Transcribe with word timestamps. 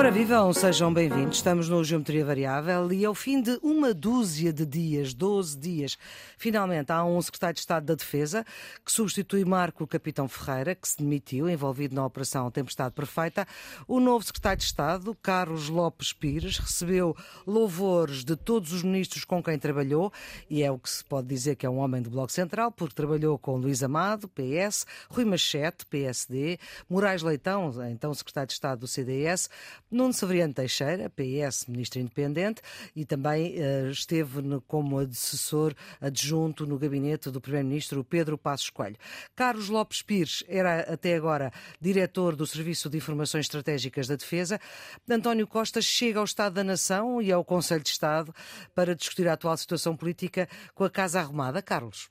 Ora 0.00 0.10
vivam, 0.10 0.50
sejam 0.54 0.94
bem-vindos. 0.94 1.36
Estamos 1.36 1.68
no 1.68 1.84
Geometria 1.84 2.24
Variável 2.24 2.90
e 2.90 3.04
ao 3.04 3.14
fim 3.14 3.42
de 3.42 3.60
uma 3.62 3.92
dúzia 3.92 4.50
de 4.50 4.64
dias, 4.64 5.12
12 5.12 5.58
dias, 5.58 5.98
finalmente 6.38 6.90
há 6.90 7.04
um 7.04 7.20
secretário 7.20 7.52
de 7.52 7.60
Estado 7.60 7.84
da 7.84 7.94
Defesa 7.94 8.42
que 8.82 8.90
substitui 8.90 9.44
Marco 9.44 9.86
Capitão 9.86 10.26
Ferreira, 10.26 10.74
que 10.74 10.88
se 10.88 10.96
demitiu, 10.96 11.50
envolvido 11.50 11.94
na 11.94 12.06
Operação 12.06 12.50
Tempestade 12.50 12.94
Perfeita. 12.94 13.46
O 13.86 14.00
novo 14.00 14.24
secretário 14.24 14.56
de 14.56 14.64
Estado, 14.64 15.14
Carlos 15.22 15.68
Lopes 15.68 16.14
Pires, 16.14 16.56
recebeu 16.56 17.14
louvores 17.46 18.24
de 18.24 18.36
todos 18.36 18.72
os 18.72 18.82
ministros 18.82 19.26
com 19.26 19.42
quem 19.42 19.58
trabalhou 19.58 20.10
e 20.48 20.62
é 20.62 20.70
o 20.70 20.78
que 20.78 20.88
se 20.88 21.04
pode 21.04 21.28
dizer 21.28 21.56
que 21.56 21.66
é 21.66 21.68
um 21.68 21.76
homem 21.76 22.00
do 22.00 22.08
Bloco 22.08 22.32
Central, 22.32 22.72
porque 22.72 22.94
trabalhou 22.94 23.38
com 23.38 23.58
Luís 23.58 23.82
Amado, 23.82 24.28
PS, 24.28 24.86
Rui 25.10 25.26
Machete, 25.26 25.84
PSD, 25.84 26.58
Moraes 26.88 27.20
Leitão, 27.20 27.70
então 27.90 28.14
secretário 28.14 28.48
de 28.48 28.54
Estado 28.54 28.78
do 28.78 28.88
CDS, 28.88 29.50
Nuno 29.90 30.12
Severiano 30.12 30.54
Teixeira, 30.54 31.10
PS, 31.10 31.66
ministro 31.66 32.00
independente, 32.00 32.62
e 32.94 33.04
também 33.04 33.56
uh, 33.58 33.90
esteve 33.90 34.40
no, 34.40 34.60
como 34.60 34.98
assessor 34.98 35.74
adjunto 36.00 36.64
no 36.64 36.78
gabinete 36.78 37.30
do 37.30 37.40
primeiro-ministro 37.40 38.04
Pedro 38.04 38.38
Passos 38.38 38.70
Coelho. 38.70 38.96
Carlos 39.34 39.68
Lopes 39.68 40.02
Pires 40.02 40.44
era 40.46 40.80
até 40.80 41.16
agora 41.16 41.52
diretor 41.80 42.36
do 42.36 42.46
Serviço 42.46 42.88
de 42.88 42.98
Informações 42.98 43.46
Estratégicas 43.46 44.06
da 44.06 44.14
Defesa. 44.16 44.60
António 45.08 45.46
Costa 45.46 45.82
chega 45.82 46.20
ao 46.20 46.24
Estado 46.24 46.54
da 46.54 46.64
Nação 46.64 47.20
e 47.20 47.32
ao 47.32 47.44
Conselho 47.44 47.82
de 47.82 47.90
Estado 47.90 48.32
para 48.74 48.94
discutir 48.94 49.26
a 49.26 49.32
atual 49.32 49.56
situação 49.56 49.96
política 49.96 50.48
com 50.74 50.84
a 50.84 50.90
Casa 50.90 51.18
Arrumada. 51.18 51.60
Carlos 51.60 52.08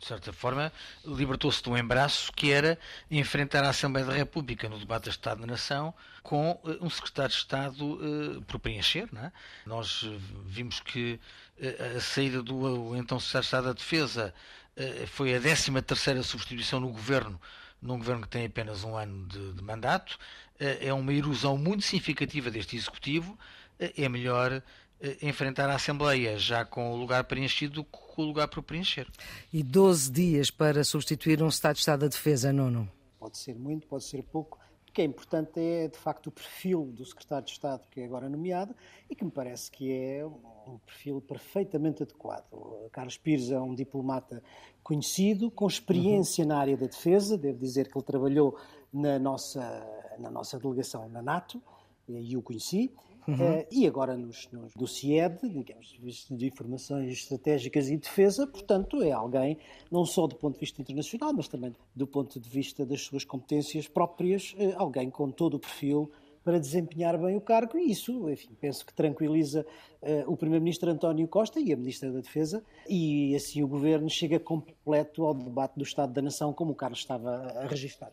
de 0.00 0.06
certa 0.06 0.32
forma, 0.32 0.72
libertou-se 1.04 1.62
de 1.62 1.68
um 1.68 1.76
embaraço 1.76 2.32
que 2.32 2.50
era 2.50 2.78
enfrentar 3.10 3.62
a 3.62 3.68
Assembleia 3.68 4.06
da 4.06 4.14
República 4.14 4.68
no 4.68 4.78
debate 4.78 5.04
da 5.04 5.10
Estado 5.10 5.42
da 5.42 5.46
Nação 5.46 5.94
com 6.22 6.52
uh, 6.52 6.84
um 6.84 6.88
secretário 6.88 7.30
de 7.30 7.36
Estado 7.36 7.84
uh, 7.84 8.42
por 8.42 8.58
preencher. 8.58 9.08
É? 9.14 9.30
Nós 9.66 10.02
uh, 10.02 10.18
vimos 10.46 10.80
que 10.80 11.20
a 11.96 12.00
saída 12.00 12.42
do 12.42 12.96
então 12.96 13.20
secretário 13.20 13.42
de 13.42 13.46
Estado 13.46 13.64
da 13.64 13.72
Defesa 13.74 14.34
foi 15.08 15.34
a 15.34 15.40
13 15.40 15.82
terceira 15.82 16.22
substituição 16.22 16.80
no 16.80 16.88
governo, 16.88 17.38
num 17.82 17.98
governo 17.98 18.22
que 18.22 18.28
tem 18.28 18.46
apenas 18.46 18.82
um 18.82 18.96
ano 18.96 19.26
de, 19.26 19.52
de 19.52 19.62
mandato. 19.62 20.18
É 20.58 20.90
uma 20.94 21.12
erosão 21.12 21.58
muito 21.58 21.84
significativa 21.84 22.50
deste 22.50 22.76
Executivo. 22.76 23.38
É 23.78 24.08
melhor 24.08 24.62
enfrentar 25.22 25.68
a 25.70 25.76
Assembleia 25.76 26.38
já 26.38 26.64
com 26.64 26.92
o 26.92 26.96
lugar 26.96 27.24
preenchido 27.24 27.84
com 27.84 28.22
o 28.22 28.24
lugar 28.24 28.48
por 28.48 28.62
preencher. 28.62 29.06
E 29.52 29.62
12 29.62 30.10
dias 30.10 30.50
para 30.50 30.84
substituir 30.84 31.42
um 31.42 31.48
Estado 31.48 31.74
de 31.74 31.80
Estado 31.80 32.00
da 32.00 32.08
Defesa, 32.08 32.52
Nuno? 32.52 32.88
Pode 33.18 33.38
ser 33.38 33.54
muito, 33.54 33.86
pode 33.86 34.04
ser 34.04 34.22
pouco. 34.22 34.58
O 34.88 34.92
que 34.92 35.02
é 35.02 35.04
importante 35.04 35.60
é, 35.60 35.86
de 35.86 35.96
facto, 35.96 36.26
o 36.26 36.30
perfil 36.32 36.90
do 36.92 37.04
secretário 37.04 37.44
de 37.44 37.52
Estado 37.52 37.82
que 37.90 38.00
é 38.00 38.04
agora 38.04 38.28
nomeado 38.28 38.74
e 39.08 39.14
que 39.14 39.24
me 39.24 39.30
parece 39.30 39.70
que 39.70 39.92
é 39.92 40.26
um 40.26 40.78
perfil 40.84 41.20
perfeitamente 41.20 42.02
adequado. 42.02 42.52
O 42.52 42.88
Carlos 42.90 43.16
Pires 43.16 43.50
é 43.50 43.60
um 43.60 43.74
diplomata 43.74 44.42
conhecido, 44.82 45.50
com 45.50 45.66
experiência 45.68 46.42
uhum. 46.42 46.48
na 46.48 46.58
área 46.58 46.76
da 46.76 46.86
defesa. 46.86 47.38
Devo 47.38 47.58
dizer 47.58 47.88
que 47.88 47.96
ele 47.96 48.04
trabalhou 48.04 48.58
na 48.92 49.18
nossa, 49.18 49.86
na 50.18 50.30
nossa 50.30 50.58
delegação 50.58 51.08
na 51.08 51.22
NATO 51.22 51.62
e 52.08 52.36
o 52.36 52.42
conheci. 52.42 52.92
Uhum. 53.30 53.60
Uh, 53.60 53.66
e 53.70 53.86
agora 53.86 54.16
nos, 54.16 54.48
nos, 54.50 54.74
do 54.74 54.86
CIED, 54.86 55.48
digamos, 55.48 55.96
de 56.30 56.46
informações 56.46 57.12
estratégicas 57.12 57.88
e 57.88 57.96
defesa, 57.96 58.46
portanto, 58.46 59.02
é 59.02 59.12
alguém, 59.12 59.56
não 59.90 60.04
só 60.04 60.26
do 60.26 60.34
ponto 60.34 60.54
de 60.54 60.60
vista 60.60 60.80
internacional, 60.80 61.32
mas 61.32 61.46
também 61.46 61.74
do 61.94 62.06
ponto 62.06 62.40
de 62.40 62.48
vista 62.48 62.84
das 62.84 63.02
suas 63.02 63.24
competências 63.24 63.86
próprias, 63.86 64.54
uh, 64.54 64.74
alguém 64.76 65.10
com 65.10 65.30
todo 65.30 65.54
o 65.54 65.60
perfil 65.60 66.10
para 66.42 66.58
desempenhar 66.58 67.18
bem 67.18 67.36
o 67.36 67.40
cargo 67.40 67.78
e 67.78 67.90
isso, 67.90 68.28
enfim, 68.30 68.48
penso 68.58 68.84
que 68.84 68.94
tranquiliza 68.94 69.64
uh, 70.02 70.32
o 70.32 70.36
Primeiro-Ministro 70.36 70.90
António 70.90 71.28
Costa 71.28 71.60
e 71.60 71.72
a 71.72 71.76
Ministra 71.76 72.10
da 72.10 72.20
Defesa 72.20 72.64
e 72.88 73.34
assim 73.36 73.62
o 73.62 73.68
Governo 73.68 74.08
chega 74.08 74.40
completo 74.40 75.24
ao 75.24 75.34
debate 75.34 75.74
do 75.76 75.84
Estado 75.84 76.12
da 76.12 76.22
Nação, 76.22 76.52
como 76.52 76.72
o 76.72 76.74
Carlos 76.74 77.00
estava 77.00 77.30
a 77.30 77.66
registrar. 77.66 78.12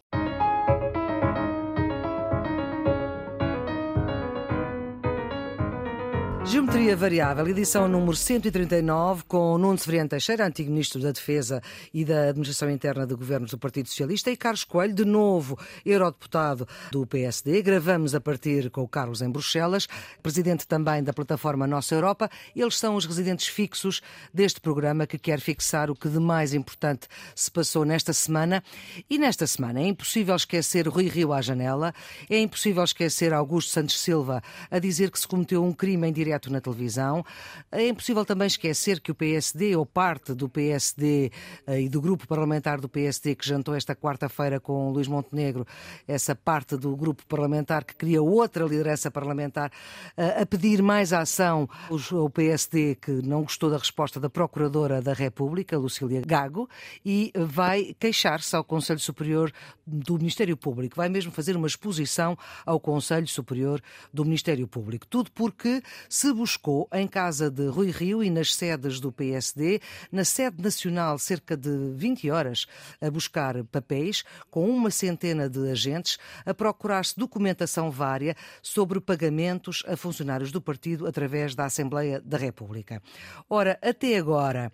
Geometria 6.49 6.95
Variável, 6.95 7.45
edição 7.49 7.89
número 7.89 8.15
139, 8.15 9.23
com 9.27 9.57
Nuno 9.57 9.77
Severiano 9.77 10.09
Teixeira, 10.09 10.47
antigo 10.47 10.71
Ministro 10.71 11.01
da 11.01 11.11
Defesa 11.11 11.61
e 11.93 12.05
da 12.05 12.29
Administração 12.29 12.69
Interna 12.69 13.05
do 13.05 13.17
Governo 13.17 13.45
do 13.45 13.57
Partido 13.57 13.89
Socialista, 13.89 14.31
e 14.31 14.37
Carlos 14.37 14.63
Coelho, 14.63 14.95
de 14.95 15.03
novo 15.03 15.59
Eurodeputado 15.85 16.65
do 16.89 17.05
PSD. 17.05 17.61
Gravamos 17.61 18.15
a 18.15 18.21
partir 18.21 18.69
com 18.69 18.81
o 18.81 18.87
Carlos 18.87 19.21
em 19.21 19.29
Bruxelas, 19.29 19.89
Presidente 20.23 20.65
também 20.65 21.03
da 21.03 21.11
plataforma 21.11 21.67
Nossa 21.67 21.93
Europa. 21.93 22.29
Eles 22.55 22.77
são 22.77 22.95
os 22.95 23.05
residentes 23.05 23.47
fixos 23.47 24.01
deste 24.33 24.61
programa 24.61 25.05
que 25.05 25.17
quer 25.17 25.41
fixar 25.41 25.91
o 25.91 25.95
que 25.95 26.07
de 26.07 26.19
mais 26.19 26.53
importante 26.53 27.09
se 27.35 27.51
passou 27.51 27.83
nesta 27.83 28.13
semana. 28.13 28.63
E 29.09 29.17
nesta 29.17 29.45
semana 29.45 29.81
é 29.81 29.87
impossível 29.87 30.35
esquecer 30.35 30.87
Rui 30.87 31.09
Rio 31.09 31.33
à 31.33 31.41
janela, 31.41 31.93
é 32.29 32.39
impossível 32.39 32.85
esquecer 32.85 33.33
Augusto 33.33 33.71
Santos 33.71 33.99
Silva 33.99 34.41
a 34.71 34.79
dizer 34.79 35.11
que 35.11 35.19
se 35.19 35.27
cometeu 35.27 35.61
um 35.61 35.73
crime 35.73 36.07
em 36.07 36.13
direto 36.13 36.36
direto 36.37 36.51
na 36.51 36.61
televisão. 36.61 37.25
É 37.71 37.87
impossível 37.87 38.23
também 38.23 38.47
esquecer 38.47 38.99
que 39.01 39.11
o 39.11 39.15
PSD, 39.15 39.75
ou 39.75 39.85
parte 39.85 40.33
do 40.33 40.47
PSD 40.47 41.31
eh, 41.65 41.81
e 41.81 41.89
do 41.89 41.99
grupo 41.99 42.27
parlamentar 42.27 42.79
do 42.79 42.87
PSD 42.87 43.35
que 43.35 43.47
jantou 43.47 43.75
esta 43.75 43.95
quarta-feira 43.95 44.59
com 44.59 44.91
Luís 44.91 45.07
Montenegro, 45.07 45.65
essa 46.07 46.35
parte 46.35 46.77
do 46.77 46.95
grupo 46.95 47.25
parlamentar 47.25 47.83
que 47.83 47.95
cria 47.95 48.21
outra 48.21 48.65
liderança 48.65 49.09
parlamentar, 49.09 49.71
eh, 50.15 50.41
a 50.41 50.45
pedir 50.45 50.81
mais 50.81 51.11
ação. 51.11 51.67
O 52.11 52.29
PSD 52.29 52.95
que 52.95 53.11
não 53.11 53.41
gostou 53.41 53.69
da 53.69 53.77
resposta 53.77 54.19
da 54.19 54.29
Procuradora 54.29 55.01
da 55.01 55.13
República, 55.13 55.77
Lucília 55.77 56.21
Gago, 56.25 56.69
e 57.05 57.31
vai 57.35 57.95
queixar-se 57.99 58.55
ao 58.55 58.63
Conselho 58.63 58.99
Superior 58.99 59.51
do 59.85 60.15
Ministério 60.17 60.55
Público. 60.55 60.95
Vai 60.95 61.09
mesmo 61.09 61.31
fazer 61.31 61.55
uma 61.55 61.67
exposição 61.67 62.37
ao 62.65 62.79
Conselho 62.79 63.27
Superior 63.27 63.81
do 64.13 64.23
Ministério 64.23 64.67
Público. 64.67 65.07
Tudo 65.07 65.31
porque 65.31 65.81
se 66.09 66.26
se 66.27 66.33
buscou 66.33 66.89
em 66.91 67.07
casa 67.07 67.49
de 67.49 67.67
Rui 67.67 67.89
Rio 67.89 68.21
e 68.21 68.29
nas 68.29 68.53
sedes 68.53 68.99
do 68.99 69.13
PSD, 69.13 69.79
na 70.11 70.25
sede 70.25 70.61
nacional, 70.61 71.17
cerca 71.17 71.55
de 71.55 71.69
20 71.95 72.29
horas, 72.29 72.65
a 72.99 73.09
buscar 73.09 73.63
papéis, 73.63 74.25
com 74.51 74.69
uma 74.69 74.91
centena 74.91 75.49
de 75.49 75.71
agentes, 75.71 76.17
a 76.45 76.53
procurar-se 76.53 77.17
documentação 77.17 77.89
vária 77.89 78.35
sobre 78.61 78.99
pagamentos 78.99 79.85
a 79.87 79.95
funcionários 79.95 80.51
do 80.51 80.59
partido 80.59 81.07
através 81.07 81.55
da 81.55 81.63
Assembleia 81.63 82.19
da 82.19 82.37
República. 82.37 83.01
Ora, 83.49 83.79
até 83.81 84.17
agora, 84.17 84.69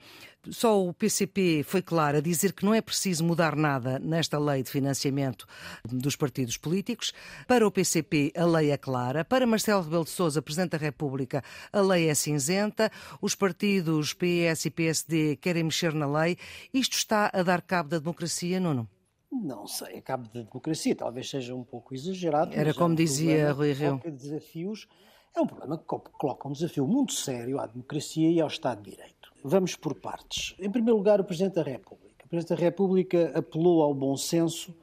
só 0.49 0.85
o 0.85 0.93
PCP 0.93 1.63
foi 1.63 1.81
claro 1.81 2.17
a 2.17 2.21
dizer 2.21 2.53
que 2.53 2.65
não 2.65 2.73
é 2.73 2.81
preciso 2.81 3.23
mudar 3.23 3.55
nada 3.55 3.97
nesta 3.99 4.37
lei 4.37 4.61
de 4.61 4.69
financiamento 4.69 5.47
dos 5.85 6.15
partidos 6.15 6.57
políticos. 6.57 7.13
Para 7.47 7.65
o 7.65 7.71
PCP, 7.71 8.33
a 8.35 8.45
lei 8.45 8.71
é 8.71 8.77
clara. 8.77 9.23
Para 9.23 9.47
Marcelo 9.47 9.83
Rebelo 9.83 10.03
de 10.03 10.09
Sousa, 10.09 10.41
Presidente 10.41 10.71
da 10.71 10.77
República, 10.77 11.43
a 11.71 11.81
lei 11.81 12.09
é 12.09 12.13
cinzenta. 12.13 12.91
Os 13.21 13.35
partidos 13.35 14.13
PS 14.13 14.65
e 14.65 14.69
PSD 14.69 15.35
querem 15.37 15.63
mexer 15.63 15.93
na 15.93 16.07
lei. 16.07 16.37
Isto 16.73 16.97
está 16.97 17.29
a 17.33 17.41
dar 17.41 17.61
cabo 17.61 17.89
da 17.89 17.99
democracia, 17.99 18.59
Nuno? 18.59 18.89
Não 19.31 19.65
sei, 19.65 19.97
a 19.97 20.01
cabo 20.01 20.27
da 20.31 20.41
democracia 20.41 20.95
talvez 20.95 21.29
seja 21.29 21.55
um 21.55 21.63
pouco 21.63 21.95
exagerado. 21.95 22.53
Era 22.53 22.73
como 22.73 22.89
é 22.89 22.91
um 22.91 22.95
dizia 22.95 23.51
Rui 23.51 23.71
Rio. 23.71 23.99
desafios 24.05 24.87
é 25.35 25.41
um 25.41 25.47
problema 25.47 25.77
que 25.77 25.85
coloca 25.85 26.47
um 26.47 26.51
desafio 26.51 26.85
muito 26.85 27.13
sério 27.13 27.59
à 27.59 27.65
democracia 27.65 28.29
e 28.29 28.39
ao 28.39 28.47
Estado 28.47 28.83
de 28.83 28.91
Direito. 28.91 29.32
Vamos 29.43 29.75
por 29.75 29.93
partes. 29.95 30.55
Em 30.57 30.71
primeiro 30.71 30.95
lugar, 30.95 31.19
o 31.19 31.23
Presidente 31.25 31.55
da 31.55 31.63
República. 31.63 32.25
O 32.25 32.29
Presidente 32.29 32.57
da 32.57 32.63
República 32.63 33.31
apelou 33.35 33.81
ao 33.81 33.93
bom 33.93 34.15
senso 34.15 34.73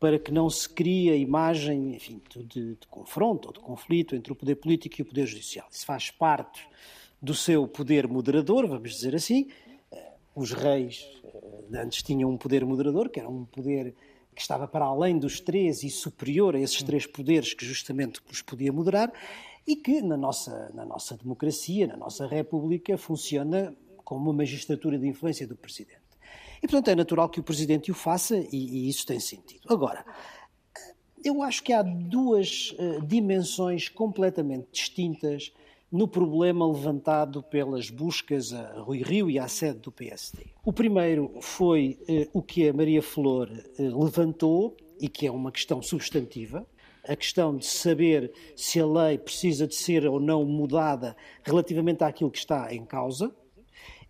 para 0.00 0.18
que 0.18 0.32
não 0.32 0.48
se 0.48 0.66
crie 0.66 1.10
a 1.10 1.16
imagem 1.16 1.94
enfim, 1.94 2.22
de, 2.30 2.74
de, 2.74 2.86
confronto 2.88 3.48
ou 3.48 3.52
de 3.52 3.60
conflito 3.60 4.16
entre 4.16 4.32
o 4.32 4.36
poder 4.36 4.54
político 4.54 4.96
e 4.98 5.02
o 5.02 5.04
poder 5.04 5.26
judicial. 5.26 5.68
Isso 5.70 5.84
faz 5.84 6.10
parte 6.10 6.66
do 7.20 7.34
seu 7.34 7.68
poder 7.68 8.08
moderador, 8.08 8.66
vamos 8.66 8.94
dizer 8.94 9.14
assim. 9.14 9.48
Eh, 9.92 10.12
os 10.34 10.52
reis 10.52 11.06
eh, 11.24 11.78
antes 11.78 12.02
tinham 12.02 12.30
um 12.30 12.38
poder 12.38 12.64
moderador, 12.64 13.10
que 13.10 13.20
era 13.20 13.28
um 13.28 13.44
poder 13.44 13.94
que 14.34 14.40
estava 14.40 14.66
para 14.66 14.86
além 14.86 15.18
dos 15.18 15.38
três 15.38 15.82
e 15.82 15.90
superior 15.90 16.54
a 16.56 16.60
esses 16.60 16.82
três 16.82 17.06
poderes 17.06 17.52
que 17.52 17.66
justamente 17.66 18.22
os 18.30 18.40
podia 18.40 18.72
moderar, 18.72 19.12
e 19.66 19.76
que 19.76 20.00
na 20.00 20.16
nossa, 20.16 20.70
na 20.72 20.86
nossa 20.86 21.14
democracia, 21.14 21.86
na 21.86 21.96
nossa 21.96 22.26
república, 22.26 22.96
funciona 22.96 23.76
como 24.08 24.30
uma 24.30 24.32
magistratura 24.32 24.98
de 24.98 25.06
influência 25.06 25.46
do 25.46 25.54
Presidente. 25.54 26.00
E, 26.62 26.66
portanto, 26.66 26.88
é 26.88 26.94
natural 26.94 27.28
que 27.28 27.40
o 27.40 27.42
Presidente 27.42 27.90
o 27.90 27.94
faça 27.94 28.38
e, 28.38 28.46
e 28.50 28.88
isso 28.88 29.04
tem 29.04 29.20
sentido. 29.20 29.70
Agora, 29.70 30.02
eu 31.22 31.42
acho 31.42 31.62
que 31.62 31.74
há 31.74 31.82
duas 31.82 32.74
uh, 32.78 33.04
dimensões 33.04 33.90
completamente 33.90 34.66
distintas 34.72 35.52
no 35.92 36.08
problema 36.08 36.66
levantado 36.66 37.42
pelas 37.42 37.90
buscas 37.90 38.54
a 38.54 38.80
Rui 38.80 39.02
Rio 39.02 39.28
e 39.28 39.38
à 39.38 39.46
sede 39.46 39.80
do 39.80 39.92
PSD. 39.92 40.46
O 40.64 40.72
primeiro 40.72 41.30
foi 41.42 41.98
uh, 42.08 42.30
o 42.32 42.42
que 42.42 42.66
a 42.66 42.72
Maria 42.72 43.02
Flor 43.02 43.50
uh, 43.50 44.04
levantou 44.04 44.74
e 44.98 45.06
que 45.06 45.26
é 45.26 45.30
uma 45.30 45.52
questão 45.52 45.82
substantiva, 45.82 46.66
a 47.06 47.14
questão 47.14 47.54
de 47.54 47.66
saber 47.66 48.32
se 48.56 48.80
a 48.80 48.86
lei 48.86 49.18
precisa 49.18 49.66
de 49.66 49.74
ser 49.74 50.06
ou 50.06 50.18
não 50.18 50.46
mudada 50.46 51.14
relativamente 51.42 52.02
àquilo 52.02 52.30
que 52.30 52.38
está 52.38 52.74
em 52.74 52.86
causa. 52.86 53.30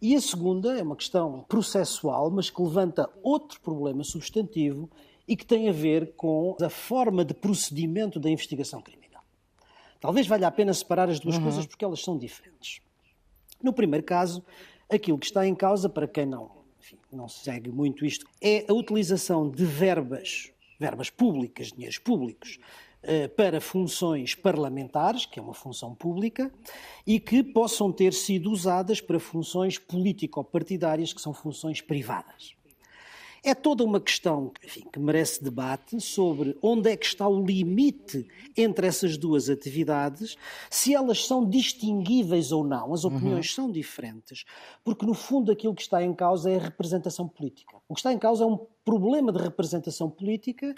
E 0.01 0.15
a 0.15 0.21
segunda 0.21 0.79
é 0.79 0.83
uma 0.83 0.95
questão 0.95 1.45
processual, 1.49 2.31
mas 2.31 2.51
que 2.51 2.63
levanta 2.63 3.11
outro 3.23 3.61
problema 3.61 4.05
substantivo 4.05 4.89
e 5.27 5.37
que 5.37 5.45
tem 5.45 5.69
a 5.69 5.73
ver 5.73 6.15
com 6.15 6.57
a 6.63 6.71
forma 6.71 7.25
de 7.25 7.35
procedimento 7.35 8.21
da 8.21 8.31
investigação 8.31 8.81
criminal. 8.81 9.23
Talvez 10.01 10.27
valha 10.27 10.47
a 10.47 10.51
pena 10.51 10.73
separar 10.73 11.11
as 11.11 11.19
duas 11.19 11.37
uhum. 11.37 11.43
coisas 11.43 11.67
porque 11.67 11.85
elas 11.85 12.01
são 12.01 12.17
diferentes. 12.17 12.81
No 13.61 13.73
primeiro 13.73 14.07
caso, 14.07 14.45
aquilo 14.89 15.19
que 15.19 15.27
está 15.27 15.45
em 15.45 15.55
causa, 15.55 15.89
para 15.89 16.07
quem 16.07 16.25
não, 16.25 16.51
enfim, 16.81 16.97
não 17.13 17.29
segue 17.29 17.71
muito 17.71 18.07
isto, 18.07 18.25
é 18.41 18.65
a 18.69 18.73
utilização 18.73 19.51
de 19.51 19.65
verbas, 19.65 20.53
verbas 20.79 21.11
públicas, 21.11 21.73
dinheiros 21.73 21.99
públicos, 21.99 22.61
para 23.37 23.61
funções 23.61 24.35
parlamentares, 24.35 25.25
que 25.25 25.39
é 25.39 25.43
uma 25.43 25.55
função 25.55 25.95
pública, 25.95 26.53
e 27.07 27.21
que 27.21 27.43
possam 27.43 27.93
ter 27.93 28.13
sido 28.13 28.51
usadas 28.51 29.01
para 29.01 29.21
funções 29.21 29.79
político-partidárias, 29.79 31.13
que 31.13 31.21
são 31.21 31.33
funções 31.33 31.81
privadas. 31.81 32.58
É 33.43 33.55
toda 33.55 33.85
uma 33.85 34.01
questão 34.01 34.53
enfim, 34.65 34.85
que 34.93 34.99
merece 34.99 35.43
debate 35.43 36.01
sobre 36.01 36.57
onde 36.63 36.91
é 36.91 36.97
que 36.97 37.07
está 37.07 37.29
o 37.29 37.45
limite 37.45 38.27
entre 38.57 38.87
essas 38.87 39.17
duas 39.17 39.49
atividades, 39.49 40.37
se 40.71 40.95
elas 40.95 41.25
são 41.25 41.49
distinguíveis 41.49 42.53
ou 42.53 42.65
não. 42.65 42.93
As 42.93 43.05
opiniões 43.05 43.49
uhum. 43.51 43.65
são 43.65 43.71
diferentes, 43.71 44.45
porque 44.83 45.07
no 45.07 45.15
fundo 45.15 45.53
aquilo 45.53 45.75
que 45.75 45.83
está 45.83 46.03
em 46.03 46.15
causa 46.15 46.51
é 46.51 46.57
a 46.57 46.63
representação 46.63 47.29
política. 47.29 47.77
O 47.89 47.95
que 47.95 48.01
está 48.01 48.13
em 48.13 48.19
causa 48.19 48.45
é 48.45 48.47
um 48.47 48.59
problema 48.85 49.31
de 49.31 49.39
representação 49.39 50.09
política 50.11 50.75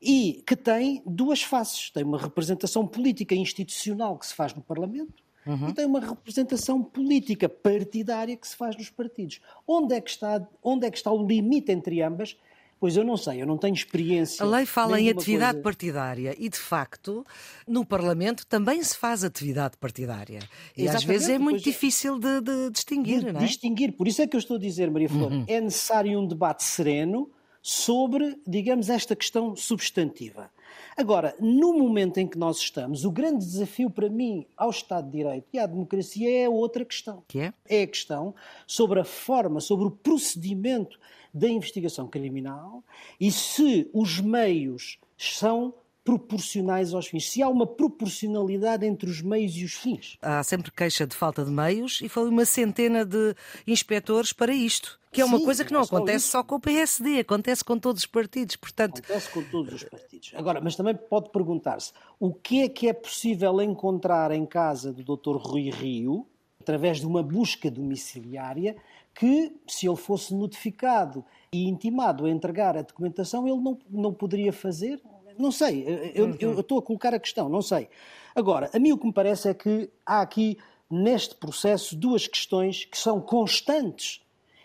e 0.00 0.42
que 0.46 0.54
tem 0.54 1.02
duas 1.06 1.42
faces. 1.42 1.90
Tem 1.90 2.04
uma 2.04 2.18
representação 2.18 2.86
política 2.86 3.34
institucional 3.34 4.18
que 4.18 4.26
se 4.26 4.34
faz 4.34 4.54
no 4.54 4.62
Parlamento 4.62 5.23
Uhum. 5.46 5.68
E 5.68 5.74
tem 5.74 5.84
uma 5.84 6.00
representação 6.00 6.82
política 6.82 7.48
partidária 7.48 8.36
que 8.36 8.48
se 8.48 8.56
faz 8.56 8.76
nos 8.76 8.90
partidos. 8.90 9.40
Onde 9.66 9.94
é 9.94 10.00
que 10.00 10.10
está, 10.10 10.46
onde 10.62 10.86
é 10.86 10.90
que 10.90 10.96
está 10.96 11.10
o 11.10 11.26
limite 11.26 11.70
entre 11.70 12.02
ambas? 12.02 12.36
Pois 12.80 12.96
eu 12.96 13.04
não 13.04 13.16
sei, 13.16 13.40
eu 13.40 13.46
não 13.46 13.56
tenho 13.56 13.72
experiência. 13.72 14.44
A 14.44 14.46
lei 14.46 14.66
fala 14.66 15.00
em 15.00 15.08
atividade 15.08 15.52
coisa... 15.52 15.62
partidária 15.62 16.34
e, 16.38 16.48
de 16.48 16.58
facto, 16.58 17.24
no 17.66 17.84
Parlamento 17.84 18.46
também 18.46 18.82
se 18.82 18.96
faz 18.96 19.24
atividade 19.24 19.76
partidária. 19.78 20.40
E 20.76 20.82
Exatamente, 20.82 20.96
às 20.96 21.04
vezes 21.04 21.28
é 21.30 21.38
muito 21.38 21.62
difícil 21.62 22.18
de, 22.18 22.40
de 22.42 22.70
distinguir, 22.70 23.20
de, 23.20 23.32
não 23.32 23.40
é? 23.40 23.44
Distinguir, 23.44 23.92
por 23.92 24.06
isso 24.06 24.20
é 24.20 24.26
que 24.26 24.36
eu 24.36 24.38
estou 24.38 24.56
a 24.56 24.60
dizer, 24.60 24.90
Maria 24.90 25.08
Flor, 25.08 25.32
uhum. 25.32 25.44
é 25.46 25.60
necessário 25.60 26.18
um 26.18 26.26
debate 26.26 26.62
sereno 26.62 27.30
sobre, 27.62 28.38
digamos, 28.46 28.90
esta 28.90 29.16
questão 29.16 29.56
substantiva. 29.56 30.50
Agora, 30.96 31.34
no 31.40 31.72
momento 31.74 32.18
em 32.18 32.26
que 32.26 32.38
nós 32.38 32.58
estamos, 32.58 33.04
o 33.04 33.10
grande 33.10 33.44
desafio 33.44 33.90
para 33.90 34.08
mim 34.08 34.46
ao 34.56 34.70
Estado 34.70 35.06
de 35.10 35.16
Direito 35.18 35.46
e 35.52 35.58
à 35.58 35.66
democracia 35.66 36.44
é 36.44 36.48
outra 36.48 36.84
questão. 36.84 37.24
Que 37.26 37.40
é? 37.40 37.54
É 37.68 37.82
a 37.82 37.86
questão 37.86 38.34
sobre 38.66 39.00
a 39.00 39.04
forma, 39.04 39.60
sobre 39.60 39.86
o 39.86 39.90
procedimento 39.90 40.98
da 41.32 41.48
investigação 41.48 42.06
criminal 42.06 42.84
e 43.20 43.32
se 43.32 43.90
os 43.92 44.20
meios 44.20 44.98
são 45.16 45.74
proporcionais 46.04 46.92
aos 46.92 47.06
fins, 47.06 47.30
se 47.30 47.42
há 47.42 47.48
uma 47.48 47.66
proporcionalidade 47.66 48.84
entre 48.84 49.08
os 49.08 49.22
meios 49.22 49.56
e 49.56 49.64
os 49.64 49.72
fins. 49.72 50.18
Há 50.20 50.42
sempre 50.42 50.70
queixa 50.70 51.06
de 51.06 51.16
falta 51.16 51.42
de 51.42 51.50
meios 51.50 52.02
e 52.02 52.08
foi 52.10 52.28
uma 52.28 52.44
centena 52.44 53.06
de 53.06 53.34
inspectores 53.66 54.30
para 54.30 54.52
isto. 54.52 55.00
Que 55.10 55.22
é 55.22 55.24
uma 55.24 55.38
Sim, 55.38 55.44
coisa 55.44 55.64
que 55.64 55.72
não, 55.72 55.80
não 55.80 55.86
acontece 55.86 56.26
só, 56.26 56.38
só 56.38 56.44
com 56.44 56.56
o 56.56 56.60
PSD, 56.60 57.20
acontece 57.20 57.64
com 57.64 57.78
todos 57.78 58.02
os 58.02 58.06
partidos, 58.06 58.56
portanto... 58.56 58.98
Acontece 58.98 59.30
com 59.30 59.42
todos 59.44 59.72
os 59.72 59.84
partidos. 59.84 60.32
Agora, 60.34 60.60
mas 60.60 60.76
também 60.76 60.94
pode 60.94 61.30
perguntar-se, 61.30 61.92
o 62.18 62.34
que 62.34 62.62
é 62.62 62.68
que 62.68 62.88
é 62.88 62.92
possível 62.92 63.62
encontrar 63.62 64.32
em 64.32 64.44
casa 64.44 64.92
do 64.92 65.16
Dr. 65.16 65.36
Rui 65.36 65.70
Rio, 65.70 66.26
através 66.60 66.98
de 66.98 67.06
uma 67.06 67.22
busca 67.22 67.70
domiciliária, 67.70 68.76
que, 69.14 69.54
se 69.68 69.86
ele 69.86 69.96
fosse 69.96 70.34
notificado 70.34 71.24
e 71.52 71.68
intimado 71.68 72.26
a 72.26 72.30
entregar 72.30 72.76
a 72.76 72.82
documentação, 72.82 73.46
ele 73.46 73.60
não, 73.60 73.78
não 73.88 74.12
poderia 74.12 74.52
fazer? 74.52 75.00
Não 75.38 75.50
sei, 75.52 76.12
eu, 76.14 76.26
uhum. 76.26 76.60
estou 76.60 76.78
a 76.78 76.82
colocar 76.82 77.14
a 77.14 77.18
questão, 77.18 77.48
não 77.48 77.62
sei. 77.62 77.88
Agora, 78.34 78.70
a 78.72 78.78
mim 78.78 78.92
o 78.92 78.98
que 78.98 79.06
me 79.06 79.12
parece 79.12 79.48
é 79.48 79.54
que 79.54 79.90
há 80.04 80.20
aqui, 80.20 80.58
neste 80.90 81.34
processo, 81.34 81.96
duas 81.96 82.26
questões 82.26 82.84
que 82.84 82.98
são 82.98 83.20
constantes 83.20 84.20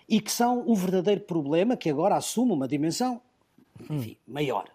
e 0.07 0.19
que 0.19 0.31
são 0.31 0.63
o 0.67 0.75
verdadeiro 0.75 1.21
problema 1.21 1.77
que 1.77 1.89
agora 1.89 2.15
assume 2.15 2.51
uma 2.51 2.67
dimensão 2.67 3.21
enfim, 3.89 4.17
maior. 4.27 4.69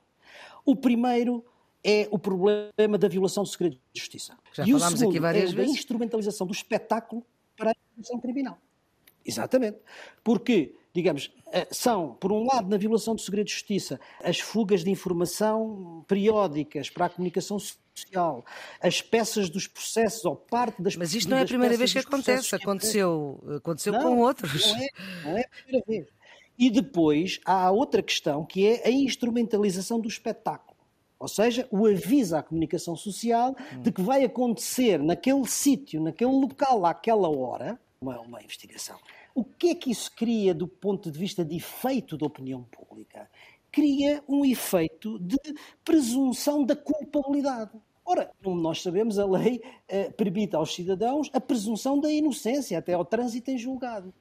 O 0.65 0.75
primeiro 0.77 1.45
é 1.83 2.09
o 2.11 2.19
problema 2.19 2.97
da 2.99 3.09
violação 3.09 3.43
do 3.43 3.49
segredo 3.49 3.77
de 3.93 4.01
justiça. 4.01 4.37
Já 4.53 4.65
e 4.65 4.73
o 4.73 4.79
segundo 4.79 5.27
é 5.27 5.33
vezes. 5.33 5.59
a 5.59 5.65
instrumentalização 5.65 6.47
do 6.47 6.53
espetáculo 6.53 7.25
para 7.57 7.71
a 7.71 7.75
investigação 7.75 8.21
criminal. 8.21 8.59
Exatamente. 9.25 9.79
Porque, 10.23 10.75
digamos, 10.95 11.31
eh, 11.53 11.67
são, 11.73 12.15
por 12.15 12.31
um 12.31 12.47
lado, 12.47 12.69
na 12.69 12.77
violação 12.77 13.17
do 13.17 13.21
segredo 13.21 13.47
de 13.47 13.53
justiça, 13.53 13.99
as 14.23 14.39
fugas 14.39 14.85
de 14.85 14.91
informação 14.91 16.05
periódicas 16.07 16.89
para 16.89 17.07
a 17.07 17.09
comunicação 17.09 17.59
social, 17.59 18.45
as 18.81 19.03
peças 19.03 19.51
dos 19.51 19.67
processos 19.67 20.25
ou 20.25 20.37
parte 20.37 20.81
das 20.81 20.95
Mas 20.95 21.13
isto 21.13 21.29
não 21.29 21.37
é 21.37 21.43
a 21.43 21.47
primeira 21.47 21.77
vez 21.77 21.93
que 21.93 21.99
acontece, 21.99 22.55
aconteceu, 22.55 23.43
aconteceu 23.57 23.93
não, 23.93 24.03
com 24.03 24.19
outros. 24.21 24.73
Não 24.73 24.77
é, 24.77 24.89
não 25.25 25.37
é 25.37 25.41
a 25.41 25.49
primeira 25.49 25.85
vez. 25.87 26.07
E 26.57 26.71
depois 26.71 27.41
há 27.45 27.73
outra 27.73 28.01
questão 28.01 28.45
que 28.45 28.65
é 28.65 28.87
a 28.87 28.91
instrumentalização 28.91 29.99
do 29.99 30.07
espetáculo. 30.09 30.79
Ou 31.19 31.27
seja, 31.27 31.67
o 31.73 31.87
aviso 31.87 32.37
à 32.37 32.43
comunicação 32.43 32.95
social 32.95 33.57
de 33.81 33.91
que 33.91 34.03
vai 34.03 34.25
acontecer 34.25 35.03
naquele 35.03 35.45
sítio, 35.49 36.01
naquele 36.01 36.31
local, 36.31 36.87
àquela 36.87 37.29
hora, 37.29 37.81
uma, 38.01 38.21
uma 38.21 38.43
investigação. 38.43 38.99
O 39.35 39.45
que 39.45 39.71
é 39.71 39.75
que 39.75 39.91
isso 39.91 40.13
cria 40.15 40.55
do 40.55 40.69
ponto 40.69 41.11
de 41.11 41.19
vista 41.19 41.45
de 41.45 41.57
efeito 41.57 42.17
da 42.17 42.27
opinião 42.27 42.63
pública? 42.65 43.29
cria 43.75 44.23
um 44.29 44.45
efeito 44.45 45.19
de 45.19 45.37
presunção 45.85 46.65
da 46.65 46.77
culpabilidade. 46.77 47.73
Ora, 48.05 48.31
como 48.41 48.61
nós 48.61 48.81
sabemos, 48.81 49.19
a 49.19 49.27
lei 49.27 49.61
eh, 49.89 50.11
permite 50.11 50.55
aos 50.55 50.73
cidadãos 50.73 51.29
a 51.33 51.41
presunção 51.41 51.99
da 51.99 52.09
inocência 52.09 52.79
até 52.79 52.93
ao 52.93 53.05
trânsito 53.05 53.51
em 53.51 53.59
julgado. 53.59 54.15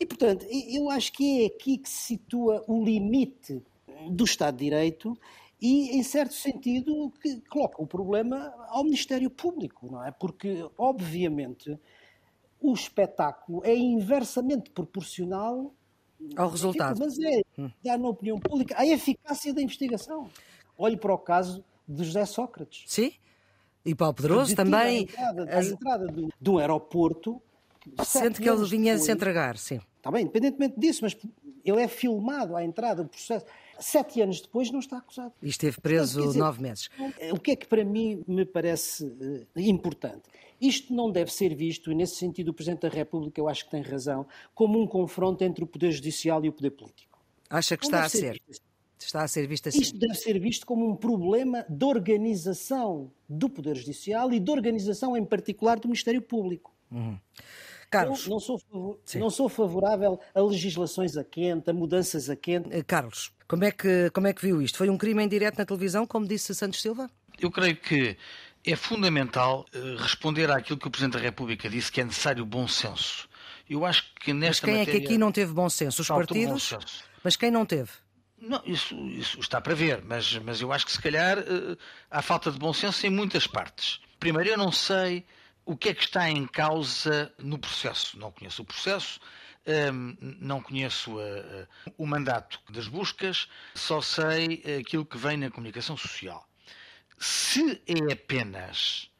E, 0.00 0.04
portanto, 0.04 0.44
eu 0.50 0.90
acho 0.90 1.12
que 1.12 1.42
é 1.42 1.46
aqui 1.46 1.78
que 1.78 1.88
se 1.88 2.14
situa 2.14 2.64
o 2.66 2.82
limite 2.82 3.62
do 4.10 4.24
Estado 4.24 4.56
de 4.56 4.64
Direito 4.64 5.16
e, 5.60 5.96
em 5.96 6.02
certo 6.02 6.34
sentido, 6.34 7.12
que 7.22 7.40
coloca 7.42 7.80
o 7.80 7.86
problema 7.86 8.52
ao 8.68 8.82
Ministério 8.82 9.30
Público, 9.30 9.88
não 9.88 10.04
é? 10.04 10.10
Porque, 10.10 10.68
obviamente, 10.76 11.78
o 12.60 12.72
espetáculo 12.72 13.62
é 13.64 13.74
inversamente 13.74 14.70
proporcional 14.70 15.74
ao 16.36 16.48
resultado. 16.48 16.98
Mas 16.98 17.18
é, 17.18 17.42
hum. 17.58 17.70
dá 17.82 17.98
na 17.98 18.08
opinião 18.08 18.38
pública 18.38 18.74
a 18.78 18.86
eficácia 18.86 19.52
da 19.52 19.62
investigação. 19.62 20.28
Olhe 20.78 20.96
para 20.96 21.12
o 21.12 21.18
caso 21.18 21.64
de 21.86 22.04
José 22.04 22.24
Sócrates. 22.24 22.84
Sim. 22.86 23.12
E 23.84 23.94
Paulo 23.94 24.14
Pedroso 24.14 24.54
também. 24.54 25.02
entrada, 25.02 25.44
As... 25.56 25.66
entrada 25.68 26.06
do, 26.06 26.28
do 26.40 26.58
aeroporto. 26.58 27.40
Sente 28.04 28.40
que 28.40 28.48
ele 28.48 28.64
vinha 28.64 28.94
depois, 28.94 29.04
se 29.04 29.12
entregar, 29.12 29.56
sim. 29.56 29.80
Está 29.98 30.10
bem, 30.10 30.22
independentemente 30.22 30.78
disso, 30.78 31.00
mas 31.02 31.16
ele 31.64 31.80
é 31.80 31.86
filmado 31.86 32.56
à 32.56 32.64
entrada 32.64 33.04
do 33.04 33.08
processo. 33.08 33.46
Sete 33.78 34.20
anos 34.20 34.40
depois 34.40 34.70
não 34.70 34.80
está 34.80 34.98
acusado. 34.98 35.32
E 35.42 35.48
esteve 35.48 35.80
preso 35.80 36.22
dizer, 36.22 36.38
nove 36.38 36.62
meses. 36.62 36.88
O 37.32 37.38
que 37.38 37.52
é 37.52 37.56
que 37.56 37.66
para 37.66 37.84
mim 37.84 38.22
me 38.26 38.44
parece 38.44 39.04
uh, 39.04 39.46
importante? 39.56 40.22
Isto 40.60 40.94
não 40.94 41.10
deve 41.10 41.32
ser 41.32 41.54
visto, 41.54 41.92
e 41.92 41.94
nesse 41.94 42.16
sentido 42.16 42.48
o 42.48 42.54
Presidente 42.54 42.82
da 42.82 42.88
República 42.88 43.40
eu 43.40 43.48
acho 43.48 43.64
que 43.64 43.70
tem 43.70 43.82
razão, 43.82 44.26
como 44.54 44.80
um 44.80 44.86
confronto 44.86 45.44
entre 45.44 45.62
o 45.62 45.66
Poder 45.66 45.92
Judicial 45.92 46.44
e 46.44 46.48
o 46.48 46.52
Poder 46.52 46.70
Político. 46.70 47.18
Acha 47.50 47.76
que 47.76 47.84
não 47.84 47.90
está 47.90 48.04
a 48.04 48.08
ser? 48.08 48.40
ser 48.48 48.60
está 48.98 49.22
a 49.22 49.28
ser 49.28 49.46
visto 49.46 49.68
assim? 49.68 49.80
Isto 49.80 49.98
deve 49.98 50.14
ser 50.14 50.38
visto 50.38 50.66
como 50.66 50.88
um 50.88 50.96
problema 50.96 51.64
de 51.68 51.84
organização 51.84 53.10
do 53.28 53.48
Poder 53.48 53.76
Judicial 53.76 54.32
e 54.32 54.40
de 54.40 54.50
organização, 54.50 55.16
em 55.16 55.24
particular, 55.24 55.78
do 55.78 55.88
Ministério 55.88 56.22
Público. 56.22 56.74
Uhum. 56.90 57.18
Carlos. 57.90 58.24
Eu 58.24 58.30
não 58.30 58.40
sou, 58.40 58.60
não 59.14 59.30
sou 59.30 59.48
favorável 59.48 60.20
a 60.34 60.40
legislações 60.40 61.16
a 61.16 61.24
quente, 61.24 61.70
a 61.70 61.72
mudanças 61.72 62.28
a 62.28 62.36
quente. 62.36 62.68
Eh, 62.72 62.82
Carlos, 62.82 63.32
como 63.48 63.64
é, 63.64 63.70
que, 63.70 64.10
como 64.10 64.26
é 64.26 64.32
que 64.32 64.42
viu 64.42 64.60
isto? 64.60 64.78
Foi 64.78 64.90
um 64.90 64.98
crime 64.98 65.22
em 65.22 65.28
direto 65.28 65.58
na 65.58 65.64
televisão, 65.64 66.06
como 66.06 66.26
disse 66.26 66.54
Santos 66.54 66.82
Silva? 66.82 67.08
Eu 67.38 67.50
creio 67.50 67.76
que 67.76 68.16
é 68.64 68.74
fundamental 68.74 69.64
uh, 69.74 69.96
responder 69.96 70.50
àquilo 70.50 70.78
que 70.78 70.88
o 70.88 70.90
Presidente 70.90 71.14
da 71.14 71.20
República 71.20 71.68
disse, 71.68 71.92
que 71.92 72.00
é 72.00 72.04
necessário 72.04 72.44
bom 72.44 72.66
senso. 72.66 73.28
Eu 73.68 73.84
acho 73.84 74.12
que 74.14 74.32
nesta 74.32 74.66
Mas 74.66 74.72
quem 74.72 74.78
matéria... 74.78 74.98
é 74.98 75.00
que 75.00 75.06
aqui 75.06 75.18
não 75.18 75.30
teve 75.30 75.52
bom 75.52 75.68
senso? 75.68 76.02
Os 76.02 76.08
partidos? 76.08 76.74
Mas 77.22 77.36
quem 77.36 77.50
não 77.50 77.64
teve? 77.64 77.90
Não, 78.38 78.60
isso, 78.66 78.94
isso, 79.08 79.40
está 79.40 79.60
para 79.60 79.74
ver, 79.74 80.02
mas, 80.04 80.38
mas 80.38 80.60
eu 80.60 80.72
acho 80.72 80.84
que 80.84 80.92
se 80.92 81.00
calhar 81.00 81.38
uh, 81.38 81.76
há 82.10 82.20
falta 82.20 82.50
de 82.50 82.58
bom 82.58 82.72
senso 82.72 83.06
em 83.06 83.10
muitas 83.10 83.46
partes. 83.46 84.00
Primeiro, 84.18 84.50
eu 84.50 84.58
não 84.58 84.70
sei 84.72 85.24
o 85.66 85.76
que 85.76 85.88
é 85.88 85.94
que 85.94 86.04
está 86.04 86.30
em 86.30 86.46
causa 86.46 87.34
no 87.38 87.58
processo. 87.58 88.16
Não 88.18 88.30
conheço 88.30 88.62
o 88.62 88.64
processo, 88.64 89.20
um, 89.66 89.72
ehm, 89.72 90.16
não 90.40 90.62
conheço 90.62 91.16
uh, 91.16 91.66
o 91.98 92.06
mandato 92.06 92.60
das 92.70 92.86
buscas, 92.86 93.48
só 93.74 94.00
sei 94.00 94.62
aquilo 94.80 95.04
que 95.04 95.18
vem 95.18 95.36
na 95.36 95.50
comunicação 95.50 95.96
social. 95.96 96.48
se 97.18 97.82
é 97.86 98.12
apenas 98.12 99.10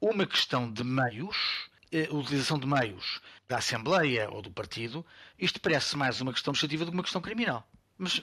uma 0.00 0.26
questão 0.26 0.70
de 0.70 0.84
meios, 0.84 1.70
a 1.92 2.14
utilização 2.14 2.58
de 2.58 2.66
meios 2.66 3.20
da 3.48 3.56
Assembleia 3.58 4.28
ou 4.30 4.42
do 4.42 4.50
partido, 4.50 5.06
isto 5.38 5.60
parece 5.60 5.96
mais 5.96 6.20
uma 6.20 6.32
questão 6.32 6.52
legislativa 6.52 6.84
do 6.84 6.90
que 6.90 6.96
uma 6.96 7.02
questão 7.02 7.22
criminal. 7.22 7.66
Mas, 7.96 8.20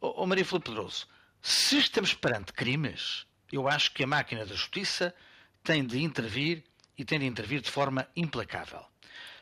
oh 0.00 0.26
Maria 0.26 0.44
Filipe 0.44 0.66
Pedroso, 0.66 1.06
se 1.40 1.78
estamos 1.78 2.12
perante 2.12 2.52
crimes, 2.52 3.26
eu 3.50 3.68
acho 3.68 3.92
que 3.94 4.04
a 4.04 4.06
máquina 4.06 4.44
da 4.44 4.54
justiça 4.54 5.14
tem 5.62 5.86
de 5.86 6.02
intervir 6.02 6.64
e 7.02 7.04
tem 7.04 7.18
de 7.18 7.26
intervir 7.26 7.60
de 7.60 7.70
forma 7.70 8.06
implacável. 8.16 8.80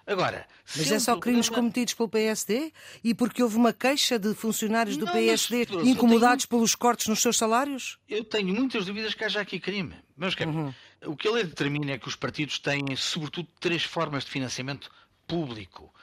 Agora, 0.07 0.47
mas 0.77 0.91
é 0.91 0.99
só 0.99 1.17
crimes 1.19 1.47
problema... 1.47 1.69
cometidos 1.69 1.95
pelo 1.95 2.09
PSD 2.09 2.73
e 3.05 3.15
porque 3.15 3.43
houve 3.43 3.57
uma 3.57 3.73
queixa 3.73 4.19
de 4.19 4.35
funcionários 4.35 4.97
do 4.97 5.05
não, 5.05 5.13
PSD 5.13 5.67
mas, 5.71 5.87
incomodados 5.87 6.47
tenho... 6.47 6.59
pelos 6.59 6.75
cortes 6.75 7.07
nos 7.07 7.21
seus 7.21 7.37
salários? 7.37 7.99
Eu 8.09 8.25
tenho 8.25 8.53
muitas 8.53 8.87
dúvidas 8.87 9.15
que 9.15 9.23
haja 9.23 9.41
aqui 9.41 9.61
crime. 9.61 9.95
Mas 10.17 10.35
uhum. 10.35 10.75
o 11.05 11.15
que 11.15 11.29
a 11.29 11.33
lei 11.33 11.45
determina 11.45 11.93
é 11.93 11.99
que 11.99 12.09
os 12.09 12.17
partidos 12.17 12.59
têm, 12.59 12.97
sobretudo, 12.97 13.47
três 13.61 13.85
formas 13.85 14.25
de 14.25 14.31
financiamento 14.31 14.91
público. 15.29 15.95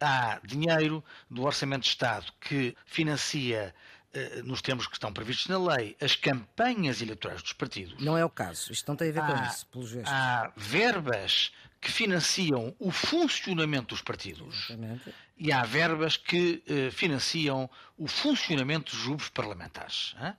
Há 0.00 0.40
dinheiro 0.44 1.04
do 1.28 1.42
Orçamento 1.42 1.82
de 1.82 1.88
Estado 1.88 2.32
que 2.40 2.74
financia 2.86 3.74
nos 4.44 4.60
termos 4.60 4.86
que 4.86 4.94
estão 4.94 5.12
previstos 5.12 5.46
na 5.46 5.58
lei, 5.74 5.96
as 6.00 6.16
campanhas 6.16 7.00
eleitorais 7.00 7.42
dos 7.42 7.52
partidos. 7.52 8.02
Não 8.02 8.16
é 8.18 8.24
o 8.24 8.30
caso. 8.30 8.72
Isto 8.72 8.88
não 8.88 8.96
tem 8.96 9.10
a 9.10 9.12
ver 9.12 9.22
há, 9.22 9.26
com 9.26 9.44
isso, 9.44 9.66
pelos 9.66 9.88
gestos. 9.90 10.12
Há 10.12 10.52
verbas 10.56 11.52
que 11.80 11.90
financiam 11.90 12.74
o 12.78 12.90
funcionamento 12.90 13.94
dos 13.94 14.02
partidos 14.02 14.66
Exatamente. 14.68 15.14
e 15.38 15.50
há 15.50 15.64
verbas 15.64 16.16
que 16.16 16.62
eh, 16.66 16.90
financiam 16.90 17.70
o 17.96 18.06
funcionamento 18.06 18.92
dos 18.94 19.04
grupos 19.04 19.30
parlamentares. 19.30 20.14
Hein? 20.20 20.34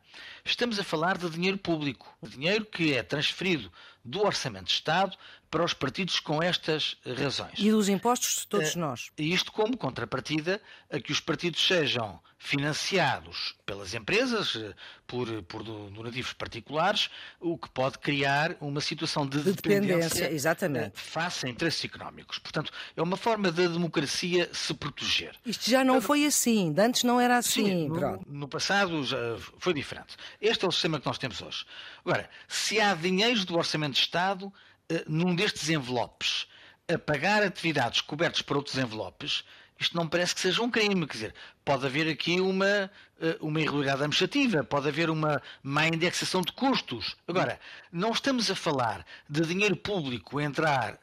Estamos 0.45 0.79
a 0.79 0.83
falar 0.83 1.17
de 1.17 1.27
dinheiro 1.31 1.57
público, 1.57 2.15
dinheiro 2.21 2.63
que 2.65 2.93
é 2.93 3.01
transferido 3.01 3.71
do 4.05 4.23
Orçamento 4.23 4.65
de 4.65 4.73
Estado 4.73 5.17
para 5.51 5.65
os 5.65 5.73
partidos 5.73 6.19
com 6.21 6.41
estas 6.41 6.97
razões. 7.19 7.59
E 7.59 7.69
dos 7.69 7.89
impostos 7.89 8.39
de 8.39 8.47
todos 8.47 8.73
uh, 8.73 8.79
nós. 8.79 9.11
E 9.17 9.33
isto 9.33 9.51
como 9.51 9.75
contrapartida 9.75 10.61
a 10.89 10.99
que 10.99 11.11
os 11.11 11.19
partidos 11.19 11.61
sejam 11.67 12.19
financiados 12.43 13.53
pelas 13.67 13.93
empresas, 13.93 14.55
eh, 14.55 14.73
por, 15.05 15.27
por 15.43 15.61
donativos 15.61 16.33
particulares, 16.33 17.07
o 17.39 17.55
que 17.55 17.69
pode 17.69 17.99
criar 17.99 18.55
uma 18.59 18.81
situação 18.81 19.27
de, 19.27 19.37
de 19.37 19.53
dependência, 19.53 20.09
dependência 20.09 20.31
exatamente. 20.33 20.99
face 20.99 21.45
a 21.45 21.49
interesses 21.49 21.85
económicos. 21.85 22.39
Portanto, 22.39 22.71
é 22.97 23.01
uma 23.01 23.15
forma 23.15 23.51
da 23.51 23.67
democracia 23.67 24.49
se 24.51 24.73
proteger. 24.73 25.35
Isto 25.45 25.69
já 25.69 25.83
não 25.83 26.01
foi 26.01 26.25
assim, 26.25 26.73
antes 26.79 27.03
não 27.03 27.21
era 27.21 27.37
assim. 27.37 27.65
Sim, 27.65 27.89
no, 27.89 28.25
no, 28.27 28.47
passado 28.47 29.03
já 29.03 29.37
foi 29.59 29.75
diferente. 29.75 30.17
Este 30.41 30.65
é 30.65 30.67
o 30.67 30.71
sistema 30.71 30.99
que 30.99 31.05
nós 31.05 31.19
temos 31.19 31.39
hoje. 31.43 31.63
Agora, 32.03 32.27
se 32.47 32.81
há 32.81 32.95
dinheiros 32.95 33.45
do 33.45 33.55
Orçamento 33.55 33.93
de 33.93 33.99
Estado 33.99 34.47
eh, 34.47 34.70
num 35.07 35.35
destes 35.35 35.69
envelopes 35.69 36.47
a 36.87 36.97
pagar 36.97 37.43
atividades 37.43 38.01
cobertas 38.01 38.41
por 38.41 38.57
outros 38.57 38.77
envelopes, 38.77 39.43
isto 39.79 39.95
não 39.95 40.07
parece 40.07 40.35
que 40.35 40.41
seja 40.41 40.61
um 40.61 40.69
crime. 40.69 41.07
Quer 41.07 41.13
dizer, 41.13 41.35
pode 41.65 41.85
haver 41.85 42.07
aqui 42.07 42.39
uma, 42.39 42.91
eh, 43.19 43.37
uma 43.39 43.59
irregularidade 43.59 44.03
administrativa, 44.03 44.63
pode 44.63 44.87
haver 44.87 45.09
uma 45.09 45.41
má 45.63 45.87
indexação 45.87 46.41
de 46.41 46.51
custos. 46.51 47.15
Agora, 47.27 47.59
não 47.91 48.11
estamos 48.11 48.51
a 48.51 48.55
falar 48.55 49.05
de 49.27 49.41
dinheiro 49.41 49.75
público 49.75 50.39
entrar 50.39 50.99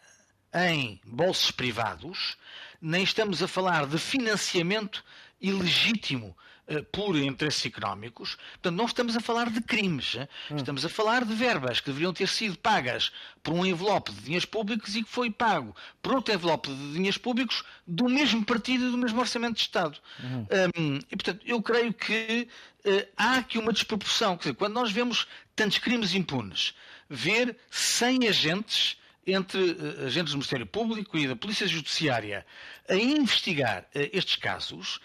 em 0.54 1.00
bolsos 1.04 1.50
privados, 1.50 2.36
nem 2.80 3.02
estamos 3.02 3.42
a 3.42 3.48
falar 3.48 3.86
de 3.86 3.98
financiamento 3.98 5.04
ilegítimo 5.40 6.36
por 6.92 7.16
interesses 7.16 7.64
económicos. 7.64 8.36
Portanto, 8.52 8.76
não 8.76 8.84
estamos 8.84 9.16
a 9.16 9.20
falar 9.20 9.50
de 9.50 9.60
crimes. 9.60 10.16
Hum. 10.50 10.56
Estamos 10.56 10.84
a 10.84 10.88
falar 10.88 11.24
de 11.24 11.34
verbas 11.34 11.80
que 11.80 11.86
deveriam 11.86 12.12
ter 12.12 12.28
sido 12.28 12.58
pagas 12.58 13.10
por 13.42 13.54
um 13.54 13.64
envelope 13.64 14.12
de 14.12 14.20
dinheiros 14.20 14.44
públicos 14.44 14.94
e 14.94 15.02
que 15.02 15.08
foi 15.08 15.30
pago 15.30 15.74
por 16.02 16.14
outro 16.14 16.34
envelope 16.34 16.68
de 16.68 16.92
dinheiros 16.92 17.16
públicos 17.16 17.64
do 17.86 18.08
mesmo 18.08 18.44
partido 18.44 18.88
e 18.88 18.90
do 18.90 18.98
mesmo 18.98 19.18
orçamento 19.18 19.54
de 19.54 19.62
Estado. 19.62 19.98
Hum. 20.22 20.46
Um, 20.76 20.98
e, 21.10 21.16
portanto, 21.16 21.40
eu 21.46 21.62
creio 21.62 21.92
que 21.92 22.48
uh, 22.84 23.08
há 23.16 23.38
aqui 23.38 23.58
uma 23.58 23.72
desproporção. 23.72 24.36
Quer 24.36 24.50
dizer, 24.50 24.54
quando 24.54 24.74
nós 24.74 24.92
vemos 24.92 25.26
tantos 25.56 25.78
crimes 25.78 26.14
impunes, 26.14 26.74
ver 27.08 27.56
100 27.70 28.28
agentes 28.28 28.98
entre 29.26 29.58
uh, 29.58 30.06
agentes 30.06 30.32
do 30.32 30.38
Ministério 30.38 30.66
Público 30.66 31.16
e 31.16 31.26
da 31.26 31.36
Polícia 31.36 31.66
Judiciária 31.66 32.44
a 32.88 32.94
investigar 32.94 33.86
estes 33.94 34.36
casos, 34.36 35.00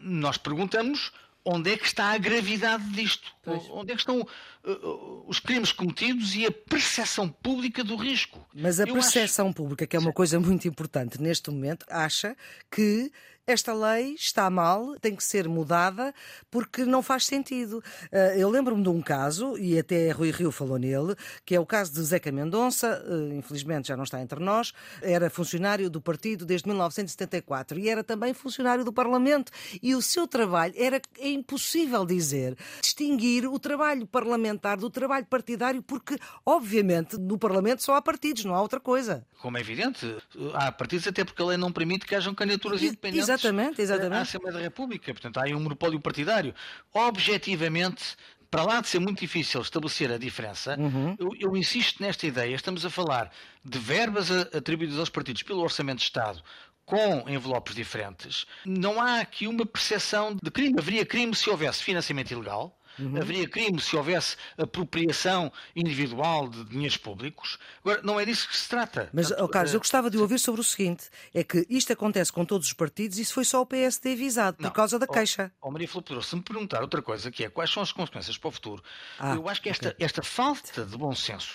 nós 0.00 0.36
perguntamos 0.36 1.12
onde 1.44 1.72
é 1.72 1.76
que 1.76 1.86
está 1.86 2.12
a 2.12 2.18
gravidade 2.18 2.84
disto? 2.90 3.30
Pois. 3.42 3.62
Onde 3.70 3.92
é 3.92 3.94
que 3.94 4.00
estão 4.00 4.20
uh, 4.20 5.24
os 5.26 5.38
crimes 5.38 5.72
cometidos 5.72 6.34
e 6.34 6.46
a 6.46 6.50
percepção 6.50 7.28
pública 7.28 7.84
do 7.84 7.96
risco? 7.96 8.44
Mas 8.54 8.80
a 8.80 8.84
Eu 8.84 8.94
percepção 8.94 9.48
acho... 9.48 9.54
pública, 9.54 9.86
que 9.86 9.96
é 9.96 9.98
uma 9.98 10.12
coisa 10.12 10.40
muito 10.40 10.66
importante 10.66 11.20
neste 11.20 11.50
momento, 11.50 11.84
acha 11.88 12.34
que 12.70 13.12
esta 13.46 13.74
lei 13.74 14.14
está 14.14 14.48
mal, 14.48 14.96
tem 15.00 15.14
que 15.14 15.22
ser 15.22 15.48
mudada 15.48 16.14
porque 16.50 16.84
não 16.84 17.02
faz 17.02 17.26
sentido. 17.26 17.82
Eh, 18.10 18.36
eu 18.38 18.48
lembro-me 18.48 18.82
de 18.82 18.88
um 18.88 19.02
caso, 19.02 19.58
e 19.58 19.78
até 19.78 20.10
Rui 20.10 20.30
Rio 20.30 20.50
falou 20.50 20.78
nele, 20.78 21.14
que 21.44 21.54
é 21.54 21.60
o 21.60 21.66
caso 21.66 21.92
de 21.92 22.02
Zeca 22.02 22.32
Mendonça, 22.32 23.04
eh, 23.06 23.34
infelizmente 23.36 23.88
já 23.88 23.96
não 23.96 24.04
está 24.04 24.20
entre 24.20 24.40
nós, 24.40 24.72
era 25.02 25.28
funcionário 25.28 25.90
do 25.90 26.00
partido 26.00 26.46
desde 26.46 26.68
1974 26.68 27.78
e 27.78 27.88
era 27.88 28.02
também 28.02 28.32
funcionário 28.32 28.84
do 28.84 28.92
Parlamento. 28.92 29.52
E 29.82 29.94
o 29.94 30.00
seu 30.00 30.26
trabalho 30.26 30.74
era 30.76 31.00
é 31.18 31.28
impossível 31.28 32.06
dizer, 32.06 32.56
distinguir 32.80 33.46
o 33.46 33.58
trabalho 33.58 34.06
parlamentar 34.06 34.78
do 34.78 34.88
trabalho 34.88 35.26
partidário, 35.26 35.82
porque, 35.82 36.18
obviamente, 36.46 37.18
no 37.18 37.38
Parlamento 37.38 37.82
só 37.82 37.94
há 37.94 38.02
partidos, 38.02 38.44
não 38.44 38.54
há 38.54 38.62
outra 38.62 38.80
coisa. 38.80 39.26
Como 39.40 39.58
é 39.58 39.60
evidente, 39.60 40.16
há 40.54 40.72
partidos 40.72 41.06
até 41.06 41.24
porque 41.24 41.42
a 41.42 41.46
lei 41.46 41.58
não 41.58 41.70
permite 41.70 42.06
que 42.06 42.14
hajam 42.14 42.34
candidaturas 42.34 42.82
independentes 42.82 43.33
exatamente, 43.34 43.80
exatamente. 43.80 44.18
à 44.18 44.22
Assembleia 44.22 44.56
da 44.56 44.62
República. 44.62 45.12
Portanto, 45.12 45.38
há 45.38 45.44
aí 45.44 45.54
um 45.54 45.60
monopólio 45.60 46.00
partidário. 46.00 46.54
Objetivamente, 46.92 48.16
para 48.50 48.62
lá 48.62 48.80
de 48.80 48.88
ser 48.88 48.98
muito 48.98 49.20
difícil 49.20 49.60
estabelecer 49.60 50.12
a 50.12 50.18
diferença, 50.18 50.76
uhum. 50.78 51.16
eu, 51.18 51.30
eu, 51.38 51.56
insisto 51.56 52.02
nesta 52.02 52.26
ideia. 52.26 52.54
Estamos 52.54 52.84
a 52.84 52.90
falar 52.90 53.30
de 53.64 53.78
verbas 53.78 54.30
atribuídas 54.30 54.98
aos 54.98 55.08
partidos 55.08 55.42
pelo 55.42 55.60
Orçamento 55.60 55.98
de 55.98 56.04
Estado 56.04 56.42
com 56.84 57.28
envelopes 57.28 57.74
diferentes. 57.74 58.46
Não 58.64 59.00
há 59.00 59.20
aqui 59.20 59.46
uma 59.46 59.64
percepção 59.64 60.36
de 60.40 60.50
crime. 60.50 60.78
Haveria 60.78 61.04
crime 61.04 61.34
se 61.34 61.48
houvesse 61.48 61.82
financiamento 61.82 62.30
ilegal 62.30 62.78
Uhum. 62.98 63.16
Haveria 63.16 63.48
crime 63.48 63.80
se 63.80 63.96
houvesse 63.96 64.36
apropriação 64.56 65.52
individual 65.74 66.48
de 66.48 66.64
dinheiros 66.64 66.96
públicos. 66.96 67.58
Agora, 67.80 68.00
não 68.02 68.18
é 68.18 68.24
disso 68.24 68.48
que 68.48 68.56
se 68.56 68.68
trata. 68.68 69.08
Mas, 69.12 69.28
Portanto, 69.28 69.44
oh, 69.44 69.48
Carlos, 69.48 69.74
eu 69.74 69.80
gostava 69.80 70.10
de 70.10 70.18
ouvir 70.18 70.38
sobre 70.38 70.60
o 70.60 70.64
seguinte: 70.64 71.10
é 71.32 71.42
que 71.42 71.66
isto 71.68 71.92
acontece 71.92 72.32
com 72.32 72.44
todos 72.44 72.66
os 72.66 72.72
partidos 72.72 73.18
e 73.18 73.22
isso 73.22 73.34
foi 73.34 73.44
só 73.44 73.60
o 73.60 73.66
PSD 73.66 74.14
visado 74.14 74.56
por 74.58 74.70
causa 74.72 74.98
da 74.98 75.06
queixa. 75.06 75.52
Oh, 75.60 75.68
oh 75.68 75.70
Maria 75.70 75.88
Filipe, 75.88 76.22
se 76.22 76.36
me 76.36 76.42
perguntar 76.42 76.82
outra 76.82 77.02
coisa, 77.02 77.30
que 77.30 77.44
é 77.44 77.48
quais 77.48 77.70
são 77.70 77.82
as 77.82 77.92
consequências 77.92 78.38
para 78.38 78.48
o 78.48 78.52
futuro, 78.52 78.82
ah, 79.18 79.34
eu 79.34 79.48
acho 79.48 79.60
que 79.60 79.68
esta, 79.68 79.90
okay. 79.90 80.04
esta 80.04 80.22
falta 80.22 80.84
de 80.84 80.96
bom 80.96 81.14
senso 81.14 81.54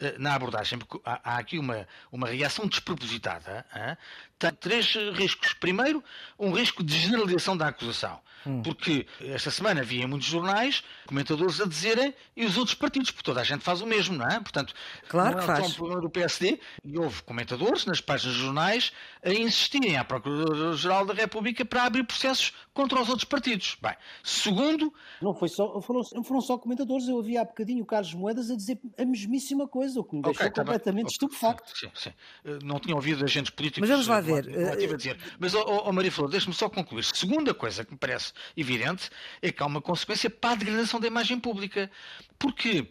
eh, 0.00 0.14
na 0.16 0.34
abordagem, 0.34 0.78
porque 0.78 1.00
há, 1.04 1.38
aqui 1.38 1.58
uma, 1.58 1.86
uma 2.12 2.28
reação 2.28 2.66
despropositada, 2.68 3.66
hein? 3.74 3.96
Tem 4.38 4.52
três 4.52 4.94
riscos. 5.14 5.52
Primeiro, 5.54 6.02
um 6.38 6.52
risco 6.52 6.82
de 6.82 6.96
generalização 6.96 7.56
da 7.56 7.68
acusação. 7.68 8.20
Hum. 8.46 8.62
Porque 8.62 9.06
esta 9.20 9.50
semana 9.50 9.80
havia 9.80 10.06
muitos 10.06 10.28
jornais 10.28 10.82
comentadores 11.06 11.60
a 11.60 11.66
dizerem 11.66 12.14
e 12.36 12.44
os 12.44 12.56
outros 12.56 12.74
partidos, 12.74 13.10
porque 13.10 13.24
toda 13.24 13.40
a 13.40 13.44
gente 13.44 13.62
faz 13.62 13.80
o 13.80 13.86
mesmo, 13.86 14.16
não 14.16 14.26
é? 14.26 14.40
Portanto, 14.40 14.74
claro 15.08 15.36
não 15.36 15.54
é 15.54 15.60
só 15.60 15.66
um 15.66 15.72
problema 15.72 16.00
do 16.00 16.10
PSD, 16.10 16.60
e 16.84 16.98
houve 16.98 17.22
comentadores 17.22 17.84
nas 17.84 18.00
páginas 18.00 18.36
dos 18.36 18.44
jornais 18.44 18.92
a 19.24 19.32
insistirem 19.32 19.96
à 19.96 20.04
Procuradora-Geral 20.04 21.06
da 21.06 21.14
República 21.14 21.64
para 21.64 21.84
abrir 21.84 22.04
processos 22.04 22.52
contra 22.72 23.00
os 23.00 23.08
outros 23.08 23.24
partidos. 23.24 23.76
Bem, 23.82 23.94
segundo. 24.22 24.92
Não 25.20 25.34
foi 25.34 25.48
só, 25.48 25.80
foram, 25.80 26.04
foram 26.22 26.40
só 26.40 26.56
comentadores, 26.56 27.08
eu 27.08 27.16
ouvi 27.16 27.36
há 27.36 27.44
bocadinho 27.44 27.82
o 27.82 27.86
Carlos 27.86 28.14
Moedas 28.14 28.50
a 28.50 28.56
dizer 28.56 28.78
a 28.96 29.04
mesmíssima 29.04 29.66
coisa, 29.66 30.00
o 30.00 30.04
que 30.04 30.14
me 30.14 30.22
deixou 30.22 30.46
okay, 30.46 30.64
completamente 30.64 31.06
tá 31.06 31.12
estupefacto. 31.12 31.76
Sim, 31.76 31.90
sim. 31.94 32.12
Eh, 32.44 32.58
não 32.62 32.78
tinha 32.78 32.94
ouvido 32.94 33.24
agentes 33.24 33.50
políticos. 33.50 33.80
Mas 33.80 33.90
vamos 33.90 34.06
lá 34.06 34.20
ver. 34.34 34.94
a 34.94 34.96
dizer. 34.96 35.18
Mas, 35.38 35.54
oh, 35.54 35.64
oh 35.86 35.92
Maria 35.92 36.12
Flor, 36.12 36.28
deixe-me 36.28 36.54
só 36.54 36.68
concluir. 36.68 37.04
Segunda 37.04 37.52
coisa 37.52 37.84
que 37.84 37.92
me 37.92 37.98
parece 37.98 38.32
evidente 38.56 39.10
é 39.42 39.50
que 39.50 39.62
há 39.62 39.66
uma 39.66 39.80
consequência 39.80 40.30
para 40.30 40.52
a 40.52 40.54
degradação 40.56 41.00
da 41.00 41.06
imagem 41.06 41.38
pública. 41.38 41.90
Porque 42.38 42.86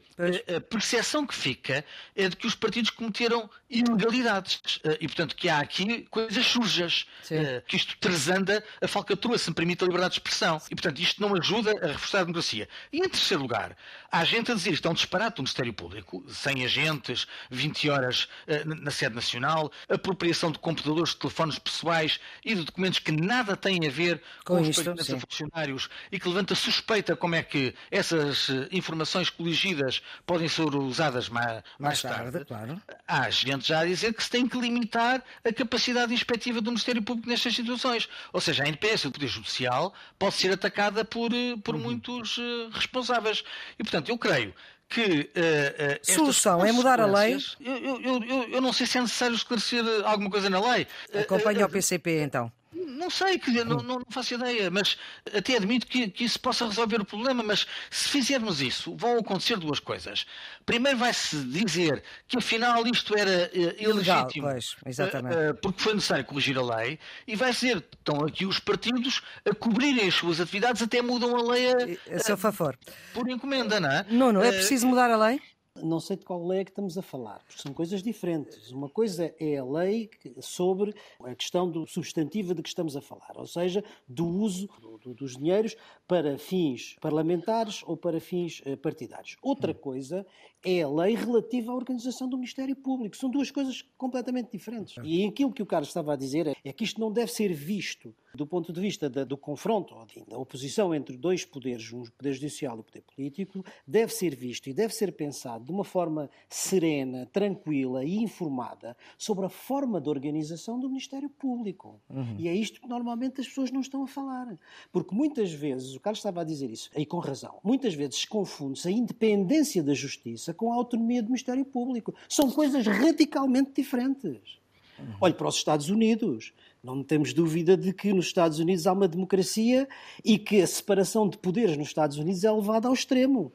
a 0.53 0.59
percepção 0.59 1.25
que 1.25 1.33
fica 1.33 1.85
é 2.13 2.27
de 2.27 2.35
que 2.35 2.45
os 2.45 2.53
partidos 2.53 2.89
cometeram 2.89 3.49
ilegalidades 3.69 4.59
eh, 4.83 4.97
e, 4.99 5.07
portanto, 5.07 5.33
que 5.37 5.47
há 5.47 5.59
aqui 5.59 6.05
coisas 6.09 6.45
sujas, 6.45 7.05
Sim. 7.23 7.35
Eh, 7.35 7.63
que 7.65 7.77
isto 7.77 7.95
trazanda 7.97 8.61
a 8.81 8.87
falcatrua, 8.89 9.37
se 9.37 9.49
me 9.49 9.55
permite 9.55 9.85
a 9.85 9.87
liberdade 9.87 10.15
de 10.15 10.19
expressão. 10.19 10.61
E, 10.69 10.75
portanto, 10.75 10.99
isto 10.99 11.21
não 11.21 11.33
ajuda 11.33 11.71
a 11.81 11.93
reforçar 11.93 12.19
a 12.19 12.23
democracia. 12.23 12.67
E, 12.91 12.97
em 12.97 13.07
terceiro 13.07 13.41
lugar, 13.41 13.77
há 14.11 14.25
gente 14.25 14.51
a 14.51 14.55
dizer 14.55 14.73
isto 14.73 14.85
é 14.85 14.91
um 14.91 14.93
disparate 14.93 15.37
do 15.37 15.43
Ministério 15.43 15.71
Público, 15.71 16.25
sem 16.27 16.65
agentes 16.65 16.87
agentes 16.87 17.27
20 17.49 17.89
horas 17.89 18.27
na 18.65 18.91
sede 18.91 19.15
nacional, 19.15 19.71
apropriação 19.89 20.51
de 20.51 20.59
computadores, 20.59 21.11
de 21.11 21.17
telefones 21.27 21.59
pessoais 21.59 22.19
e 22.43 22.55
de 22.55 22.63
documentos 22.63 22.99
que 22.99 23.11
nada 23.11 23.55
têm 23.55 23.85
a 23.85 23.91
ver 23.91 24.21
com, 24.45 24.55
com 24.55 24.61
os 24.61 24.75
pagamentos 24.75 25.11
a 25.11 25.19
funcionários 25.19 25.89
e 26.11 26.19
que 26.19 26.27
levanta 26.27 26.55
suspeita 26.55 27.15
como 27.15 27.35
é 27.35 27.43
que 27.43 27.75
essas 27.91 28.47
informações 28.71 29.29
coligidas 29.29 30.01
podem 30.25 30.47
ser 30.47 30.73
usadas 30.75 31.29
mais, 31.29 31.63
mais, 31.77 32.01
tarde. 32.01 32.31
tarde. 32.31 32.45
Claro. 32.45 32.81
Há 33.07 33.29
gente 33.29 33.67
já 33.67 33.81
a 33.81 33.85
dizer 33.85 34.13
que 34.13 34.23
se 34.23 34.29
tem 34.29 34.47
que 34.47 34.59
limitar 34.59 35.23
a 35.43 35.53
capacidade 35.53 36.13
inspectiva 36.13 36.61
do 36.61 36.71
Ministério 36.71 37.01
Público 37.01 37.29
nestas 37.29 37.55
situações. 37.55 38.07
Ou 38.31 38.41
seja, 38.41 38.63
a 38.63 38.67
independência 38.67 39.09
do 39.09 39.13
Poder 39.13 39.27
Judicial 39.27 39.93
pode 40.17 40.35
ser 40.35 40.51
atacada 40.53 41.03
por, 41.03 41.31
por 41.63 41.75
uhum. 41.75 41.81
muitos 41.81 42.37
uh, 42.37 42.69
responsáveis. 42.71 43.43
E, 43.77 43.83
portanto, 43.83 44.09
eu 44.09 44.17
creio 44.17 44.53
que 44.89 45.01
uh, 45.35 46.11
uh, 46.11 46.13
solução 46.13 46.65
é 46.65 46.71
mudar 46.71 46.99
a 46.99 47.05
lei. 47.05 47.37
Eu, 47.59 47.77
eu, 47.77 48.23
eu, 48.23 48.43
eu, 48.49 48.61
não 48.61 48.71
sei 48.71 48.87
se 48.87 48.97
é 48.97 49.01
necessário 49.01 49.35
esclarecer 49.35 49.83
alguma 50.05 50.29
coisa 50.29 50.49
na 50.49 50.59
lei. 50.59 50.87
Acompanha 51.13 51.65
o 51.65 51.69
PCP 51.69 52.21
então. 52.21 52.51
Não 52.97 53.11
sei, 53.11 53.39
não, 53.63 53.77
não, 53.77 54.01
faço 54.09 54.33
ideia, 54.33 54.71
mas 54.71 54.97
até 55.31 55.55
admito 55.55 55.85
que, 55.85 56.09
que 56.09 56.23
isso 56.23 56.39
possa 56.39 56.65
resolver 56.65 56.99
o 56.99 57.05
problema, 57.05 57.43
mas 57.43 57.67
se 57.91 58.09
fizermos 58.09 58.59
isso, 58.59 58.95
vão 58.95 59.19
acontecer 59.19 59.57
duas 59.57 59.79
coisas. 59.79 60.25
Primeiro 60.65 60.97
vai-se 60.97 61.37
dizer 61.45 62.03
que 62.27 62.37
afinal 62.37 62.85
isto 62.87 63.15
era 63.15 63.51
uh, 63.53 63.81
ilegítimo, 63.81 64.47
pois, 64.47 64.75
exatamente. 64.85 65.35
Uh, 65.35 65.53
porque 65.61 65.81
foi 65.81 65.93
necessário 65.93 66.25
corrigir 66.25 66.57
a 66.57 66.77
lei, 66.77 66.97
e 67.27 67.35
vai 67.35 67.53
ser, 67.53 67.77
estão 67.77 68.25
aqui 68.25 68.45
os 68.45 68.59
partidos 68.59 69.21
a 69.45 69.53
cobrirem 69.53 70.07
as 70.07 70.15
suas 70.15 70.41
atividades, 70.41 70.81
até 70.81 70.99
mudam 71.01 71.35
a 71.35 71.51
lei 71.51 71.71
a, 71.71 72.15
a 72.15 72.19
seu 72.19 72.35
favor. 72.35 72.77
Por 73.13 73.29
encomenda, 73.29 73.79
não 73.79 73.91
é? 73.91 74.05
Não, 74.09 74.33
não, 74.33 74.41
é 74.43 74.51
preciso 74.51 74.87
mudar 74.87 75.11
a 75.11 75.17
lei? 75.17 75.39
Não 75.83 75.99
sei 75.99 76.17
de 76.17 76.25
qual 76.25 76.45
lei 76.45 76.59
é 76.59 76.65
que 76.65 76.71
estamos 76.71 76.97
a 76.97 77.01
falar, 77.01 77.43
porque 77.45 77.61
são 77.61 77.73
coisas 77.73 78.01
diferentes. 78.01 78.71
Uma 78.71 78.89
coisa 78.89 79.33
é 79.39 79.57
a 79.57 79.65
lei 79.65 80.09
sobre 80.39 80.93
a 81.23 81.35
questão 81.35 81.69
do 81.69 81.85
substantiva 81.87 82.53
de 82.53 82.61
que 82.61 82.69
estamos 82.69 82.95
a 82.95 83.01
falar, 83.01 83.33
ou 83.35 83.47
seja, 83.47 83.83
do 84.07 84.27
uso 84.27 84.69
do, 84.79 85.13
dos 85.13 85.37
dinheiros 85.37 85.75
para 86.07 86.37
fins 86.37 86.95
parlamentares 87.01 87.83
ou 87.85 87.95
para 87.97 88.19
fins 88.19 88.61
eh, 88.65 88.75
partidários. 88.75 89.37
Outra 89.41 89.73
coisa 89.73 90.25
é 90.65 90.81
a 90.81 90.89
lei 90.89 91.15
relativa 91.15 91.71
à 91.71 91.75
organização 91.75 92.27
do 92.27 92.37
Ministério 92.37 92.75
Público. 92.75 93.15
São 93.15 93.29
duas 93.29 93.51
coisas 93.51 93.83
completamente 93.97 94.51
diferentes. 94.51 94.95
E 95.03 95.25
aquilo 95.25 95.51
que 95.51 95.63
o 95.63 95.65
Carlos 95.65 95.89
estava 95.89 96.13
a 96.13 96.15
dizer 96.15 96.57
é 96.63 96.73
que 96.73 96.83
isto 96.83 96.99
não 96.99 97.11
deve 97.11 97.31
ser 97.31 97.53
visto 97.53 98.13
do 98.37 98.45
ponto 98.45 98.71
de 98.71 98.79
vista 98.79 99.09
da, 99.09 99.23
do 99.23 99.35
confronto, 99.35 99.95
da 100.27 100.37
oposição 100.37 100.93
entre 100.93 101.17
dois 101.17 101.43
poderes, 101.43 101.91
o 101.91 102.03
poder 102.11 102.33
judicial 102.33 102.77
e 102.77 102.79
o 102.79 102.83
poder 102.83 103.01
político, 103.01 103.65
deve 103.85 104.13
ser 104.13 104.35
visto 104.35 104.69
e 104.69 104.73
deve 104.73 104.93
ser 104.93 105.11
pensado 105.11 105.65
de 105.65 105.71
uma 105.71 105.83
forma 105.83 106.29
serena, 106.47 107.25
tranquila 107.25 108.05
e 108.05 108.17
informada 108.17 108.95
sobre 109.17 109.45
a 109.45 109.49
forma 109.49 109.99
de 109.99 110.07
organização 110.07 110.79
do 110.79 110.87
Ministério 110.87 111.29
Público. 111.29 111.99
Uhum. 112.09 112.35
E 112.37 112.47
é 112.47 112.53
isto 112.53 112.79
que 112.79 112.87
normalmente 112.87 113.41
as 113.41 113.47
pessoas 113.47 113.71
não 113.71 113.81
estão 113.81 114.03
a 114.03 114.07
falar. 114.07 114.55
Porque 114.91 115.15
muitas 115.15 115.51
vezes, 115.51 115.95
o 115.95 115.99
Carlos 115.99 116.19
estava 116.19 116.41
a 116.41 116.43
dizer 116.43 116.69
isso, 116.69 116.91
e 116.95 117.05
com 117.05 117.17
razão, 117.17 117.59
muitas 117.63 117.95
vezes 117.95 118.19
se 118.19 118.27
confunde-se 118.27 118.87
a 118.87 118.91
independência 118.91 119.81
da 119.81 119.95
justiça 119.95 120.53
com 120.57 120.73
a 120.73 120.75
autonomia 120.75 121.21
do 121.21 121.27
Ministério 121.27 121.63
Público. 121.63 122.13
São 122.27 122.51
coisas 122.51 122.85
radicalmente 122.85 123.71
diferentes. 123.73 124.59
Uhum. 124.99 125.13
Olhe 125.21 125.33
para 125.33 125.47
os 125.47 125.55
Estados 125.55 125.89
Unidos. 125.89 126.53
Não 126.83 127.03
temos 127.03 127.33
dúvida 127.33 127.77
de 127.77 127.93
que 127.93 128.11
nos 128.13 128.25
Estados 128.25 128.59
Unidos 128.59 128.87
há 128.87 128.93
uma 128.93 129.07
democracia 129.07 129.87
e 130.23 130.37
que 130.37 130.61
a 130.61 130.67
separação 130.67 131.29
de 131.29 131.37
poderes 131.37 131.77
nos 131.77 131.87
Estados 131.87 132.17
Unidos 132.17 132.43
é 132.43 132.51
levada 132.51 132.87
ao 132.87 132.93
extremo. 132.93 133.51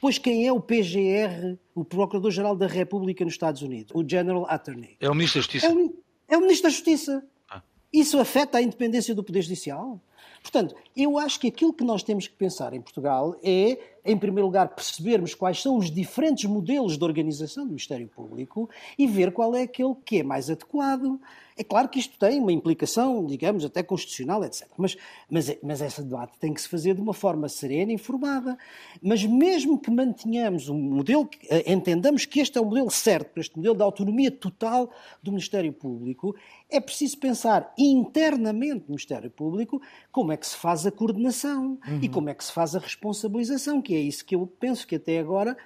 Pois 0.00 0.18
quem 0.18 0.46
é 0.46 0.52
o 0.52 0.60
PGR, 0.60 1.56
o 1.74 1.84
Procurador-Geral 1.84 2.56
da 2.56 2.66
República 2.66 3.24
nos 3.24 3.34
Estados 3.34 3.62
Unidos? 3.62 3.92
O 3.94 4.06
General 4.06 4.44
Attorney. 4.48 4.96
É 5.00 5.08
o 5.08 5.14
Ministro 5.14 5.40
da 5.40 5.42
Justiça. 5.42 5.66
É 5.66 5.72
o, 5.72 6.02
é 6.28 6.36
o 6.36 6.40
Ministro 6.40 6.64
da 6.64 6.70
Justiça. 6.70 7.24
Ah. 7.48 7.62
Isso 7.92 8.18
afeta 8.18 8.58
a 8.58 8.62
independência 8.62 9.14
do 9.14 9.22
Poder 9.22 9.42
Judicial? 9.42 10.00
Portanto, 10.42 10.74
eu 10.96 11.18
acho 11.18 11.38
que 11.38 11.46
aquilo 11.46 11.72
que 11.72 11.84
nós 11.84 12.02
temos 12.02 12.26
que 12.26 12.34
pensar 12.34 12.74
em 12.74 12.80
Portugal 12.80 13.38
é, 13.44 13.78
em 14.04 14.16
primeiro 14.16 14.46
lugar, 14.46 14.68
percebermos 14.68 15.34
quais 15.34 15.62
são 15.62 15.76
os 15.76 15.90
diferentes 15.90 16.44
modelos 16.44 16.98
de 16.98 17.04
organização 17.04 17.64
do 17.64 17.70
Ministério 17.70 18.08
Público 18.08 18.68
e 18.98 19.06
ver 19.06 19.32
qual 19.32 19.54
é 19.54 19.62
aquele 19.62 19.94
que 20.04 20.18
é 20.18 20.22
mais 20.22 20.50
adequado. 20.50 21.20
É 21.56 21.64
claro 21.64 21.88
que 21.88 21.98
isto 21.98 22.18
tem 22.18 22.40
uma 22.40 22.52
implicação, 22.52 23.26
digamos, 23.26 23.64
até 23.64 23.82
constitucional, 23.82 24.44
etc. 24.44 24.68
Mas, 24.76 24.96
mas, 25.30 25.56
mas 25.62 25.80
esse 25.80 26.02
debate 26.02 26.38
tem 26.38 26.52
que 26.54 26.60
se 26.60 26.68
fazer 26.68 26.94
de 26.94 27.00
uma 27.00 27.14
forma 27.14 27.48
serena 27.48 27.92
e 27.92 27.94
informada. 27.94 28.56
Mas 29.02 29.24
mesmo 29.24 29.78
que 29.78 29.90
mantenhamos 29.90 30.68
um 30.68 30.78
modelo, 30.78 31.28
eh, 31.48 31.72
entendamos 31.72 32.24
que 32.24 32.40
este 32.40 32.58
é 32.58 32.60
o 32.60 32.64
modelo 32.64 32.90
certo, 32.90 33.38
este 33.38 33.56
modelo 33.56 33.76
de 33.76 33.82
autonomia 33.82 34.30
total 34.30 34.90
do 35.22 35.30
Ministério 35.30 35.72
Público, 35.72 36.34
é 36.70 36.80
preciso 36.80 37.18
pensar 37.18 37.72
internamente 37.76 38.84
no 38.84 38.88
Ministério 38.88 39.30
Público 39.30 39.80
como 40.10 40.32
é 40.32 40.36
que 40.36 40.46
se 40.46 40.56
faz 40.56 40.86
a 40.86 40.90
coordenação 40.90 41.78
uhum. 41.86 41.98
e 42.00 42.08
como 42.08 42.30
é 42.30 42.34
que 42.34 42.44
se 42.44 42.52
faz 42.52 42.74
a 42.74 42.78
responsabilização, 42.78 43.82
que 43.82 43.94
é 43.94 44.00
isso 44.00 44.24
que 44.24 44.34
eu 44.34 44.46
penso 44.46 44.86
que 44.86 44.96
até 44.96 45.18
agora 45.18 45.56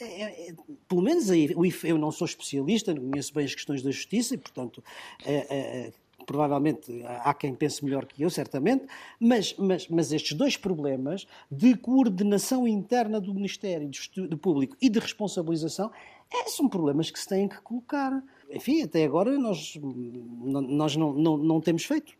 é, 0.00 0.48
é, 0.48 0.54
pelo 0.86 1.02
menos 1.02 1.30
aí, 1.30 1.54
eu 1.84 1.98
não 1.98 2.10
sou 2.10 2.26
especialista, 2.26 2.94
não 2.94 3.10
conheço 3.10 3.34
bem 3.34 3.44
as 3.44 3.54
questões 3.54 3.82
da 3.82 3.90
justiça 3.90 4.34
e, 4.34 4.38
portanto, 4.38 4.82
é, 5.24 5.92
provavelmente 6.28 7.02
há 7.24 7.32
quem 7.32 7.54
pense 7.54 7.82
melhor 7.84 8.04
que 8.04 8.22
eu, 8.22 8.28
certamente, 8.28 8.84
mas, 9.18 9.54
mas, 9.56 9.88
mas 9.88 10.12
estes 10.12 10.36
dois 10.36 10.56
problemas 10.56 11.26
de 11.50 11.74
coordenação 11.76 12.68
interna 12.68 13.20
do 13.20 13.32
Ministério 13.32 13.90
do 14.28 14.36
Público 14.36 14.76
e 14.80 14.88
de 14.88 14.98
responsabilização 14.98 15.90
é, 16.30 16.48
são 16.48 16.68
problemas 16.68 17.10
que 17.10 17.18
se 17.18 17.26
têm 17.26 17.48
que 17.48 17.60
colocar. 17.62 18.22
Enfim, 18.50 18.82
até 18.82 19.04
agora 19.04 19.38
nós, 19.38 19.78
nós 19.80 20.96
não, 20.96 21.12
não, 21.14 21.36
não 21.38 21.60
temos 21.60 21.84
feito. 21.84 22.12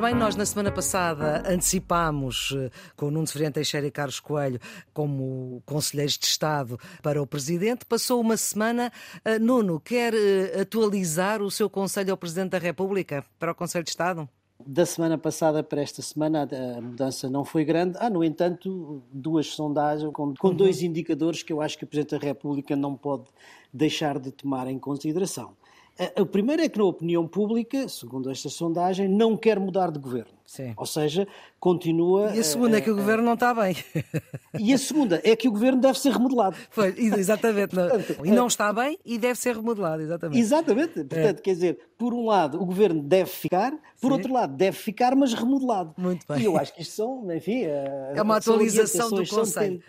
Ora 0.00 0.12
bem, 0.12 0.18
nós 0.18 0.34
na 0.34 0.46
semana 0.46 0.72
passada 0.72 1.42
antecipámos 1.46 2.56
eh, 2.56 2.70
com 2.96 3.08
o 3.08 3.10
Nuno 3.10 3.26
Severino 3.26 3.52
Teixeira 3.52 3.86
e 3.86 3.90
Carlos 3.90 4.18
Coelho 4.18 4.58
como 4.94 5.62
conselheiros 5.66 6.16
de 6.16 6.24
Estado 6.24 6.80
para 7.02 7.20
o 7.20 7.26
Presidente. 7.26 7.84
Passou 7.84 8.18
uma 8.18 8.38
semana. 8.38 8.90
Eh, 9.22 9.38
Nuno, 9.38 9.78
quer 9.78 10.14
eh, 10.14 10.62
atualizar 10.62 11.42
o 11.42 11.50
seu 11.50 11.68
conselho 11.68 12.12
ao 12.12 12.16
Presidente 12.16 12.52
da 12.52 12.58
República 12.58 13.22
para 13.38 13.52
o 13.52 13.54
Conselho 13.54 13.84
de 13.84 13.90
Estado? 13.90 14.26
Da 14.66 14.86
semana 14.86 15.18
passada 15.18 15.62
para 15.62 15.82
esta 15.82 16.00
semana 16.00 16.48
a 16.50 16.80
mudança 16.80 17.28
não 17.28 17.44
foi 17.44 17.62
grande. 17.62 17.98
Há, 18.00 18.08
no 18.08 18.24
entanto, 18.24 19.02
duas 19.12 19.48
sondagens 19.48 20.10
com, 20.14 20.34
com 20.34 20.48
uhum. 20.48 20.54
dois 20.54 20.82
indicadores 20.82 21.42
que 21.42 21.52
eu 21.52 21.60
acho 21.60 21.76
que 21.76 21.84
o 21.84 21.86
Presidente 21.86 22.18
da 22.18 22.26
República 22.26 22.74
não 22.74 22.96
pode 22.96 23.24
deixar 23.70 24.18
de 24.18 24.30
tomar 24.30 24.66
em 24.66 24.78
consideração. 24.78 25.54
O 26.18 26.24
primeiro 26.24 26.62
é 26.62 26.68
que, 26.68 26.78
na 26.78 26.84
opinião 26.84 27.28
pública, 27.28 27.86
segundo 27.88 28.30
esta 28.30 28.48
sondagem, 28.48 29.06
não 29.06 29.36
quer 29.36 29.60
mudar 29.60 29.90
de 29.90 29.98
governo. 29.98 30.32
Sim. 30.46 30.72
Ou 30.76 30.86
seja, 30.86 31.28
continua. 31.60 32.34
E 32.34 32.40
a 32.40 32.42
segunda 32.44 32.78
é 32.78 32.80
que 32.80 32.90
o 32.90 32.96
governo 32.96 33.22
não 33.22 33.34
está 33.34 33.52
bem. 33.54 33.76
E 34.58 34.72
a 34.72 34.78
segunda 34.78 35.20
é 35.22 35.36
que 35.36 35.46
o 35.46 35.52
governo 35.52 35.80
deve 35.80 35.98
ser 35.98 36.12
remodelado. 36.12 36.56
Foi, 36.70 36.94
exatamente. 36.98 37.74
Portanto, 37.74 38.16
e 38.24 38.30
não 38.30 38.46
está 38.46 38.72
bem 38.72 38.98
e 39.04 39.18
deve 39.18 39.38
ser 39.38 39.54
remodelado, 39.54 40.02
exatamente. 40.02 40.40
Exatamente. 40.40 40.94
Portanto, 41.04 41.38
é. 41.38 41.42
quer 41.42 41.52
dizer, 41.52 41.78
por 41.96 42.14
um 42.14 42.26
lado, 42.26 42.60
o 42.60 42.64
governo 42.64 43.02
deve 43.02 43.30
ficar, 43.30 43.70
por 44.00 44.08
Sim. 44.08 44.12
outro 44.14 44.32
lado, 44.32 44.56
deve 44.56 44.76
ficar, 44.76 45.14
mas 45.14 45.34
remodelado. 45.34 45.94
Muito 45.98 46.26
bem. 46.26 46.40
E 46.40 46.44
eu 46.46 46.56
acho 46.56 46.74
que 46.74 46.82
isto 46.82 46.94
são, 46.94 47.30
enfim. 47.32 47.64
É 47.64 48.20
uma 48.22 48.38
atualização 48.38 49.10
do 49.10 49.26
Conselho. 49.28 49.80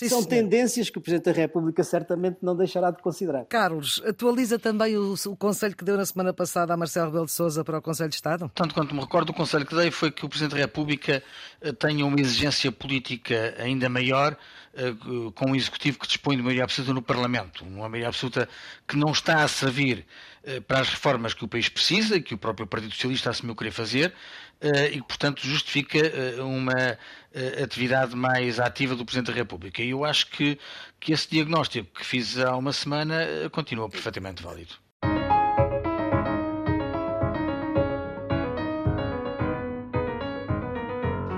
Sim, 0.00 0.08
São 0.08 0.22
senhor. 0.22 0.30
tendências 0.30 0.88
que 0.88 0.96
o 0.96 1.00
Presidente 1.02 1.26
da 1.26 1.32
República 1.32 1.84
certamente 1.84 2.38
não 2.40 2.56
deixará 2.56 2.90
de 2.90 3.02
considerar. 3.02 3.44
Carlos, 3.44 4.02
atualiza 4.06 4.58
também 4.58 4.96
o, 4.96 5.12
o 5.12 5.36
conselho 5.36 5.76
que 5.76 5.84
deu 5.84 5.94
na 5.94 6.06
semana 6.06 6.32
passada 6.32 6.72
a 6.72 6.76
Marcelo 6.76 7.08
Rebelo 7.08 7.26
de 7.26 7.32
Sousa 7.32 7.62
para 7.62 7.76
o 7.76 7.82
Conselho 7.82 8.08
de 8.08 8.14
Estado? 8.14 8.50
Tanto 8.54 8.74
quanto 8.74 8.94
me 8.94 9.00
recordo, 9.02 9.28
o 9.28 9.34
conselho 9.34 9.66
que 9.66 9.74
dei 9.74 9.90
foi 9.90 10.10
que 10.10 10.24
o 10.24 10.28
Presidente 10.30 10.52
da 10.52 10.56
República 10.56 11.22
eh, 11.60 11.72
tenha 11.72 12.06
uma 12.06 12.18
exigência 12.18 12.72
política 12.72 13.54
ainda 13.58 13.90
maior 13.90 14.34
eh, 14.72 14.94
com 15.34 15.50
um 15.50 15.54
executivo 15.54 15.98
que 15.98 16.06
dispõe 16.06 16.34
de 16.34 16.42
maioria 16.42 16.64
absoluta 16.64 16.94
no 16.94 17.02
Parlamento, 17.02 17.62
uma 17.62 17.86
maioria 17.86 18.08
absoluta 18.08 18.48
que 18.88 18.96
não 18.96 19.12
está 19.12 19.42
a 19.42 19.48
servir 19.48 20.06
eh, 20.42 20.60
para 20.60 20.80
as 20.80 20.88
reformas 20.88 21.34
que 21.34 21.44
o 21.44 21.48
país 21.48 21.68
precisa 21.68 22.16
e 22.16 22.22
que 22.22 22.32
o 22.32 22.38
próprio 22.38 22.66
Partido 22.66 22.94
Socialista 22.94 23.28
assumiu 23.28 23.54
querer 23.54 23.72
fazer 23.72 24.14
e 24.62 25.00
que, 25.00 25.06
portanto, 25.06 25.40
justifica 25.46 25.98
uma 26.42 26.98
atividade 27.62 28.14
mais 28.14 28.60
ativa 28.60 28.94
do 28.94 29.04
Presidente 29.04 29.28
da 29.28 29.32
República. 29.34 29.82
E 29.82 29.90
eu 29.90 30.04
acho 30.04 30.26
que, 30.30 30.58
que 30.98 31.12
esse 31.12 31.30
diagnóstico 31.30 31.88
que 31.98 32.04
fiz 32.04 32.38
há 32.38 32.56
uma 32.56 32.72
semana 32.72 33.26
continua 33.52 33.88
perfeitamente 33.88 34.42
válido. 34.42 34.74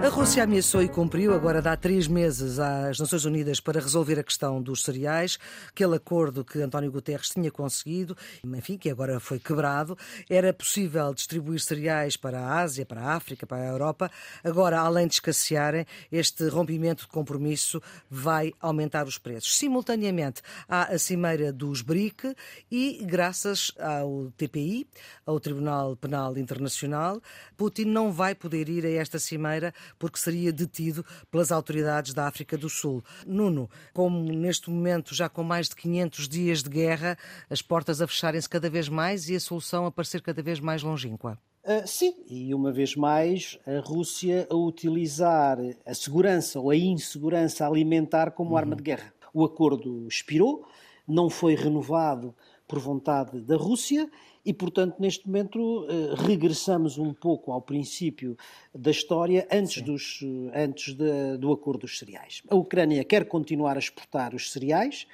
A 0.03 0.09
Rússia 0.09 0.43
ameaçou 0.43 0.83
e 0.83 0.89
cumpriu, 0.89 1.33
agora 1.33 1.63
dá 1.63 1.77
três 1.77 2.09
meses 2.09 2.59
às 2.59 2.99
Nações 2.99 3.25
Unidas 3.25 3.61
para 3.61 3.81
resolver 3.81 4.19
a 4.19 4.25
questão 4.25 4.61
dos 4.61 4.83
cereais. 4.83 5.39
Aquele 5.69 5.95
acordo 5.95 6.45
que 6.45 6.61
António 6.61 6.91
Guterres 6.91 7.29
tinha 7.29 7.53
conseguido, 7.53 8.17
enfim, 8.43 8.77
que 8.77 8.91
agora 8.91 9.21
foi 9.21 9.39
quebrado. 9.39 9.97
Era 10.29 10.53
possível 10.53 11.15
distribuir 11.15 11.61
cereais 11.61 12.17
para 12.17 12.41
a 12.41 12.59
Ásia, 12.63 12.85
para 12.85 13.01
a 13.01 13.15
África, 13.15 13.47
para 13.47 13.63
a 13.63 13.69
Europa. 13.69 14.11
Agora, 14.43 14.81
além 14.81 15.07
de 15.07 15.15
escassearem, 15.15 15.87
este 16.11 16.49
rompimento 16.49 17.03
de 17.03 17.09
compromisso 17.09 17.81
vai 18.11 18.53
aumentar 18.61 19.07
os 19.07 19.19
preços. 19.19 19.57
Simultaneamente, 19.57 20.43
há 20.69 20.93
a 20.93 20.99
cimeira 20.99 21.53
dos 21.53 21.81
BRIC 21.81 22.35
e, 22.69 23.05
graças 23.05 23.71
ao 23.79 24.33
TPI, 24.37 24.85
ao 25.25 25.39
Tribunal 25.39 25.95
Penal 25.95 26.37
Internacional, 26.37 27.23
Putin 27.57 27.85
não 27.85 28.11
vai 28.11 28.35
poder 28.35 28.69
ir 28.69 28.85
a 28.85 28.91
esta 28.91 29.21
cimeira 29.21 29.73
porque 29.99 30.19
seria 30.19 30.53
detido 30.53 31.05
pelas 31.31 31.53
autoridades 31.53 32.15
da 32.15 32.27
África 32.27 32.57
do 32.57 32.69
Sul. 32.69 33.03
Nuno, 33.27 33.69
como 33.93 34.21
neste 34.33 34.71
momento, 34.71 35.15
já 35.15 35.29
com 35.29 35.43
mais 35.43 35.69
de 35.69 35.77
500 35.77 36.29
dias 36.29 36.63
de 36.63 36.71
guerra, 36.71 37.17
as 37.49 37.63
portas 37.63 38.01
a 38.01 38.07
fecharem-se 38.07 38.49
cada 38.49 38.69
vez 38.69 38.89
mais 38.89 39.29
e 39.29 39.37
a 39.37 39.41
solução 39.41 39.87
a 39.87 39.93
parecer 39.93 40.23
cada 40.23 40.43
vez 40.43 40.61
mais 40.61 40.83
longínqua. 40.83 41.39
Uh, 41.65 41.87
sim, 41.87 42.17
e 42.29 42.53
uma 42.53 42.73
vez 42.73 42.97
mais 42.97 43.57
a 43.65 43.79
Rússia 43.79 44.49
a 44.51 44.57
utilizar 44.57 45.59
a 45.87 45.95
segurança 45.95 46.59
ou 46.59 46.71
a 46.71 46.77
insegurança 46.77 47.65
alimentar 47.65 48.33
como 48.33 48.51
uhum. 48.51 48.57
arma 48.57 48.75
de 48.75 48.83
guerra. 48.83 49.15
O 49.33 49.45
acordo 49.45 50.09
expirou, 50.09 50.67
não 51.07 51.31
foi 51.31 51.55
renovado 51.55 52.35
por 52.67 52.81
vontade 52.81 53.41
da 53.41 53.57
Rússia 53.57 54.11
e, 54.45 54.53
portanto, 54.53 54.97
neste 54.99 55.27
momento 55.27 55.87
eh, 55.89 56.15
regressamos 56.17 56.99
um 56.99 57.15
pouco 57.15 57.53
ao 57.53 57.63
princípio 57.63 58.37
da 58.75 58.91
história 58.91 59.47
antes, 59.51 59.81
dos, 59.83 60.21
eh, 60.53 60.65
antes 60.65 60.95
de, 60.95 61.37
do 61.39 61.53
acordo 61.53 61.83
dos 61.83 61.99
cereais. 61.99 62.43
A 62.49 62.57
Ucrânia 62.57 63.05
quer 63.05 63.27
continuar 63.27 63.77
a 63.77 63.79
exportar 63.79 64.35
os 64.35 64.51
cereais, 64.51 65.07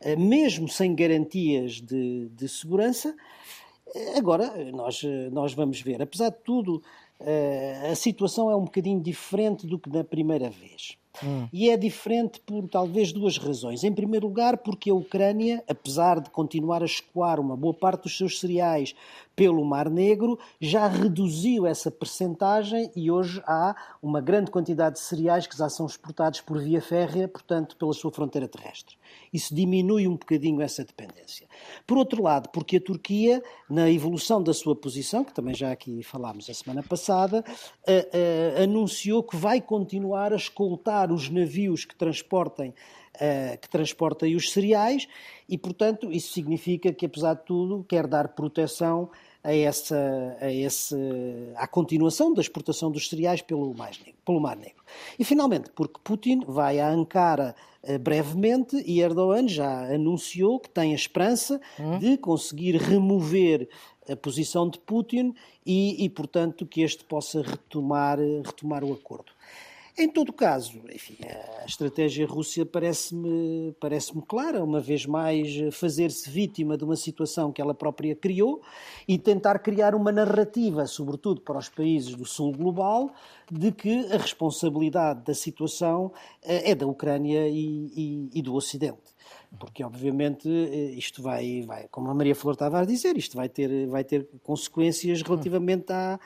eh, 0.00 0.14
mesmo 0.14 0.68
sem 0.68 0.94
garantias 0.94 1.80
de, 1.80 2.28
de 2.28 2.48
segurança. 2.48 3.16
Agora, 4.14 4.52
nós, 4.72 5.02
nós 5.32 5.54
vamos 5.54 5.80
ver. 5.80 6.02
Apesar 6.02 6.28
de 6.28 6.38
tudo, 6.44 6.82
a 7.90 7.94
situação 7.94 8.50
é 8.50 8.56
um 8.56 8.64
bocadinho 8.64 9.00
diferente 9.00 9.66
do 9.66 9.78
que 9.78 9.88
na 9.88 10.04
primeira 10.04 10.50
vez. 10.50 10.98
Hum. 11.22 11.48
E 11.52 11.70
é 11.70 11.76
diferente 11.76 12.40
por 12.40 12.68
talvez 12.68 13.12
duas 13.12 13.38
razões. 13.38 13.84
Em 13.84 13.92
primeiro 13.92 14.26
lugar, 14.26 14.58
porque 14.58 14.90
a 14.90 14.94
Ucrânia, 14.94 15.62
apesar 15.68 16.20
de 16.20 16.30
continuar 16.30 16.82
a 16.82 16.86
escoar 16.86 17.40
uma 17.40 17.56
boa 17.56 17.74
parte 17.74 18.04
dos 18.04 18.16
seus 18.16 18.40
cereais 18.40 18.94
pelo 19.36 19.62
Mar 19.64 19.90
Negro, 19.90 20.38
já 20.58 20.88
reduziu 20.88 21.66
essa 21.66 21.90
percentagem 21.90 22.90
e 22.96 23.10
hoje 23.10 23.42
há 23.46 23.76
uma 24.02 24.20
grande 24.20 24.50
quantidade 24.50 24.94
de 24.94 25.02
cereais 25.02 25.46
que 25.46 25.56
já 25.56 25.68
são 25.68 25.84
exportados 25.84 26.40
por 26.40 26.58
via 26.58 26.80
férrea, 26.80 27.28
portanto, 27.28 27.76
pela 27.76 27.92
sua 27.92 28.10
fronteira 28.10 28.48
terrestre. 28.48 28.96
Isso 29.32 29.54
diminui 29.54 30.08
um 30.08 30.16
bocadinho 30.16 30.62
essa 30.62 30.82
dependência. 30.82 31.46
Por 31.86 31.98
outro 31.98 32.22
lado, 32.22 32.48
porque 32.48 32.78
a 32.78 32.80
Turquia, 32.80 33.42
na 33.68 33.90
evolução 33.90 34.42
da 34.42 34.54
sua 34.54 34.74
posição, 34.74 35.22
que 35.22 35.34
também 35.34 35.54
já 35.54 35.70
aqui 35.70 36.02
falámos 36.02 36.48
a 36.48 36.54
semana 36.54 36.82
passada, 36.82 37.44
uh, 37.46 38.60
uh, 38.60 38.62
anunciou 38.62 39.22
que 39.22 39.36
vai 39.36 39.60
continuar 39.60 40.32
a 40.32 40.36
escoltar 40.36 41.05
os 41.12 41.28
navios 41.28 41.84
que 41.84 41.94
transportem 41.94 42.74
uh, 43.16 43.58
que 43.60 43.68
transportem 43.68 44.34
os 44.34 44.52
cereais 44.52 45.08
e, 45.48 45.56
portanto, 45.56 46.10
isso 46.10 46.32
significa 46.32 46.92
que, 46.92 47.06
apesar 47.06 47.34
de 47.34 47.44
tudo, 47.44 47.84
quer 47.88 48.06
dar 48.06 48.28
proteção 48.28 49.10
a 49.42 49.54
essa, 49.54 50.36
a 50.40 50.52
esse, 50.52 50.96
à 51.54 51.68
continuação 51.68 52.34
da 52.34 52.40
exportação 52.40 52.90
dos 52.90 53.08
cereais 53.08 53.40
pelo, 53.40 53.68
Negro, 53.68 54.20
pelo 54.24 54.40
Mar 54.40 54.56
Negro. 54.56 54.82
E, 55.18 55.24
finalmente, 55.24 55.70
porque 55.70 56.00
Putin 56.02 56.40
vai 56.46 56.80
a 56.80 56.88
Ankara 56.88 57.54
uh, 57.82 57.98
brevemente 57.98 58.82
e 58.84 59.00
Erdogan 59.00 59.46
já 59.48 59.94
anunciou 59.94 60.58
que 60.58 60.68
tem 60.68 60.92
a 60.92 60.96
esperança 60.96 61.60
hum. 61.78 61.98
de 61.98 62.16
conseguir 62.18 62.76
remover 62.76 63.68
a 64.08 64.16
posição 64.16 64.68
de 64.68 64.78
Putin 64.78 65.34
e, 65.64 66.04
e, 66.04 66.08
portanto, 66.08 66.66
que 66.66 66.82
este 66.82 67.04
possa 67.04 67.42
retomar, 67.42 68.18
retomar 68.18 68.84
o 68.84 68.92
acordo. 68.92 69.32
Em 69.98 70.10
todo 70.10 70.30
caso, 70.30 70.82
enfim, 70.92 71.16
a 71.24 71.64
estratégia 71.64 72.26
Rússia 72.26 72.66
parece-me 72.66 73.74
parece 73.80 74.12
clara, 74.28 74.62
uma 74.62 74.78
vez 74.78 75.06
mais 75.06 75.74
fazer-se 75.74 76.28
vítima 76.28 76.76
de 76.76 76.84
uma 76.84 76.96
situação 76.96 77.50
que 77.50 77.62
ela 77.62 77.72
própria 77.72 78.14
criou 78.14 78.60
e 79.08 79.16
tentar 79.16 79.58
criar 79.58 79.94
uma 79.94 80.12
narrativa, 80.12 80.86
sobretudo 80.86 81.40
para 81.40 81.56
os 81.58 81.70
países 81.70 82.14
do 82.14 82.26
sul 82.26 82.52
global, 82.52 83.10
de 83.50 83.72
que 83.72 84.12
a 84.12 84.18
responsabilidade 84.18 85.24
da 85.24 85.32
situação 85.32 86.12
eh, 86.42 86.72
é 86.72 86.74
da 86.74 86.86
Ucrânia 86.86 87.48
e, 87.48 87.90
e, 87.96 88.30
e 88.34 88.42
do 88.42 88.54
Ocidente 88.54 89.16
porque 89.58 89.82
obviamente 89.82 90.48
eh, 90.48 90.92
isto 90.92 91.22
vai, 91.22 91.62
vai, 91.62 91.88
como 91.88 92.10
a 92.10 92.14
Maria 92.14 92.34
Flor 92.34 92.52
estava 92.52 92.80
a 92.80 92.84
dizer, 92.84 93.16
isto 93.16 93.36
vai 93.36 93.48
ter, 93.48 93.86
vai 93.86 94.04
ter 94.04 94.28
consequências 94.42 95.22
relativamente 95.22 95.90
à, 95.90 96.20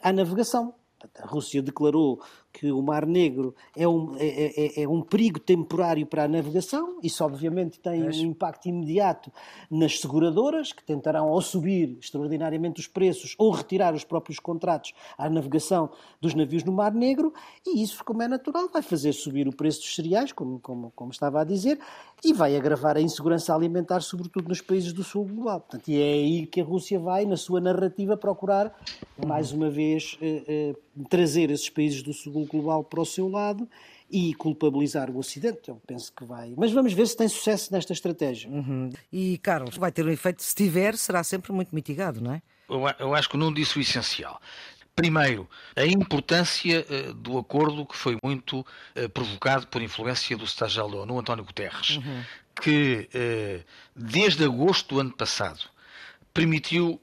à 0.00 0.12
navegação. 0.12 0.74
A 1.16 1.26
Rússia 1.26 1.62
declarou 1.62 2.20
que 2.58 2.72
o 2.72 2.82
Mar 2.82 3.06
Negro 3.06 3.54
é 3.76 3.86
um, 3.86 4.16
é, 4.16 4.26
é, 4.26 4.82
é, 4.82 4.88
um 4.88 5.00
perigo 5.00 5.38
temporário 5.38 6.04
para 6.04 6.24
a 6.24 6.28
navegação. 6.28 6.98
Isso, 7.00 7.24
obviamente, 7.24 7.78
tem 7.78 8.02
um 8.02 8.10
impacto 8.10 8.68
imediato 8.68 9.30
nas 9.70 10.00
seguradoras, 10.00 10.72
que 10.72 10.82
tentarão 10.82 11.28
ou 11.28 11.40
subir 11.40 11.96
extraordinariamente 12.00 12.80
os 12.80 12.88
preços 12.88 13.36
ou 13.38 13.52
retirar 13.52 13.94
os 13.94 14.02
próprios 14.02 14.40
contratos 14.40 14.92
à 15.16 15.30
navegação 15.30 15.88
dos 16.20 16.34
navios 16.34 16.64
no 16.64 16.72
Mar 16.72 16.92
Negro. 16.92 17.32
E 17.64 17.80
isso, 17.80 18.04
como 18.04 18.22
é 18.22 18.28
natural, 18.28 18.68
vai 18.72 18.82
fazer 18.82 19.12
subir 19.12 19.46
o 19.46 19.54
preço 19.54 19.78
dos 19.80 19.94
cereais, 19.94 20.32
como, 20.32 20.58
como, 20.58 20.92
como 20.96 21.12
estava 21.12 21.40
a 21.40 21.44
dizer, 21.44 21.78
e 22.24 22.32
vai 22.32 22.56
agravar 22.56 22.96
a 22.96 23.00
insegurança 23.00 23.54
alimentar, 23.54 24.00
sobretudo 24.00 24.48
nos 24.48 24.60
países 24.60 24.92
do 24.92 25.04
sul 25.04 25.26
global. 25.26 25.60
Portanto, 25.60 25.86
e 25.86 26.00
é 26.00 26.12
aí 26.12 26.46
que 26.46 26.60
a 26.60 26.64
Rússia 26.64 26.98
vai, 26.98 27.24
na 27.24 27.36
sua 27.36 27.60
narrativa, 27.60 28.16
procurar, 28.16 28.76
mais 29.24 29.52
uma 29.52 29.70
vez, 29.70 30.18
eh, 30.20 30.42
eh, 30.48 30.74
trazer 31.08 31.50
esses 31.50 31.70
países 31.70 32.02
do 32.02 32.12
sul 32.12 32.47
global 32.48 32.82
para 32.82 33.00
o 33.00 33.06
seu 33.06 33.28
lado 33.28 33.68
e 34.10 34.34
culpabilizar 34.34 35.10
o 35.10 35.18
Ocidente. 35.18 35.68
Eu 35.68 35.80
penso 35.86 36.12
que 36.12 36.24
vai. 36.24 36.54
Mas 36.56 36.72
vamos 36.72 36.92
ver 36.92 37.06
se 37.06 37.16
tem 37.16 37.28
sucesso 37.28 37.72
nesta 37.72 37.92
estratégia. 37.92 38.50
Uhum. 38.50 38.90
E, 39.12 39.38
Carlos, 39.38 39.76
vai 39.76 39.92
ter 39.92 40.04
um 40.04 40.10
efeito, 40.10 40.42
se 40.42 40.54
tiver, 40.54 40.96
será 40.96 41.22
sempre 41.22 41.52
muito 41.52 41.74
mitigado, 41.74 42.20
não 42.20 42.32
é? 42.32 42.42
Eu, 42.68 42.82
eu 42.98 43.14
acho 43.14 43.28
que 43.28 43.36
não 43.36 43.52
disse 43.52 43.78
o 43.78 43.80
essencial. 43.80 44.40
Primeiro, 44.98 45.48
a 45.76 45.86
importância 45.86 46.84
uh, 46.90 47.14
do 47.14 47.38
acordo 47.38 47.86
que 47.86 47.96
foi 47.96 48.18
muito 48.22 48.60
uh, 48.60 49.08
provocado 49.10 49.68
por 49.68 49.80
influência 49.80 50.36
do 50.36 50.44
secretário 50.44 50.90
da 50.90 51.02
ONU, 51.02 51.20
António 51.20 51.44
Guterres, 51.44 51.98
uhum. 51.98 52.24
que 52.60 53.08
uh, 53.14 53.64
desde 53.94 54.44
agosto 54.44 54.96
do 54.96 55.00
ano 55.00 55.12
passado 55.12 55.60
permitiu 56.34 57.00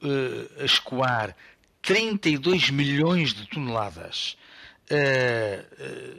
escoar 0.60 1.36
32 1.81 2.69
milhões 2.69 3.34
de 3.34 3.45
toneladas 3.47 4.38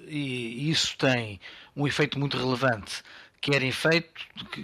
e 0.08 0.70
isso 0.70 0.96
tem 0.96 1.40
um 1.74 1.86
efeito 1.86 2.18
muito 2.18 2.36
relevante, 2.36 3.02
quer 3.40 3.62
em 3.62 3.68
efeito, 3.68 4.08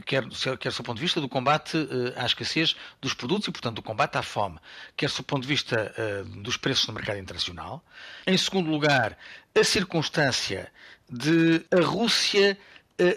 quer, 0.04 0.24
quer 0.58 0.72
do 0.72 0.82
ponto 0.82 0.96
de 0.96 1.02
vista 1.02 1.20
do 1.20 1.28
combate 1.28 1.76
uh, 1.76 2.12
à 2.16 2.26
escassez 2.26 2.74
dos 3.00 3.14
produtos 3.14 3.46
e, 3.48 3.52
portanto, 3.52 3.76
do 3.76 3.82
combate 3.82 4.16
à 4.16 4.22
fome, 4.22 4.58
quer 4.96 5.10
do 5.10 5.22
ponto 5.22 5.42
de 5.42 5.48
vista 5.48 5.94
dos 6.42 6.56
preços 6.56 6.86
no 6.88 6.94
mercado 6.94 7.18
internacional. 7.18 7.84
Em 8.26 8.36
segundo 8.36 8.70
lugar, 8.70 9.16
a 9.58 9.62
circunstância 9.62 10.72
de 11.08 11.64
a 11.70 11.84
Rússia 11.84 12.58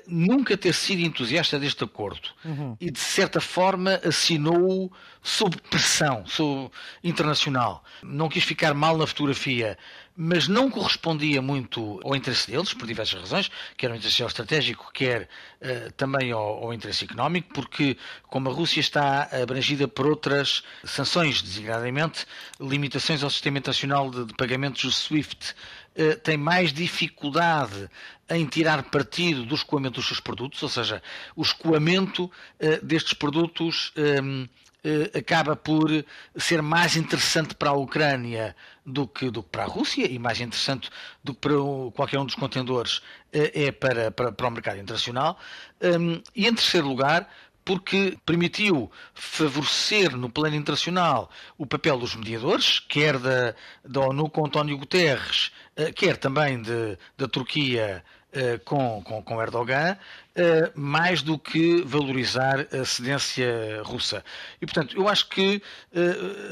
nunca 0.08 0.58
ter 0.58 0.74
sido 0.74 1.02
entusiasta 1.02 1.60
deste 1.60 1.84
acordo 1.84 2.30
uhum. 2.44 2.76
e, 2.80 2.90
de 2.90 3.00
certa 3.00 3.40
forma, 3.40 4.00
assinou 4.04 4.92
sob 5.22 5.58
pressão 5.70 6.26
sob 6.28 6.72
internacional. 7.04 7.84
Não 8.04 8.30
quis 8.30 8.44
ficar 8.44 8.74
mal 8.74 8.96
na 8.98 9.08
fotografia, 9.08 9.78
mas 10.16 10.48
não 10.48 10.70
correspondia 10.70 11.42
muito 11.42 12.00
ao 12.04 12.16
interesse 12.16 12.50
deles, 12.50 12.74
por 12.74 12.88
diversas 12.88 13.20
razões, 13.22 13.52
quer 13.76 13.90
ao 13.90 13.96
interesse 13.96 14.18
geoestratégico, 14.18 14.92
quer 14.94 15.24
uh, 15.62 15.92
também 15.94 16.32
ao, 16.32 16.64
ao, 16.64 16.74
interesse 16.74 17.06
económico, 17.06 17.54
porque 17.54 17.98
como 18.28 18.50
a 18.50 18.54
Rússia 18.54 18.80
está 18.80 19.24
abrangida 19.42 19.88
por 19.88 20.08
outras 20.08 20.64
sanções, 20.84 21.42
designadamente 21.42 22.26
limitações 22.62 23.24
ao 23.24 23.30
sistema 23.30 23.58
internacional 23.58 24.10
de, 24.10 24.26
de 24.26 24.34
pagamentos 24.36 24.84
do 24.84 24.92
SWIFT, 24.92 25.56
uh, 25.98 26.20
tem 26.20 26.38
mais 26.38 26.72
dificuldade 26.74 27.90
em 28.30 28.46
tirar 28.46 28.84
partido 28.84 29.46
do 29.46 29.56
escoamento 29.56 29.96
dos 29.96 30.08
seus 30.08 30.20
produtos, 30.20 30.62
ou 30.64 30.70
seja, 30.70 31.02
o 31.36 31.42
escoamento 31.42 32.26
uh, 32.26 32.86
destes 32.86 33.14
produtos 33.14 33.92
um, 33.98 34.48
eh, 34.86 35.18
acaba 35.18 35.56
por 35.56 35.90
ser 36.38 36.62
mais 36.62 36.96
interessante 36.96 37.56
para 37.56 37.72
a 37.72 37.74
Ucrânia 37.74 38.56
do 38.86 39.08
que, 39.08 39.32
do 39.32 39.42
que 39.42 39.50
para 39.50 39.64
a 39.64 39.68
Rússia 39.68 40.06
e 40.08 40.20
mais 40.20 40.40
interessante 40.40 40.92
do 41.24 41.34
que 41.34 41.40
para 41.40 41.54
qualquer 41.96 42.20
um 42.20 42.26
dos 42.26 42.36
contendores 42.36 43.02
eh, 43.34 43.66
é 43.66 43.72
para, 43.72 44.12
para, 44.12 44.32
para 44.32 44.48
o 44.48 44.52
mercado 44.52 44.80
internacional. 44.80 45.40
Hum, 45.82 46.22
e 46.36 46.46
em 46.46 46.54
terceiro 46.54 46.88
lugar, 46.88 47.28
porque 47.66 48.18
permitiu 48.26 48.90
favorecer 49.14 50.16
no 50.16 50.30
plano 50.30 50.56
internacional 50.56 51.30
o 51.58 51.66
papel 51.66 51.98
dos 51.98 52.16
mediadores, 52.16 52.80
quer 52.80 53.18
da, 53.18 53.56
da 53.84 54.02
ONU 54.02 54.30
com 54.30 54.46
António 54.46 54.78
Guterres, 54.78 55.52
quer 55.96 56.16
também 56.16 56.62
de, 56.62 56.98
da 57.18 57.28
Turquia 57.28 58.04
eh, 58.36 58.60
com, 58.66 59.02
com, 59.02 59.24
com, 59.24 59.42
Erdogan, 59.42 59.94
uh, 59.96 60.72
mais 60.78 61.22
do 61.22 61.40
que 61.40 61.82
valorizar 61.84 62.68
a 62.70 62.84
cedência 62.84 63.82
russa. 63.82 64.26
E, 64.62 64.66
portanto, 64.66 64.94
eu 64.98 65.08
acho 65.08 65.30
que 65.30 65.62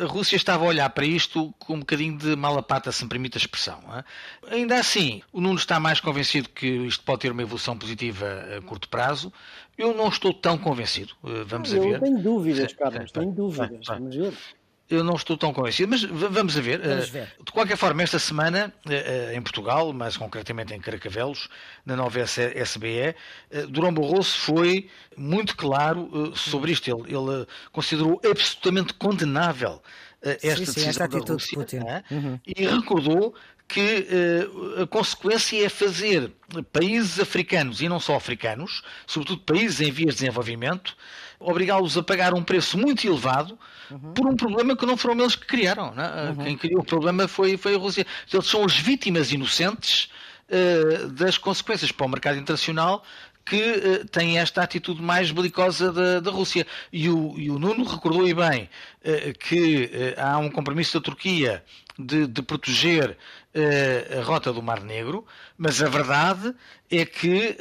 a 0.01 0.05
Rússia 0.05 0.37
estava 0.37 0.63
a 0.63 0.67
olhar 0.67 0.89
para 0.91 1.05
isto 1.05 1.53
com 1.59 1.73
um 1.73 1.79
bocadinho 1.79 2.17
de 2.17 2.37
mala 2.37 2.63
pata, 2.63 2.89
se 2.89 3.03
me 3.03 3.09
permite 3.09 3.37
a 3.37 3.41
expressão. 3.41 3.81
Ainda 4.49 4.79
assim, 4.79 5.21
o 5.33 5.41
Nuno 5.41 5.59
está 5.59 5.77
mais 5.77 5.99
convencido 5.99 6.47
que 6.47 6.65
isto 6.65 7.03
pode 7.03 7.19
ter 7.19 7.33
uma 7.33 7.41
evolução 7.41 7.77
positiva 7.77 8.27
a 8.57 8.61
curto 8.61 8.87
prazo. 8.87 9.33
Eu 9.77 9.93
não 9.93 10.07
estou 10.07 10.33
tão 10.33 10.57
convencido. 10.57 11.13
Vamos 11.45 11.73
eu 11.73 11.81
ver. 11.81 11.93
Eu 11.95 11.99
tenho 11.99 12.19
dúvidas, 12.19 12.73
Carlos, 12.77 13.11
tenho 13.11 13.31
dúvidas. 13.31 13.87
Vamos 13.87 14.15
ver 14.15 14.33
eu 14.89 15.03
não 15.03 15.15
estou 15.15 15.37
tão 15.37 15.53
convencido, 15.53 15.89
mas 15.89 16.03
vamos 16.03 16.57
a 16.57 16.61
ver. 16.61 16.79
Vamos 16.79 17.09
ver. 17.09 17.33
De 17.43 17.51
qualquer 17.51 17.77
forma, 17.77 18.03
esta 18.03 18.19
semana, 18.19 18.73
eh, 18.87 19.31
eh, 19.31 19.35
em 19.35 19.41
Portugal, 19.41 19.93
mais 19.93 20.17
concretamente 20.17 20.73
em 20.73 20.79
Caracavelos, 20.79 21.49
na 21.85 21.95
nova 21.95 22.19
SBE, 22.19 22.97
eh, 22.97 23.15
Durão 23.67 23.93
Barroso 23.93 24.37
foi 24.37 24.89
muito 25.17 25.55
claro 25.55 26.33
sobre 26.35 26.71
isto. 26.71 26.89
Ele, 26.89 27.15
ele 27.15 27.47
considerou 27.71 28.21
absolutamente 28.29 28.93
condenável 28.93 29.81
esta 30.23 30.39
sim, 30.39 30.55
sim, 30.55 30.65
decisão 30.65 30.89
esta 30.89 31.07
da 31.07 31.33
Rússia 31.33 31.57
Putin. 31.57 31.79
Uhum. 32.11 32.39
e 32.45 32.65
recordou 32.65 33.35
que 33.67 34.07
uh, 34.79 34.83
a 34.83 34.87
consequência 34.87 35.65
é 35.65 35.69
fazer 35.69 36.31
países 36.71 37.19
africanos 37.19 37.81
e 37.81 37.89
não 37.89 37.99
só 37.99 38.15
africanos, 38.15 38.83
sobretudo 39.07 39.41
países 39.41 39.81
em 39.81 39.91
vias 39.91 40.15
de 40.15 40.21
desenvolvimento, 40.21 40.95
obrigá-los 41.39 41.97
a 41.97 42.03
pagar 42.03 42.33
um 42.33 42.43
preço 42.43 42.77
muito 42.77 43.05
elevado 43.05 43.57
uhum. 43.89 44.13
por 44.13 44.27
um 44.27 44.35
problema 44.35 44.75
que 44.75 44.85
não 44.85 44.95
foram 44.95 45.19
eles 45.19 45.35
que 45.35 45.45
criaram. 45.45 45.93
Né? 45.93 46.33
Uhum. 46.37 46.43
Quem 46.43 46.57
criou 46.57 46.81
o 46.81 46.85
problema 46.85 47.27
foi, 47.27 47.57
foi 47.57 47.75
a 47.75 47.77
Rússia. 47.77 48.05
Eles 48.31 48.45
são 48.45 48.63
as 48.63 48.77
vítimas 48.77 49.31
inocentes 49.31 50.09
das 51.13 51.37
consequências 51.37 51.91
para 51.91 52.05
o 52.05 52.09
mercado 52.09 52.37
internacional 52.37 53.03
que 53.45 53.71
uh, 53.71 54.07
tem 54.07 54.39
esta 54.39 54.63
atitude 54.63 55.01
mais 55.01 55.31
belicosa 55.31 55.91
da, 55.91 56.19
da 56.19 56.31
Rússia. 56.31 56.65
E 56.91 57.09
o, 57.09 57.35
e 57.37 57.49
o, 57.49 57.59
Nuno 57.59 57.83
recordou 57.83 58.23
bem 58.33 58.69
uh, 59.03 59.37
que 59.39 59.85
uh, 59.85 60.21
há 60.21 60.37
um 60.37 60.49
compromisso 60.49 60.99
da 60.99 61.03
Turquia 61.03 61.63
de, 61.97 62.27
de 62.27 62.41
proteger 62.41 63.17
a 64.19 64.23
rota 64.23 64.51
do 64.51 64.63
Mar 64.63 64.81
Negro, 64.81 65.27
mas 65.55 65.79
a 65.79 65.87
verdade 65.87 66.55
é 66.89 67.05
que 67.05 67.55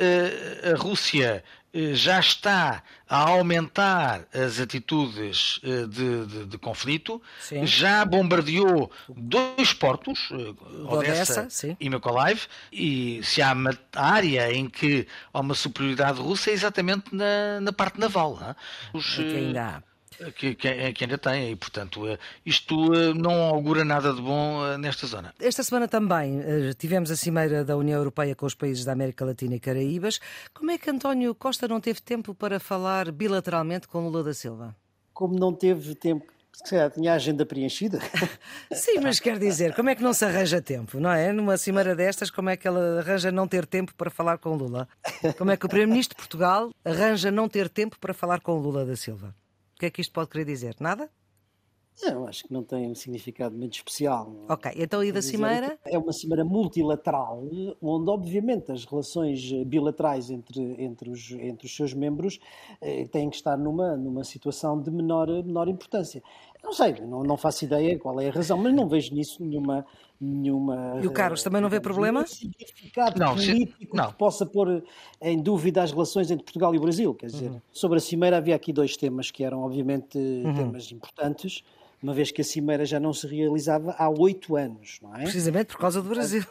a 0.73 0.75
Rússia 0.75 1.45
eh, 1.45 1.62
já 1.95 2.21
está 2.21 2.83
a 3.09 3.31
aumentar 3.31 4.27
as 4.33 4.61
atitudes 4.61 5.61
eh, 5.63 5.87
de, 5.87 6.27
de, 6.27 6.47
de 6.47 6.59
conflito, 6.59 7.21
sim. 7.41 7.67
já 7.67 8.05
bombardeou 8.05 8.91
dois 9.09 9.73
portos, 9.73 10.29
eh, 10.33 10.55
Odessa, 10.87 11.43
Odessa 11.43 11.77
e 11.81 11.89
Mykolaiv, 11.89 12.47
e 12.71 13.21
se 13.23 13.41
há 13.41 13.53
uma 13.53 13.77
área 13.95 14.53
em 14.53 14.69
que 14.69 15.07
há 15.33 15.41
uma 15.41 15.55
superioridade 15.55 16.21
russa 16.21 16.51
é 16.51 16.53
exatamente 16.53 17.15
na, 17.15 17.61
na 17.61 17.73
parte 17.73 17.99
naval. 17.99 18.39
É? 18.43 18.55
Os, 18.97 19.19
é 19.19 19.23
que 19.23 19.37
ainda 19.37 19.63
há 19.63 19.92
que, 20.31 20.55
que, 20.55 20.93
que, 20.93 21.05
ainda 21.05 21.19
tem, 21.19 21.51
e 21.51 21.57
portanto 21.57 22.07
eh, 22.07 22.19
isto 22.45 22.95
eh, 22.95 23.13
não 23.15 23.33
augura 23.45 23.85
nada 23.85 24.13
de 24.13 24.21
bom 24.21 24.65
eh, 24.67 24.79
nesta 24.79 25.07
zona. 25.07 25.35
Esta 25.41 25.63
semana 25.63 25.89
também 25.89 26.41
tivemos 26.79 27.11
a 27.11 27.17
cimeira 27.17 27.65
da 27.65 27.77
União 27.77 27.99
Europeia 27.99 28.35
com 28.35 28.47
os 28.47 28.55
países 28.55 28.85
da 28.85 28.93
América 28.93 29.25
Latina 29.25 29.55
e 29.55 29.61
Caraíbas. 29.61 30.21
Como 30.55 30.71
é 30.71 30.79
que 30.79 30.91
António 30.91 31.35
Costa 31.35 31.67
não 31.67 31.81
teve 31.81 32.01
tempo 32.01 32.35
para 32.35 32.61
falar 32.61 33.11
bilateralmente 33.11 33.89
com 33.89 34.01
Lula 34.01 34.23
da 34.23 34.35
Silva? 34.35 34.77
Como 35.13 35.39
não 35.39 35.53
teve 35.53 35.95
tempo 35.95 36.27
se 36.53 36.71
calhar 36.71 36.91
tinha 36.91 37.13
a 37.13 37.15
agenda 37.15 37.47
preenchida. 37.47 37.99
Sim, 38.73 39.01
mas 39.03 39.19
quer 39.19 39.39
dizer, 39.39 39.75
como 39.75 39.89
é 39.89 39.95
que 39.95 40.03
não 40.03 40.13
se 40.13 40.25
arranja 40.25 40.61
tempo, 40.61 41.01
não 41.01 41.11
é? 41.11 41.33
Numa 41.33 41.57
cimeira 41.57 41.95
destas, 41.97 42.31
como 42.31 42.51
é 42.51 42.57
que 42.57 42.69
ela 42.69 43.01
arranja 43.01 43.33
não 43.33 43.49
ter 43.49 43.67
tempo 43.67 43.95
para 43.95 44.11
falar 44.11 44.39
com 44.39 44.55
Lula? 44.55 44.87
Como 45.39 45.51
é 45.51 45.57
que 45.57 45.65
o 45.65 45.69
Primeiro-Ministro 45.69 46.15
de 46.15 46.21
Portugal 46.21 46.71
arranja 46.85 47.31
não 47.31 47.49
ter 47.49 47.69
tempo 47.69 47.99
para 47.99 48.13
falar 48.13 48.41
com 48.41 48.59
Lula 48.59 48.85
da 48.85 48.97
Silva? 48.97 49.35
Que 49.83 49.87
é 49.87 49.91
que 49.91 50.01
isto 50.01 50.13
pode 50.13 50.31
querer 50.31 50.45
dizer? 50.45 50.77
Nada? 50.79 51.11
Eu 52.01 52.27
acho 52.27 52.45
que 52.45 52.53
não 52.53 52.63
tem 52.63 52.89
um 52.89 52.95
significado 52.95 53.55
muito 53.57 53.75
especial. 53.75 54.33
Ok, 54.49 54.73
então 54.77 55.03
e 55.03 55.11
da 55.11 55.21
cimeira? 55.21 55.77
É 55.85 55.99
uma 55.99 56.13
cimeira 56.13 56.45
multilateral, 56.45 57.43
onde 57.83 58.11
obviamente 58.11 58.71
as 58.71 58.85
relações 58.85 59.53
bilaterais 59.67 60.31
entre, 60.31 60.63
entre, 60.83 61.11
os, 61.11 61.33
entre 61.33 61.67
os 61.67 61.77
seus 61.77 61.93
membros 61.93 62.39
eh, 62.81 63.07
têm 63.09 63.29
que 63.29 63.37
estar 63.37 63.59
numa, 63.59 63.97
numa 63.97 64.25
situação 64.25 64.81
de 64.81 64.91
menor, 64.91 65.29
menor 65.45 65.69
importância. 65.69 66.23
Não 66.63 66.73
sei, 66.73 66.95
não, 67.01 67.25
não 67.25 67.37
faço 67.37 67.65
ideia 67.65 67.99
qual 67.99 68.21
é 68.21 68.29
a 68.29 68.33
razão, 68.33 68.57
mas 68.57 68.73
não 68.73 68.89
vejo 68.89 69.13
nisso 69.13 69.45
nenhuma. 69.45 69.85
Nenhuma 70.23 71.01
e 71.03 71.07
o 71.07 71.11
Carlos 71.11 71.43
também 71.43 71.61
não 71.61 71.69
vê 71.69 71.81
problema? 71.81 72.27
significado 72.27 73.19
não, 73.19 73.35
político 73.35 73.97
não. 73.97 74.09
que 74.09 74.15
possa 74.15 74.47
pôr 74.47 74.83
em 75.21 75.43
dúvida 75.43 75.83
as 75.83 75.91
relações 75.91 76.31
entre 76.31 76.45
Portugal 76.45 76.75
e 76.75 76.79
o 76.79 76.81
Brasil. 76.81 77.15
Quer 77.15 77.27
dizer, 77.27 77.51
uhum. 77.51 77.61
sobre 77.73 77.99
a 77.99 78.01
Cimeira 78.01 78.37
havia 78.37 78.55
aqui 78.55 78.73
dois 78.73 78.97
temas 78.97 79.31
que 79.31 79.43
eram, 79.43 79.63
obviamente, 79.63 80.17
uhum. 80.17 80.55
temas 80.55 80.93
importantes 80.93 81.63
uma 82.03 82.13
vez 82.13 82.33
que 82.33 82.41
a 82.41 82.45
Cimeira 82.45 82.85
já 82.85 82.99
não 82.99 83.13
se 83.13 83.27
realizava 83.29 83.95
há 83.97 84.09
oito 84.11 84.57
anos, 84.57 84.99
não 85.01 85.15
é? 85.15 85.23
Precisamente 85.23 85.69
por 85.69 85.79
causa 85.79 86.03
do 86.03 86.09
Brasil. 86.09 86.45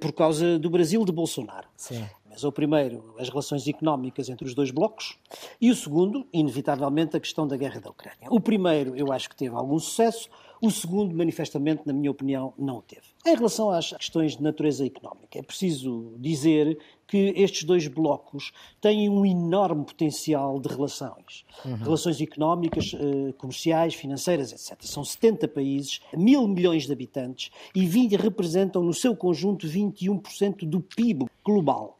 Por 0.00 0.12
causa 0.12 0.58
do 0.58 0.68
Brasil 0.68 1.04
de 1.04 1.12
Bolsonaro. 1.12 1.68
Sim. 1.76 2.04
Mas 2.38 2.44
o 2.44 2.52
primeiro, 2.52 3.16
as 3.18 3.28
relações 3.28 3.66
económicas 3.66 4.28
entre 4.28 4.46
os 4.46 4.54
dois 4.54 4.70
blocos, 4.70 5.18
e 5.60 5.72
o 5.72 5.74
segundo, 5.74 6.24
inevitavelmente, 6.32 7.16
a 7.16 7.20
questão 7.20 7.48
da 7.48 7.56
guerra 7.56 7.80
da 7.80 7.90
Ucrânia. 7.90 8.28
O 8.30 8.38
primeiro, 8.38 8.94
eu 8.94 9.10
acho 9.10 9.28
que 9.28 9.34
teve 9.34 9.56
algum 9.56 9.76
sucesso, 9.76 10.30
o 10.62 10.70
segundo, 10.70 11.12
manifestamente, 11.16 11.82
na 11.84 11.92
minha 11.92 12.12
opinião, 12.12 12.54
não 12.56 12.76
o 12.76 12.82
teve. 12.82 13.02
Em 13.26 13.34
relação 13.34 13.70
às 13.70 13.90
questões 13.90 14.36
de 14.36 14.42
natureza 14.44 14.86
económica, 14.86 15.36
é 15.36 15.42
preciso 15.42 16.14
dizer 16.16 16.78
que 17.08 17.32
estes 17.36 17.64
dois 17.64 17.88
blocos 17.88 18.52
têm 18.80 19.08
um 19.08 19.26
enorme 19.26 19.84
potencial 19.84 20.60
de 20.60 20.68
relações. 20.68 21.44
Uhum. 21.64 21.74
Relações 21.74 22.20
económicas, 22.20 22.92
eh, 22.94 23.32
comerciais, 23.32 23.94
financeiras, 23.94 24.52
etc. 24.52 24.76
São 24.82 25.02
70 25.02 25.48
países, 25.48 26.00
mil 26.16 26.46
milhões 26.46 26.86
de 26.86 26.92
habitantes 26.92 27.50
e 27.74 27.84
20 27.84 28.14
representam 28.14 28.84
no 28.84 28.94
seu 28.94 29.16
conjunto 29.16 29.66
21% 29.66 30.64
do 30.64 30.80
PIB 30.80 31.26
global. 31.44 31.97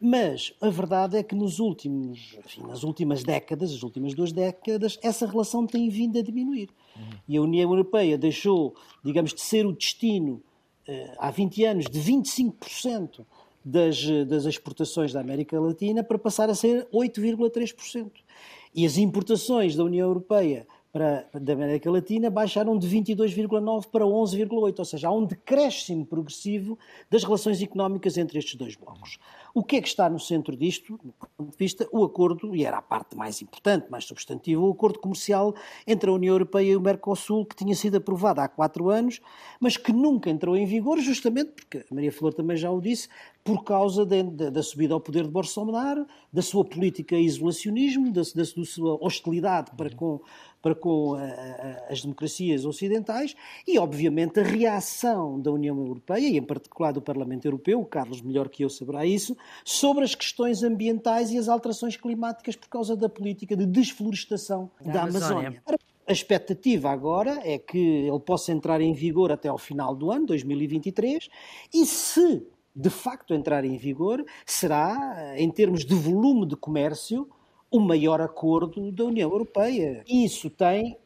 Mas 0.00 0.52
a 0.60 0.68
verdade 0.68 1.16
é 1.16 1.22
que 1.22 1.34
nos 1.34 1.58
últimos, 1.58 2.36
enfim, 2.44 2.62
nas 2.62 2.82
últimas 2.82 3.22
décadas, 3.22 3.72
as 3.72 3.82
últimas 3.82 4.14
duas 4.14 4.30
décadas, 4.30 4.98
essa 5.02 5.26
relação 5.26 5.66
tem 5.66 5.88
vindo 5.88 6.18
a 6.18 6.22
diminuir. 6.22 6.68
E 7.26 7.36
a 7.36 7.42
União 7.42 7.70
Europeia 7.70 8.18
deixou, 8.18 8.74
digamos, 9.02 9.32
de 9.32 9.40
ser 9.40 9.66
o 9.66 9.72
destino 9.72 10.42
eh, 10.86 11.14
há 11.18 11.30
20 11.30 11.64
anos 11.64 11.86
de 11.86 11.98
25% 11.98 13.24
das, 13.64 14.06
das 14.28 14.44
exportações 14.44 15.12
da 15.12 15.20
América 15.20 15.58
Latina 15.58 16.04
para 16.04 16.18
passar 16.18 16.48
a 16.50 16.54
ser 16.54 16.86
8,3%. 16.92 18.10
E 18.74 18.84
as 18.84 18.98
importações 18.98 19.74
da 19.74 19.82
União 19.82 20.06
Europeia 20.06 20.66
para, 20.96 21.28
da 21.34 21.52
América 21.52 21.90
Latina 21.90 22.30
baixaram 22.30 22.78
de 22.78 22.88
22,9% 22.88 23.90
para 23.90 24.06
11,8%, 24.06 24.78
ou 24.78 24.84
seja, 24.86 25.08
há 25.08 25.12
um 25.12 25.26
decréscimo 25.26 26.06
progressivo 26.06 26.78
das 27.10 27.22
relações 27.22 27.60
económicas 27.60 28.16
entre 28.16 28.38
estes 28.38 28.54
dois 28.54 28.76
blocos. 28.76 29.18
O 29.54 29.62
que 29.62 29.76
é 29.76 29.82
que 29.82 29.88
está 29.88 30.08
no 30.08 30.18
centro 30.18 30.56
disto, 30.56 30.98
do 31.04 31.12
ponto 31.12 31.50
de 31.50 31.56
vista, 31.58 31.86
o 31.92 32.02
acordo, 32.02 32.56
e 32.56 32.64
era 32.64 32.78
a 32.78 32.82
parte 32.82 33.14
mais 33.14 33.42
importante, 33.42 33.90
mais 33.90 34.04
substantiva, 34.04 34.62
o 34.62 34.70
acordo 34.70 34.98
comercial 34.98 35.54
entre 35.86 36.08
a 36.08 36.14
União 36.14 36.32
Europeia 36.32 36.72
e 36.72 36.76
o 36.76 36.80
Mercosul, 36.80 37.44
que 37.44 37.56
tinha 37.56 37.74
sido 37.74 37.98
aprovado 37.98 38.40
há 38.40 38.48
quatro 38.48 38.88
anos, 38.88 39.20
mas 39.60 39.76
que 39.76 39.92
nunca 39.92 40.30
entrou 40.30 40.56
em 40.56 40.64
vigor, 40.64 40.98
justamente 40.98 41.50
porque, 41.50 41.84
a 41.90 41.94
Maria 41.94 42.12
Flor 42.12 42.32
também 42.32 42.56
já 42.56 42.70
o 42.70 42.80
disse, 42.80 43.10
por 43.44 43.62
causa 43.62 44.04
de, 44.04 44.22
de, 44.24 44.50
da 44.50 44.62
subida 44.62 44.94
ao 44.94 45.00
poder 45.00 45.24
de 45.24 45.30
Bolsonaro, 45.30 46.06
da 46.32 46.42
sua 46.42 46.64
política 46.64 47.16
isolacionismo, 47.16 48.10
da, 48.10 48.22
da, 48.22 48.42
da 48.42 48.64
sua 48.64 48.98
hostilidade 49.00 49.70
para 49.76 49.90
com 49.90 50.20
para 50.66 50.74
com 50.74 51.14
a, 51.14 51.22
a, 51.22 51.92
as 51.92 52.02
democracias 52.02 52.64
ocidentais 52.64 53.36
e, 53.64 53.78
obviamente, 53.78 54.40
a 54.40 54.42
reação 54.42 55.40
da 55.40 55.52
União 55.52 55.78
Europeia, 55.78 56.28
e 56.28 56.36
em 56.36 56.42
particular 56.42 56.92
do 56.92 57.00
Parlamento 57.00 57.44
Europeu, 57.44 57.80
o 57.80 57.84
Carlos 57.84 58.20
melhor 58.20 58.48
que 58.48 58.64
eu 58.64 58.68
saberá 58.68 59.06
isso, 59.06 59.36
sobre 59.64 60.02
as 60.02 60.16
questões 60.16 60.64
ambientais 60.64 61.30
e 61.30 61.38
as 61.38 61.48
alterações 61.48 61.96
climáticas 61.96 62.56
por 62.56 62.68
causa 62.68 62.96
da 62.96 63.08
política 63.08 63.54
de 63.56 63.64
desflorestação 63.64 64.68
da, 64.84 64.92
da 64.92 65.02
Amazónia. 65.02 65.48
Amazónia. 65.48 65.62
A 66.04 66.12
expectativa 66.12 66.90
agora 66.90 67.40
é 67.44 67.58
que 67.58 67.78
ele 67.78 68.18
possa 68.18 68.50
entrar 68.50 68.80
em 68.80 68.92
vigor 68.92 69.30
até 69.30 69.48
ao 69.48 69.58
final 69.58 69.94
do 69.94 70.10
ano, 70.10 70.26
2023, 70.26 71.28
e 71.72 71.86
se 71.86 72.44
de 72.74 72.90
facto 72.90 73.32
entrar 73.32 73.64
em 73.64 73.76
vigor, 73.76 74.24
será, 74.44 75.34
em 75.36 75.48
termos 75.48 75.84
de 75.84 75.94
volume 75.94 76.44
de 76.44 76.56
comércio, 76.56 77.28
o 77.70 77.80
maior 77.80 78.20
acordo 78.20 78.90
da 78.92 79.04
União 79.04 79.30
Europeia. 79.30 80.04
Isso 80.08 80.50
tem 80.50 80.96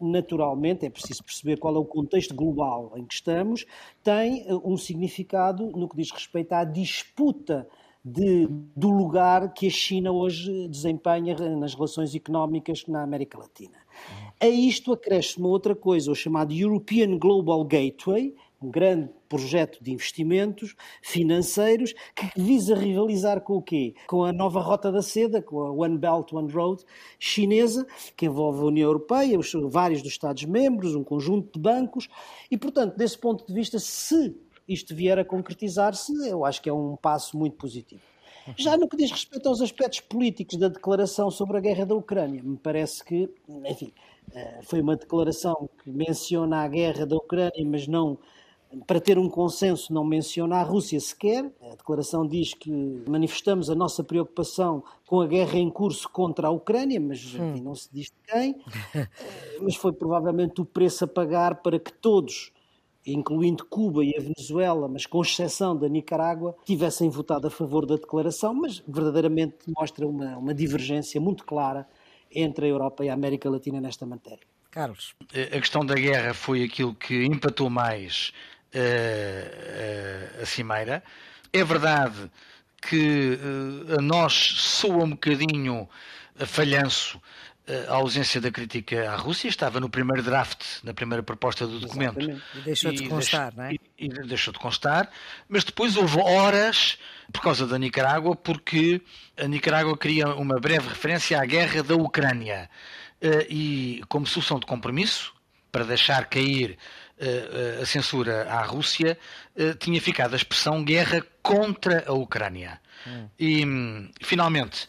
naturalmente, 0.00 0.86
é 0.86 0.90
preciso 0.90 1.24
perceber 1.24 1.56
qual 1.56 1.74
é 1.74 1.78
o 1.78 1.84
contexto 1.84 2.34
global 2.34 2.92
em 2.96 3.04
que 3.04 3.14
estamos, 3.14 3.66
tem 4.02 4.44
eh, 4.46 4.54
um 4.64 4.76
significado 4.76 5.66
no 5.72 5.88
que 5.88 5.96
diz 5.96 6.10
respeito 6.12 6.52
à 6.52 6.62
disputa 6.62 7.66
de, 8.04 8.46
do 8.76 8.90
lugar 8.90 9.52
que 9.52 9.66
a 9.66 9.70
China 9.70 10.12
hoje 10.12 10.68
desempenha 10.68 11.34
nas 11.56 11.74
relações 11.74 12.14
económicas 12.14 12.86
na 12.86 13.02
América 13.02 13.38
Latina. 13.38 13.76
A 14.40 14.46
isto 14.46 14.92
acresce 14.92 15.38
uma 15.38 15.48
outra 15.48 15.74
coisa, 15.74 16.10
o 16.10 16.14
chamado 16.14 16.52
European 16.52 17.18
Global 17.18 17.64
Gateway, 17.64 18.34
um 18.60 18.70
grande 18.70 19.10
projeto 19.28 19.82
de 19.82 19.92
investimentos 19.92 20.74
financeiros 21.02 21.94
que 22.14 22.40
visa 22.40 22.74
rivalizar 22.74 23.40
com 23.40 23.54
o 23.54 23.62
quê? 23.62 23.94
Com 24.08 24.24
a 24.24 24.32
nova 24.32 24.60
Rota 24.60 24.90
da 24.90 25.02
Seda, 25.02 25.40
com 25.40 25.60
a 25.60 25.70
One 25.70 25.96
Belt, 25.96 26.32
One 26.32 26.50
Road 26.50 26.82
chinesa, 27.18 27.86
que 28.16 28.26
envolve 28.26 28.60
a 28.60 28.64
União 28.64 28.88
Europeia, 28.88 29.38
os, 29.38 29.52
vários 29.70 30.02
dos 30.02 30.12
Estados-membros, 30.12 30.94
um 30.94 31.04
conjunto 31.04 31.52
de 31.52 31.60
bancos, 31.60 32.08
e, 32.50 32.56
portanto, 32.56 32.96
desse 32.96 33.16
ponto 33.16 33.46
de 33.46 33.52
vista, 33.52 33.78
se 33.78 34.36
isto 34.66 34.94
vier 34.94 35.18
a 35.18 35.24
concretizar-se, 35.24 36.12
eu 36.28 36.44
acho 36.44 36.60
que 36.60 36.68
é 36.68 36.72
um 36.72 36.96
passo 36.96 37.38
muito 37.38 37.56
positivo. 37.56 38.02
Já 38.56 38.76
no 38.76 38.88
que 38.88 38.96
diz 38.96 39.10
respeito 39.10 39.48
aos 39.48 39.60
aspectos 39.60 40.00
políticos 40.00 40.56
da 40.56 40.68
declaração 40.68 41.30
sobre 41.30 41.58
a 41.58 41.60
guerra 41.60 41.84
da 41.84 41.94
Ucrânia, 41.94 42.42
me 42.42 42.56
parece 42.56 43.04
que, 43.04 43.28
enfim, 43.66 43.92
eh, 44.32 44.60
foi 44.62 44.80
uma 44.80 44.96
declaração 44.96 45.68
que 45.82 45.90
menciona 45.90 46.62
a 46.62 46.68
guerra 46.68 47.04
da 47.04 47.16
Ucrânia, 47.16 47.64
mas 47.66 47.86
não 47.86 48.18
para 48.86 49.00
ter 49.00 49.18
um 49.18 49.28
consenso, 49.28 49.92
não 49.92 50.04
menciona 50.04 50.56
a 50.56 50.62
Rússia 50.62 51.00
sequer. 51.00 51.50
A 51.62 51.74
declaração 51.76 52.26
diz 52.26 52.52
que 52.52 52.70
manifestamos 53.08 53.70
a 53.70 53.74
nossa 53.74 54.04
preocupação 54.04 54.82
com 55.06 55.20
a 55.20 55.26
guerra 55.26 55.58
em 55.58 55.70
curso 55.70 56.08
contra 56.08 56.48
a 56.48 56.50
Ucrânia, 56.50 57.00
mas 57.00 57.34
hum. 57.34 57.52
enfim, 57.52 57.62
não 57.62 57.74
se 57.74 57.88
diz 57.92 58.06
de 58.06 58.32
quem. 58.32 58.56
mas 59.62 59.74
foi 59.76 59.92
provavelmente 59.92 60.60
o 60.60 60.64
preço 60.64 61.04
a 61.04 61.08
pagar 61.08 61.62
para 61.62 61.78
que 61.78 61.92
todos, 61.92 62.52
incluindo 63.06 63.64
Cuba 63.64 64.04
e 64.04 64.14
a 64.16 64.20
Venezuela, 64.20 64.86
mas 64.86 65.06
com 65.06 65.22
exceção 65.22 65.76
da 65.76 65.88
Nicarágua, 65.88 66.54
tivessem 66.64 67.08
votado 67.08 67.46
a 67.46 67.50
favor 67.50 67.86
da 67.86 67.96
declaração, 67.96 68.52
mas 68.52 68.82
verdadeiramente 68.86 69.56
mostra 69.76 70.06
uma, 70.06 70.36
uma 70.36 70.54
divergência 70.54 71.20
muito 71.20 71.44
clara 71.44 71.88
entre 72.30 72.66
a 72.66 72.68
Europa 72.68 73.02
e 73.04 73.08
a 73.08 73.14
América 73.14 73.48
Latina 73.48 73.80
nesta 73.80 74.04
matéria. 74.04 74.46
Carlos. 74.70 75.14
A 75.32 75.58
questão 75.58 75.84
da 75.84 75.94
guerra 75.94 76.34
foi 76.34 76.62
aquilo 76.62 76.94
que 76.94 77.24
empatou 77.24 77.70
mais 77.70 78.32
a 80.42 80.46
Cimeira. 80.46 81.02
É 81.52 81.64
verdade 81.64 82.30
que 82.80 83.38
uh, 83.42 83.98
a 83.98 84.02
nós 84.02 84.32
soa 84.32 85.04
um 85.04 85.10
bocadinho 85.10 85.88
a 86.38 86.46
falhanço 86.46 87.20
a 87.88 87.94
ausência 87.94 88.40
da 88.40 88.50
crítica 88.50 89.10
à 89.10 89.16
Rússia 89.16 89.48
estava 89.48 89.78
no 89.78 89.90
primeiro 89.90 90.22
draft, 90.22 90.82
na 90.82 90.94
primeira 90.94 91.22
proposta 91.22 91.66
do 91.66 91.78
documento. 91.78 92.18
Exatamente. 92.18 92.42
E 92.54 92.60
deixou 92.62 92.92
de 92.92 93.08
constar, 93.08 93.52
não 93.54 93.64
é? 93.64 93.72
E, 93.72 93.80
e, 93.98 94.08
deixou 94.08 94.52
de 94.52 94.58
constar, 94.58 95.10
mas 95.48 95.64
depois 95.64 95.96
houve 95.96 96.18
horas, 96.18 96.98
por 97.30 97.42
causa 97.42 97.66
da 97.66 97.78
Nicarágua, 97.78 98.34
porque 98.34 99.02
a 99.36 99.46
Nicarágua 99.46 99.96
queria 99.98 100.28
uma 100.28 100.58
breve 100.58 100.88
referência 100.88 101.38
à 101.38 101.44
guerra 101.44 101.82
da 101.82 101.94
Ucrânia. 101.94 102.70
E 103.50 104.02
como 104.08 104.26
solução 104.26 104.58
de 104.58 104.64
compromisso, 104.64 105.34
para 105.70 105.84
deixar 105.84 106.24
cair 106.26 106.78
a 107.80 107.86
censura 107.86 108.48
à 108.50 108.62
Rússia, 108.62 109.18
tinha 109.78 110.00
ficado 110.00 110.34
a 110.34 110.36
expressão 110.36 110.84
guerra 110.84 111.24
contra 111.42 112.04
a 112.06 112.12
Ucrânia. 112.12 112.80
Hum. 113.06 113.28
E, 113.38 113.64
finalmente, 114.22 114.88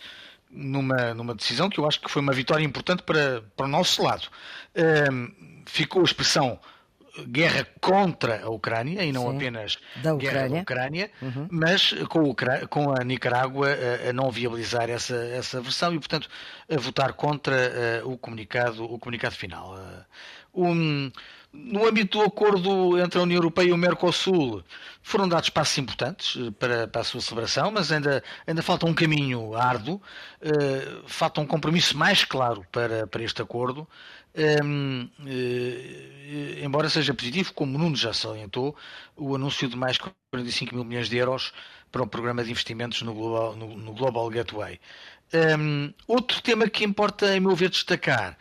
numa, 0.49 1.13
numa 1.13 1.35
decisão 1.35 1.69
que 1.69 1.79
eu 1.79 1.87
acho 1.87 2.01
que 2.01 2.09
foi 2.09 2.21
uma 2.21 2.33
vitória 2.33 2.63
importante 2.63 3.03
para, 3.03 3.43
para 3.55 3.65
o 3.65 3.69
nosso 3.69 4.03
lado, 4.03 4.27
ficou 5.65 6.01
a 6.01 6.05
expressão 6.05 6.59
guerra 7.27 7.67
contra 7.81 8.43
a 8.43 8.49
Ucrânia 8.49 9.03
e 9.03 9.11
não 9.11 9.29
Sim, 9.29 9.35
apenas 9.35 9.77
da 9.97 10.15
guerra 10.15 10.47
da 10.47 10.61
Ucrânia, 10.61 11.11
uhum. 11.21 11.47
mas 11.51 11.93
com, 12.07 12.33
com, 12.69 12.93
a 12.93 13.03
Nicarágua 13.03 13.67
a, 13.69 14.09
a, 14.09 14.13
não 14.13 14.31
viabilizar 14.31 14.89
essa, 14.89 15.15
essa 15.15 15.61
versão 15.61 15.93
e, 15.93 15.99
portanto, 15.99 16.29
a 16.69 16.77
votar 16.77 17.13
contra 17.13 18.01
o, 18.05 18.17
comunicado, 18.17 18.83
o 18.83 18.97
comunicado 18.99 19.35
final. 19.35 19.77
Um, 20.53 21.11
no 21.51 21.87
âmbito 21.87 22.19
do 22.19 22.23
acordo 22.23 22.99
entre 22.99 23.19
a 23.19 23.23
União 23.23 23.37
Europeia 23.37 23.69
e 23.69 23.71
o 23.71 23.77
Mercosul, 23.77 24.63
foram 25.01 25.27
dados 25.27 25.49
passos 25.49 25.77
importantes 25.77 26.37
eh, 26.37 26.51
para, 26.51 26.87
para 26.87 27.01
a 27.01 27.03
sua 27.03 27.21
celebração, 27.21 27.71
mas 27.71 27.91
ainda, 27.91 28.23
ainda 28.45 28.61
falta 28.61 28.85
um 28.85 28.93
caminho 28.93 29.55
árduo, 29.55 29.95
uh, 29.95 31.07
falta 31.07 31.41
um 31.41 31.47
compromisso 31.47 31.97
mais 31.97 32.23
claro 32.23 32.65
para, 32.71 33.07
para 33.07 33.23
este 33.23 33.41
acordo. 33.41 33.87
Um, 34.63 35.09
uh, 35.19 36.63
embora 36.63 36.87
seja 36.89 37.13
positivo, 37.13 37.51
como 37.53 37.75
o 37.75 37.79
Nuno 37.79 37.95
já 37.95 38.13
salientou, 38.13 38.75
o 39.15 39.35
anúncio 39.35 39.67
de 39.67 39.75
mais 39.75 39.97
45 40.31 40.75
mil 40.75 40.83
milhões 40.83 41.09
de 41.09 41.17
euros 41.17 41.51
para 41.91 42.03
o 42.03 42.07
programa 42.07 42.43
de 42.43 42.51
investimentos 42.51 43.01
no 43.01 43.13
Global, 43.13 43.55
no, 43.55 43.75
no 43.75 43.93
Global 43.93 44.29
Gateway. 44.29 44.79
Um, 45.33 45.93
outro 46.07 46.41
tema 46.41 46.69
que 46.69 46.83
importa, 46.83 47.35
em 47.35 47.39
meu 47.39 47.55
ver, 47.55 47.69
destacar 47.69 48.37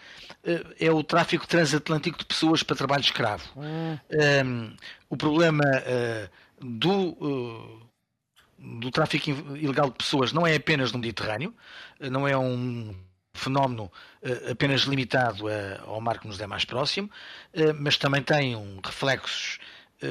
é 0.78 0.90
o 0.90 1.02
tráfico 1.02 1.46
transatlântico 1.46 2.18
de 2.18 2.24
pessoas 2.24 2.62
para 2.62 2.76
trabalho 2.76 3.02
escravo. 3.02 3.44
Um, 3.56 3.98
hum. 4.44 4.76
o 5.10 5.16
problema 5.16 5.64
uh, 5.64 6.66
do, 6.66 6.90
uh, 6.90 7.82
do 8.58 8.90
tráfico 8.90 9.30
ilegal 9.56 9.90
de 9.90 9.96
pessoas 9.96 10.32
não 10.32 10.46
é 10.46 10.54
apenas 10.54 10.92
no 10.92 10.98
Mediterrâneo, 10.98 11.54
não 12.00 12.26
é 12.26 12.36
um 12.36 12.94
fenómeno 13.34 13.90
apenas 14.50 14.80
limitado 14.82 15.44
ao 15.86 16.00
mar 16.00 16.18
que 16.18 16.26
nos 16.26 16.40
é 16.40 16.46
mais 16.46 16.64
próximo, 16.64 17.08
mas 17.78 17.96
também 17.96 18.20
tem 18.20 18.56
um 18.56 18.80
reflexos 18.84 19.60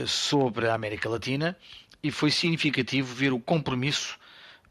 sobre 0.07 0.69
a 0.69 0.73
América 0.73 1.09
Latina 1.09 1.57
e 2.01 2.09
foi 2.09 2.31
significativo 2.31 3.13
ver 3.13 3.33
o 3.33 3.39
compromisso 3.39 4.17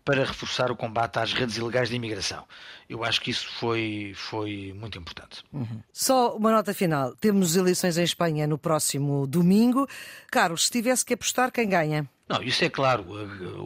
para 0.06 0.24
reforçar 0.24 0.70
o 0.70 0.76
combate 0.76 1.18
às 1.18 1.32
redes 1.32 1.56
ilegais 1.56 1.88
de 1.88 1.96
imigração. 1.96 2.44
Eu 2.88 3.02
acho 3.02 3.20
que 3.20 3.28
isso 3.28 3.48
foi, 3.58 4.12
foi 4.14 4.72
muito 4.78 4.96
importante. 4.96 5.42
Uhum. 5.52 5.82
Só 5.92 6.36
uma 6.36 6.52
nota 6.52 6.72
final. 6.72 7.16
Temos 7.16 7.56
eleições 7.56 7.98
em 7.98 8.04
Espanha 8.04 8.46
no 8.46 8.56
próximo 8.56 9.26
domingo. 9.26 9.88
Carlos, 10.30 10.66
se 10.66 10.70
tivesse 10.70 11.04
que 11.04 11.14
apostar, 11.14 11.50
quem 11.50 11.68
ganha? 11.68 12.08
Não, 12.28 12.40
isso 12.40 12.64
é 12.64 12.70
claro. 12.70 13.04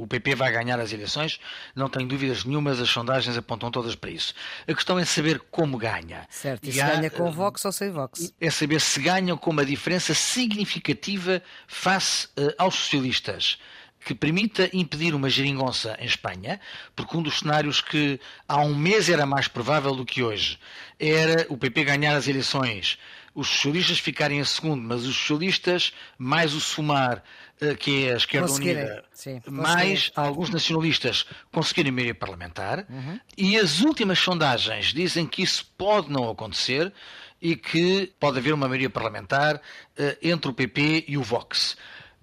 O 0.00 0.07
PP 0.07 0.35
vai 0.35 0.50
ganhar 0.50 0.81
as 0.81 0.94
eleições, 0.94 1.38
não 1.74 1.90
tenho 1.90 2.09
dúvidas 2.09 2.44
nenhumas, 2.44 2.81
as 2.81 2.88
sondagens 2.88 3.37
apontam 3.37 3.70
todas 3.70 3.94
para 3.94 4.11
isso. 4.11 4.35
A 4.66 4.72
questão 4.72 4.98
é 4.98 5.05
saber 5.05 5.40
como 5.50 5.76
ganha. 5.76 6.26
Certo, 6.31 6.66
e, 6.68 6.72
se 6.72 6.81
há, 6.81 6.94
ganha 6.94 7.11
com 7.11 7.31
Vox 7.31 7.62
ou 7.66 7.72
sem 7.72 7.90
Vox? 7.90 8.33
É 8.40 8.50
saber 8.50 8.81
se 8.81 9.00
ganha 9.00 9.37
com 9.37 9.50
uma 9.50 9.64
diferença 9.64 10.14
significativa 10.14 11.42
face 11.66 12.29
uh, 12.38 12.55
aos 12.57 12.76
socialistas 12.76 13.59
que 14.04 14.14
permita 14.14 14.70
impedir 14.72 15.14
uma 15.14 15.28
geringonça 15.28 15.96
em 16.00 16.06
Espanha, 16.06 16.60
porque 16.96 17.16
um 17.16 17.22
dos 17.22 17.40
cenários 17.40 17.80
que 17.80 18.18
há 18.48 18.60
um 18.60 18.74
mês 18.74 19.08
era 19.08 19.26
mais 19.26 19.46
provável 19.46 19.94
do 19.94 20.04
que 20.04 20.22
hoje 20.22 20.58
era 21.00 21.46
o 21.48 21.56
PP 21.56 21.84
ganhar 21.84 22.14
as 22.14 22.28
eleições, 22.28 22.98
os 23.34 23.48
socialistas 23.48 23.98
ficarem 23.98 24.40
a 24.40 24.44
segundo, 24.44 24.82
mas 24.82 25.06
os 25.06 25.16
socialistas, 25.16 25.92
mais 26.18 26.52
o 26.52 26.60
Sumar, 26.60 27.22
eh, 27.60 27.74
que 27.74 28.06
é 28.06 28.12
a 28.12 28.16
esquerda 28.16 28.52
unida, 28.52 29.04
sim, 29.12 29.40
mais 29.48 30.10
alguns 30.14 30.50
nacionalistas 30.50 31.24
conseguirem 31.50 31.90
maioria 31.90 32.14
parlamentar, 32.14 32.84
uhum. 32.90 33.18
e 33.38 33.56
as 33.56 33.80
últimas 33.80 34.18
sondagens 34.18 34.92
dizem 34.92 35.26
que 35.26 35.42
isso 35.42 35.64
pode 35.78 36.10
não 36.10 36.28
acontecer 36.28 36.92
e 37.40 37.56
que 37.56 38.12
pode 38.20 38.38
haver 38.38 38.52
uma 38.52 38.68
maioria 38.68 38.90
parlamentar 38.90 39.56
uh, 39.56 40.16
entre 40.20 40.50
o 40.50 40.54
PP 40.54 41.06
e 41.08 41.16
o 41.16 41.22
Vox. 41.22 41.76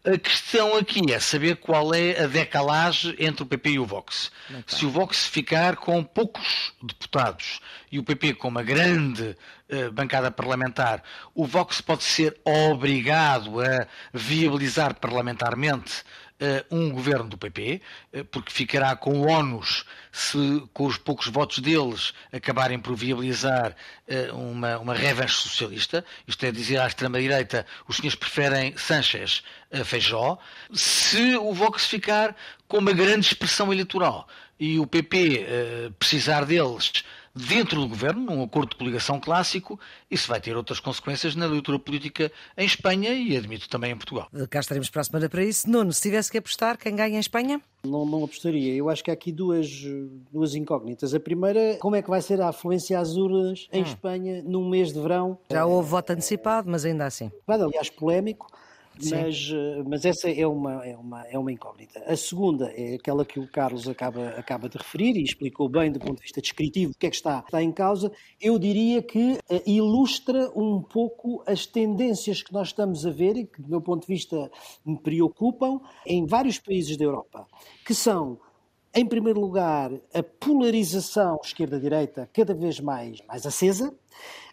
A 0.08 0.17
questão 0.17 0.78
aqui 0.78 1.12
é 1.12 1.20
saber 1.20 1.58
qual 1.58 1.93
é 1.93 2.24
a 2.24 2.28
decalagem 2.28 3.13
entre 3.20 3.43
o 3.43 3.46
PP 3.46 3.72
e 3.72 3.80
o 3.80 3.86
Vox. 3.86 4.32
Se 4.65 4.86
o 4.86 4.89
Vox 4.89 5.26
ficar 5.26 5.76
com 5.76 6.02
poucos 6.02 6.72
deputados 6.82 7.60
e 7.91 8.00
o 8.00 8.04
PP 8.04 8.36
com 8.36 8.48
uma 8.48 8.63
grande 8.63 9.36
uh, 9.70 9.91
bancada 9.91 10.32
parlamentar, 10.32 11.04
o 11.36 11.46
Vox 11.46 11.82
pode 11.82 12.06
ser 12.06 12.39
obrigado 12.46 13.60
a 13.60 13.86
viabilizar 14.13 14.96
parlamentarmente 14.96 16.04
uh, 16.39 16.74
um 16.74 16.89
governo 16.89 17.28
do 17.28 17.38
PP, 17.38 17.82
uh, 18.13 18.17
eh, 18.20 18.24
porque 18.24 18.54
ficará 18.54 18.96
com 18.96 19.12
o 19.20 19.28
ónus 19.28 19.84
se, 20.17 20.63
com 20.73 20.88
os 20.88 20.97
poucos 20.97 21.27
votos 21.27 21.60
deles, 21.60 22.12
acabarem 22.34 22.80
por 22.80 22.95
viabilizar 22.95 23.75
uh, 24.10 24.36
uma, 24.36 24.80
uma 24.80 24.93
revanche 24.95 25.36
socialista. 25.36 26.03
Isto 26.27 26.43
é 26.45 26.51
dizer, 26.51 26.80
à 26.80 26.88
extrema-direita, 26.88 27.67
os 27.88 27.97
senhores 27.97 28.15
preferem 28.15 28.75
Sanchez 28.75 29.43
a 29.71 29.84
Feijó. 29.86 30.39
Se 30.73 31.38
o 31.38 31.53
Vox 31.53 31.86
ficar 31.86 32.36
com 32.67 32.80
uma 32.80 32.93
grande 32.93 33.27
expressão 33.27 33.71
eleitoral 33.71 34.27
e 34.60 34.80
o 34.80 34.88
PP 34.88 35.45
precisar 35.99 36.45
deles 36.45 37.03
dentro 37.38 37.82
do 37.82 37.88
governo, 37.88 38.21
num 38.21 38.43
acordo 38.43 38.71
de 38.71 38.76
coligação 38.76 39.19
clássico, 39.19 39.80
isso 40.10 40.28
vai 40.28 40.41
ter 40.41 40.56
outras 40.56 40.80
consequências 40.80 41.36
na 41.36 41.45
leitura 41.45 41.80
política 41.80 42.32
em 42.57 42.66
Espanha 42.66 43.14
e, 43.14 43.36
admito, 43.38 43.70
também 43.70 43.91
em 43.91 43.95
Portugal. 43.95 44.28
Cá 44.49 44.59
estaremos 44.59 44.89
para 44.89 45.01
a 45.01 45.03
semana 45.03 45.30
para 45.30 45.43
isso. 45.43 45.70
Nuno, 45.70 45.93
se 45.93 46.01
tivesse 46.01 46.32
que 46.32 46.38
apostar, 46.38 46.78
quem 46.78 46.95
ganha 46.95 47.18
em 47.18 47.20
Espanha? 47.20 47.61
Não, 47.86 48.05
não 48.05 48.24
apostaria. 48.24 48.74
Eu 48.74 48.89
acho 48.89 49.03
que 49.03 49.11
há 49.11 49.14
aqui 49.14 49.32
duas, 49.32 49.70
duas 50.32 50.55
incógnitas. 50.55 51.14
A 51.14 51.20
primeira, 51.20 51.78
como 51.80 51.95
é 51.95 52.01
que 52.01 52.09
vai 52.09 52.22
ser 52.22 52.41
a 52.41 52.49
afluência 52.49 52.99
às 52.99 53.16
urnas 53.16 53.68
em 53.72 53.82
hum. 53.82 53.86
Espanha 53.86 54.41
num 54.43 54.68
mês 54.68 54.91
de 54.91 54.99
verão? 54.99 55.38
Já 55.51 55.66
houve 55.66 55.89
voto 55.89 56.11
antecipado, 56.11 56.70
mas 56.70 56.86
ainda 56.86 57.05
assim. 57.05 57.32
Aliás, 57.47 57.89
polémico 57.89 58.47
mas, 59.04 59.52
eh, 59.54 59.84
mas 59.86 60.06
essa 60.06 60.30
é 60.30 60.45
uma, 60.45 60.86
é, 60.86 60.95
uma, 60.95 61.24
é 61.28 61.38
uma 61.38 61.52
incógnita. 61.52 62.00
A 62.06 62.16
segunda 62.16 62.72
é 62.76 62.95
aquela 62.95 63.26
que 63.26 63.39
o 63.39 63.48
Carlos 63.48 63.88
acaba, 63.88 64.30
acaba 64.30 64.68
de 64.70 64.78
referir 64.78 65.16
e 65.16 65.24
explicou 65.24 65.70
bem 65.70 65.91
do 65.91 66.00
ponto 66.00 66.18
de 66.18 66.24
vista 66.24 66.41
descritivo 66.41 66.91
o 66.91 66.98
que 66.98 67.08
é 67.08 67.10
que 67.10 67.16
está, 67.16 67.39
está 67.39 67.62
em 67.62 67.72
causa. 67.72 68.12
Eu 68.39 68.58
diria 68.58 69.02
que 69.02 69.34
uh, 69.34 69.62
ilustra 69.66 70.52
um 70.56 70.82
pouco 70.82 71.43
as 71.45 71.66
tendências 71.66 72.41
que 72.41 72.54
nós 72.54 72.70
estamos 72.70 73.06
a 73.06 73.10
ver 73.10 73.38
e 73.38 73.45
que, 73.45 73.62
do 73.62 73.70
meu 73.70 73.82
ponto 73.82 74.08
de 74.08 74.14
vista, 74.14 74.50
me 74.86 75.00
preocupam 75.00 75.80
em 76.06 76.26
vários 76.26 76.60
países 76.60 76.98
da 76.98 77.04
Europa, 77.04 77.48
que 77.86 77.93
são 77.93 78.39
em 78.95 79.06
primeiro 79.06 79.39
lugar, 79.39 79.91
a 80.12 80.24
polarização 80.24 81.38
esquerda-direita 81.43 82.28
cada 82.34 82.56
vez 82.56 82.80
mais, 82.80 83.22
mais 83.28 83.45
acesa. 83.45 83.93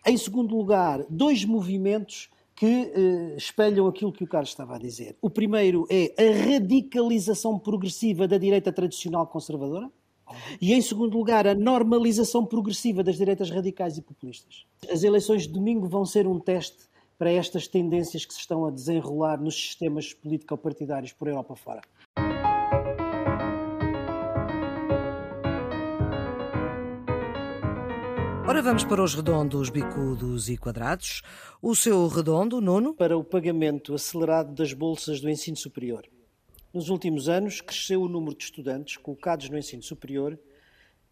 Em 0.04 0.18
segundo 0.18 0.54
lugar, 0.54 1.02
dois 1.08 1.46
movimentos 1.46 2.28
que 2.54 2.92
eh, 2.94 3.36
espelham 3.36 3.86
aquilo 3.86 4.12
que 4.12 4.24
o 4.24 4.26
Carlos 4.26 4.50
estava 4.50 4.76
a 4.76 4.78
dizer. 4.78 5.16
O 5.20 5.28
primeiro 5.28 5.86
é 5.90 6.14
a 6.16 6.52
radicalização 6.52 7.58
progressiva 7.58 8.28
da 8.28 8.38
direita 8.38 8.72
tradicional 8.72 9.26
conservadora. 9.26 9.90
E, 10.60 10.72
em 10.72 10.80
segundo 10.80 11.18
lugar, 11.18 11.46
a 11.46 11.54
normalização 11.54 12.46
progressiva 12.46 13.02
das 13.02 13.16
direitas 13.16 13.50
radicais 13.50 13.98
e 13.98 14.02
populistas. 14.02 14.64
As 14.90 15.02
eleições 15.02 15.42
de 15.42 15.52
domingo 15.52 15.86
vão 15.86 16.04
ser 16.04 16.26
um 16.26 16.40
teste 16.40 16.88
para 17.18 17.30
estas 17.30 17.68
tendências 17.68 18.24
que 18.24 18.32
se 18.32 18.40
estão 18.40 18.64
a 18.64 18.70
desenrolar 18.70 19.40
nos 19.40 19.54
sistemas 19.54 20.12
político-partidários 20.14 21.12
por 21.12 21.28
Europa 21.28 21.54
fora. 21.54 21.82
Ora, 28.46 28.60
vamos 28.60 28.84
para 28.84 29.02
os 29.02 29.14
redondos, 29.14 29.70
bicudos 29.70 30.50
e 30.50 30.58
quadrados. 30.58 31.22
O 31.62 31.74
seu 31.74 32.06
redondo, 32.08 32.60
nono? 32.60 32.92
Para 32.92 33.16
o 33.16 33.24
pagamento 33.24 33.94
acelerado 33.94 34.52
das 34.52 34.74
bolsas 34.74 35.18
do 35.18 35.30
ensino 35.30 35.56
superior. 35.56 36.06
Nos 36.70 36.90
últimos 36.90 37.26
anos, 37.26 37.62
cresceu 37.62 38.02
o 38.02 38.08
número 38.08 38.36
de 38.36 38.44
estudantes 38.44 38.98
colocados 38.98 39.48
no 39.48 39.56
ensino 39.56 39.82
superior 39.82 40.38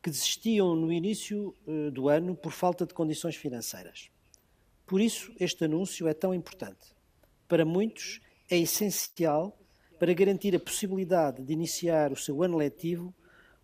que 0.03 0.11
desistiam 0.11 0.77
no 0.77 0.93
início 0.93 1.57
eh, 1.67 1.91
do 1.91 2.11
ano 2.11 2.37
por 2.37 2.53
falta 2.53 2.85
de 2.85 2.93
condições 2.93 3.35
financeiras. 3.35 4.11
Por 4.87 5.01
isso, 5.01 5.33
este 5.41 5.65
anúncio 5.65 6.07
é 6.07 6.13
tão 6.13 6.35
importante. 6.35 6.95
Para 7.49 7.65
muitos, 7.65 8.21
é 8.51 8.59
essencial 8.59 9.59
para 9.99 10.13
garantir 10.13 10.55
a 10.55 10.61
possibilidade 10.61 11.43
de 11.43 11.53
iniciar 11.55 12.13
o 12.13 12.17
seu 12.17 12.43
ano 12.43 12.59
letivo, 12.59 13.15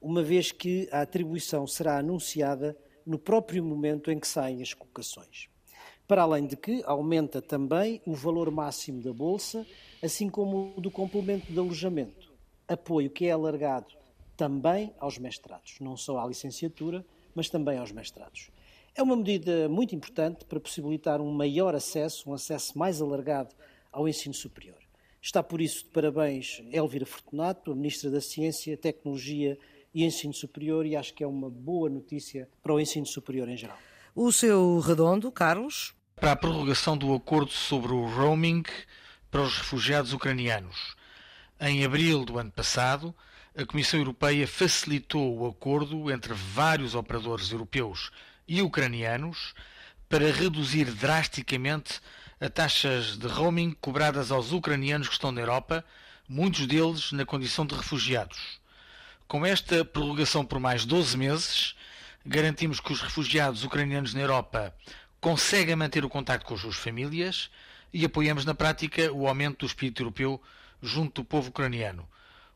uma 0.01 0.23
vez 0.23 0.53
que 0.53 0.89
a 0.91 1.03
atribuição 1.03 1.67
será 1.67 1.99
anunciada 1.99 2.75
no 3.09 3.19
próprio 3.19 3.65
momento 3.65 4.11
em 4.11 4.19
que 4.19 4.29
saem 4.29 4.61
as 4.61 4.75
colocações. 4.75 5.49
Para 6.07 6.23
além 6.23 6.47
de 6.47 6.57
que 6.57 6.83
aumenta 6.85 7.41
também 7.41 8.03
o 8.05 8.13
valor 8.15 8.51
máximo 8.51 9.01
da 9.03 9.13
bolsa, 9.13 9.67
assim 10.03 10.29
como 10.29 10.75
o 10.77 10.81
do 10.81 10.91
complemento 10.91 11.51
de 11.51 11.59
alojamento, 11.59 12.31
apoio 12.69 13.09
que 13.09 13.25
é 13.25 13.31
alargado 13.31 13.97
também 14.37 14.93
aos 15.01 15.19
mestrados, 15.19 15.77
não 15.81 15.97
só 15.97 16.19
à 16.19 16.27
licenciatura, 16.27 17.05
mas 17.35 17.49
também 17.49 17.79
aos 17.79 17.93
mestrados. 17.93 18.51
É 18.95 19.03
uma 19.03 19.17
medida 19.17 19.69
muito 19.69 19.95
importante 19.95 20.45
para 20.45 20.61
possibilitar 20.61 21.21
um 21.21 21.31
maior 21.33 21.75
acesso, 21.75 22.29
um 22.29 22.35
acesso 22.35 22.79
mais 22.79 23.01
alargado 23.01 23.55
ao 23.91 24.07
ensino 24.07 24.35
superior. 24.35 24.79
Está 25.21 25.43
por 25.43 25.61
isso 25.61 25.85
de 25.85 25.91
parabéns 25.91 26.63
Elvira 26.73 27.07
Fortunato, 27.07 27.73
a 27.73 27.75
Ministra 27.75 28.11
da 28.11 28.21
Ciência, 28.21 28.77
Tecnologia 28.77 29.59
e 29.61 29.78
ensino 30.05 30.33
superior, 30.33 30.87
e 30.87 30.97
acho 30.97 31.15
que 31.15 31.25
é 31.25 31.27
uma 31.27 31.51
boa 31.51 31.89
notícia 31.89 32.49
para 32.63 32.73
o 32.73 32.81
ensino 32.81 33.07
superior 33.07 33.49
em 33.49 33.57
geral. 33.57 33.79
O 34.15 34.33
seu 34.33 34.81
redondo, 34.81 35.31
Carlos? 35.31 35.95
Para 36.17 36.33
a 36.33 36.37
prorrogação 36.37 36.97
do 36.97 37.15
acordo 37.15 37.51
sobre 37.51 37.93
o 37.93 38.07
roaming 38.07 38.65
para 39.31 39.43
os 39.43 39.59
refugiados 39.59 40.13
ucranianos. 40.13 40.97
Em 41.61 41.85
abril 41.85 42.25
do 42.25 42.39
ano 42.39 42.51
passado, 42.51 43.15
a 43.57 43.67
Comissão 43.67 44.01
Europeia 44.01 44.47
facilitou 44.47 45.39
o 45.39 45.47
acordo 45.47 46.11
entre 46.11 46.33
vários 46.33 46.95
operadores 46.95 47.51
europeus 47.51 48.11
e 48.47 48.63
ucranianos 48.63 49.55
para 50.09 50.33
reduzir 50.33 50.87
drasticamente 50.87 52.01
as 52.41 52.51
taxas 52.51 53.19
de 53.19 53.27
roaming 53.27 53.77
cobradas 53.81 54.31
aos 54.31 54.53
ucranianos 54.53 55.09
que 55.09 55.15
estão 55.15 55.33
na 55.33 55.41
Europa, 55.41 55.85
muitos 56.29 56.67
deles 56.67 57.13
na 57.13 57.27
condição 57.27 57.67
de 57.67 57.75
refugiados. 57.75 58.61
Com 59.29 59.45
esta 59.45 59.85
prorrogação 59.85 60.43
por 60.43 60.59
mais 60.59 60.87
12 60.87 61.15
meses, 61.19 61.77
garantimos 62.25 62.81
que 62.81 62.91
os 62.91 63.03
refugiados 63.03 63.63
ucranianos 63.63 64.15
na 64.15 64.23
Europa 64.23 64.75
conseguem 65.21 65.77
manter 65.77 66.03
o 66.03 66.09
contacto 66.09 66.47
com 66.47 66.55
as 66.55 66.63
suas 66.63 66.77
famílias 66.77 67.51
e 67.93 68.07
apoiamos 68.07 68.47
na 68.47 68.55
prática 68.55 69.13
o 69.13 69.29
aumento 69.29 69.59
do 69.59 69.67
espírito 69.67 70.01
europeu 70.01 70.41
junto 70.83 71.21
do 71.21 71.27
povo 71.27 71.51
ucraniano. 71.51 72.09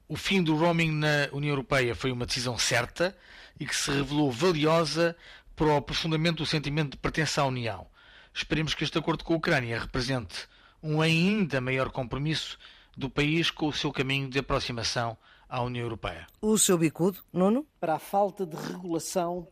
O 0.08 0.16
fim 0.16 0.42
do 0.42 0.56
roaming 0.56 0.92
na 0.92 1.28
União 1.32 1.50
Europeia 1.50 1.94
foi 1.94 2.10
uma 2.10 2.24
decisão 2.24 2.56
certa 2.56 3.14
e 3.60 3.66
que 3.66 3.76
se 3.76 3.90
revelou 3.90 4.32
valiosa 4.32 5.14
para 5.54 5.66
o 5.66 5.76
aprofundamento 5.76 6.38
do 6.38 6.46
sentimento 6.46 6.92
de 6.92 6.96
pertença 6.96 7.42
à 7.42 7.44
União. 7.44 7.86
Esperemos 8.32 8.72
que 8.72 8.82
este 8.82 8.96
acordo 8.96 9.24
com 9.24 9.34
a 9.34 9.36
Ucrânia 9.36 9.78
represente 9.78 10.48
um 10.82 11.02
ainda 11.02 11.60
maior 11.60 11.90
compromisso 11.90 12.58
do 12.96 13.10
país 13.10 13.50
com 13.50 13.68
o 13.68 13.74
seu 13.74 13.92
caminho 13.92 14.30
de 14.30 14.38
aproximação 14.38 15.18
à 15.52 15.62
União 15.62 15.82
Europeia. 15.82 16.26
O 16.40 16.56
seu 16.56 16.78
bicudo, 16.78 17.22
Nuno? 17.30 17.66
Para 17.78 17.96
a 17.96 17.98
falta 17.98 18.46
de 18.46 18.56
regulação 18.56 19.46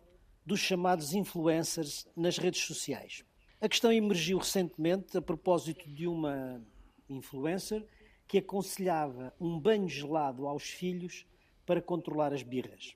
dos 0.47 0.59
chamados 0.59 1.13
influencers 1.13 2.09
nas 2.17 2.39
redes 2.39 2.63
sociais. 2.63 3.23
A 3.61 3.69
questão 3.69 3.93
emergiu 3.93 4.39
recentemente 4.39 5.19
a 5.19 5.21
propósito 5.21 5.87
de 5.91 6.07
uma 6.07 6.65
influencer 7.07 7.87
que 8.27 8.39
aconselhava 8.39 9.35
um 9.39 9.61
banho 9.61 9.87
gelado 9.91 10.47
aos 10.47 10.63
filhos 10.63 11.27
para 11.67 11.83
controlar 11.83 12.33
as 12.33 12.43
birras. 12.43 12.95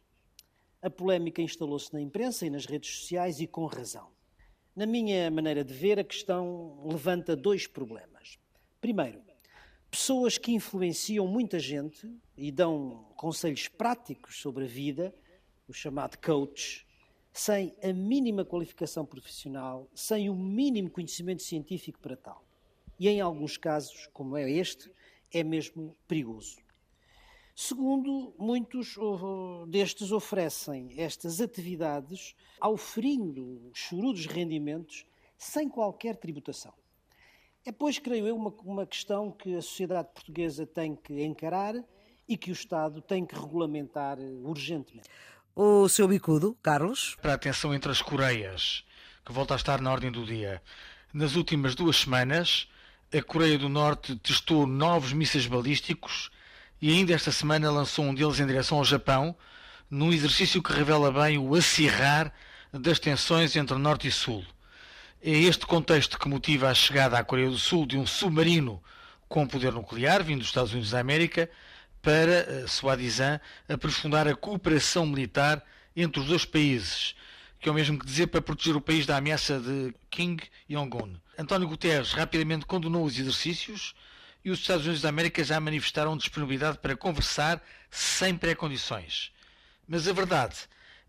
A 0.80 0.88
polémica 0.88 1.42
instalou-se 1.42 1.92
na 1.92 2.00
imprensa 2.00 2.46
e 2.46 2.50
nas 2.50 2.64
redes 2.64 3.00
sociais 3.00 3.38
e 3.38 3.46
com 3.46 3.66
razão. 3.66 4.08
Na 4.74 4.86
minha 4.86 5.30
maneira 5.30 5.62
de 5.62 5.74
ver, 5.74 5.98
a 5.98 6.04
questão 6.04 6.82
levanta 6.86 7.36
dois 7.36 7.66
problemas. 7.66 8.38
Primeiro, 8.80 9.20
pessoas 9.94 10.36
que 10.36 10.50
influenciam 10.50 11.24
muita 11.24 11.56
gente 11.60 12.12
e 12.36 12.50
dão 12.50 13.06
conselhos 13.14 13.68
práticos 13.68 14.40
sobre 14.40 14.64
a 14.64 14.66
vida, 14.66 15.14
o 15.68 15.72
chamado 15.72 16.18
coach, 16.18 16.84
sem 17.32 17.72
a 17.80 17.92
mínima 17.92 18.44
qualificação 18.44 19.06
profissional, 19.06 19.88
sem 19.94 20.28
o 20.28 20.34
mínimo 20.34 20.90
conhecimento 20.90 21.44
científico 21.44 22.00
para 22.00 22.16
tal. 22.16 22.44
E 22.98 23.08
em 23.08 23.20
alguns 23.20 23.56
casos, 23.56 24.08
como 24.12 24.36
é 24.36 24.50
este, 24.50 24.90
é 25.32 25.44
mesmo 25.44 25.96
perigoso. 26.08 26.56
Segundo, 27.54 28.34
muitos 28.36 28.96
destes 29.68 30.10
oferecem 30.10 30.92
estas 31.00 31.40
atividades 31.40 32.34
auferindo 32.60 33.70
chorudos 33.72 34.26
rendimentos 34.26 35.06
sem 35.38 35.68
qualquer 35.68 36.16
tributação. 36.16 36.74
É, 37.66 37.72
pois, 37.72 37.98
creio 37.98 38.26
eu, 38.26 38.36
uma, 38.36 38.52
uma 38.62 38.86
questão 38.86 39.30
que 39.30 39.56
a 39.56 39.62
sociedade 39.62 40.08
portuguesa 40.12 40.66
tem 40.66 40.94
que 40.94 41.24
encarar 41.24 41.74
e 42.28 42.36
que 42.36 42.50
o 42.50 42.52
Estado 42.52 43.00
tem 43.00 43.24
que 43.24 43.34
regulamentar 43.34 44.18
urgentemente. 44.18 45.08
O 45.56 45.88
seu 45.88 46.06
bicudo, 46.06 46.54
Carlos? 46.62 47.16
Para 47.22 47.34
a 47.34 47.38
tensão 47.38 47.72
entre 47.74 47.90
as 47.90 48.02
Coreias, 48.02 48.84
que 49.24 49.32
volta 49.32 49.54
a 49.54 49.56
estar 49.56 49.80
na 49.80 49.90
ordem 49.90 50.12
do 50.12 50.26
dia. 50.26 50.60
Nas 51.12 51.36
últimas 51.36 51.74
duas 51.74 51.96
semanas, 51.96 52.68
a 53.10 53.22
Coreia 53.22 53.56
do 53.56 53.70
Norte 53.70 54.14
testou 54.16 54.66
novos 54.66 55.14
mísseis 55.14 55.46
balísticos 55.46 56.30
e 56.82 56.90
ainda 56.90 57.14
esta 57.14 57.32
semana 57.32 57.70
lançou 57.70 58.04
um 58.04 58.14
deles 58.14 58.40
em 58.40 58.46
direção 58.46 58.76
ao 58.76 58.84
Japão, 58.84 59.34
num 59.88 60.12
exercício 60.12 60.62
que 60.62 60.72
revela 60.72 61.10
bem 61.10 61.38
o 61.38 61.54
acirrar 61.54 62.30
das 62.72 62.98
tensões 62.98 63.56
entre 63.56 63.78
Norte 63.78 64.08
e 64.08 64.12
Sul. 64.12 64.44
É 65.26 65.30
este 65.30 65.66
contexto 65.66 66.18
que 66.18 66.28
motiva 66.28 66.68
a 66.68 66.74
chegada 66.74 67.18
à 67.18 67.24
Coreia 67.24 67.48
do 67.48 67.56
Sul 67.56 67.86
de 67.86 67.96
um 67.96 68.06
submarino 68.06 68.84
com 69.26 69.46
poder 69.46 69.72
nuclear, 69.72 70.22
vindo 70.22 70.40
dos 70.40 70.48
Estados 70.48 70.72
Unidos 70.72 70.90
da 70.90 71.00
América, 71.00 71.48
para, 72.02 72.68
soi-disant, 72.68 73.40
aprofundar 73.66 74.28
a 74.28 74.36
cooperação 74.36 75.06
militar 75.06 75.64
entre 75.96 76.20
os 76.20 76.26
dois 76.26 76.44
países, 76.44 77.14
que 77.58 77.70
é 77.70 77.72
o 77.72 77.74
mesmo 77.74 77.98
que 77.98 78.04
dizer 78.04 78.26
para 78.26 78.42
proteger 78.42 78.76
o 78.76 78.82
país 78.82 79.06
da 79.06 79.16
ameaça 79.16 79.58
de 79.58 79.94
Kim 80.10 80.36
Jong-un. 80.68 81.16
António 81.38 81.68
Guterres 81.68 82.12
rapidamente 82.12 82.66
condenou 82.66 83.02
os 83.02 83.18
exercícios 83.18 83.94
e 84.44 84.50
os 84.50 84.58
Estados 84.58 84.84
Unidos 84.84 85.00
da 85.00 85.08
América 85.08 85.42
já 85.42 85.58
manifestaram 85.58 86.18
disponibilidade 86.18 86.76
para 86.76 86.94
conversar 86.94 87.64
sem 87.90 88.36
pré-condições. 88.36 89.32
Mas 89.88 90.06
a 90.06 90.12
verdade 90.12 90.56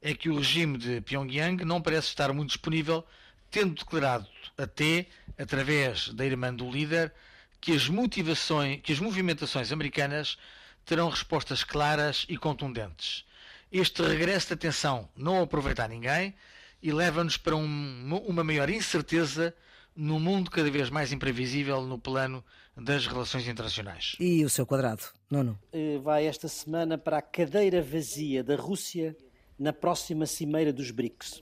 é 0.02 0.14
que 0.14 0.30
o 0.30 0.38
regime 0.38 0.78
de 0.78 1.02
Pyongyang 1.02 1.66
não 1.66 1.82
parece 1.82 2.08
estar 2.08 2.32
muito 2.32 2.52
disponível 2.52 3.06
tendo 3.50 3.76
declarado 3.76 4.28
até, 4.58 5.08
através 5.38 6.10
da 6.10 6.26
irmã 6.26 6.54
do 6.54 6.70
líder, 6.70 7.14
que 7.60 7.74
as 7.74 7.88
motivações, 7.88 8.80
que 8.82 8.94
as 8.94 9.00
movimentações 9.00 9.72
americanas 9.72 10.38
terão 10.86 11.10
respostas 11.10 11.64
claras 11.64 12.26
e 12.30 12.38
contundentes. 12.38 13.26
Este 13.72 14.02
regresso 14.04 14.48
de 14.48 14.54
atenção 14.54 15.10
não 15.16 15.42
aproveita 15.42 15.84
a 15.84 15.88
ninguém 15.88 16.34
e 16.82 16.92
leva-nos 16.92 17.38
para 17.38 17.56
um, 17.56 18.22
uma 18.28 18.44
maior 18.44 18.70
incerteza 18.70 19.54
no 19.96 20.20
mundo 20.20 20.52
cada 20.52 20.70
vez 20.70 20.90
mais 20.90 21.12
imprevisível 21.12 21.82
no 21.82 21.98
plano 21.98 22.44
das 22.76 23.08
relações 23.08 23.48
internacionais. 23.48 24.16
E 24.20 24.44
o 24.44 24.50
seu 24.50 24.66
quadrado, 24.66 25.04
Nuno? 25.30 25.58
Eh, 25.72 25.98
vai 26.04 26.28
esta 26.28 26.48
semana 26.48 26.98
para 26.98 27.18
a 27.18 27.22
cadeira 27.22 27.82
vazia 27.82 28.44
da 28.44 28.56
Rússia 28.56 29.16
na 29.58 29.72
próxima 29.72 30.26
cimeira 30.26 30.74
dos 30.74 30.92
BRICS. 30.92 31.42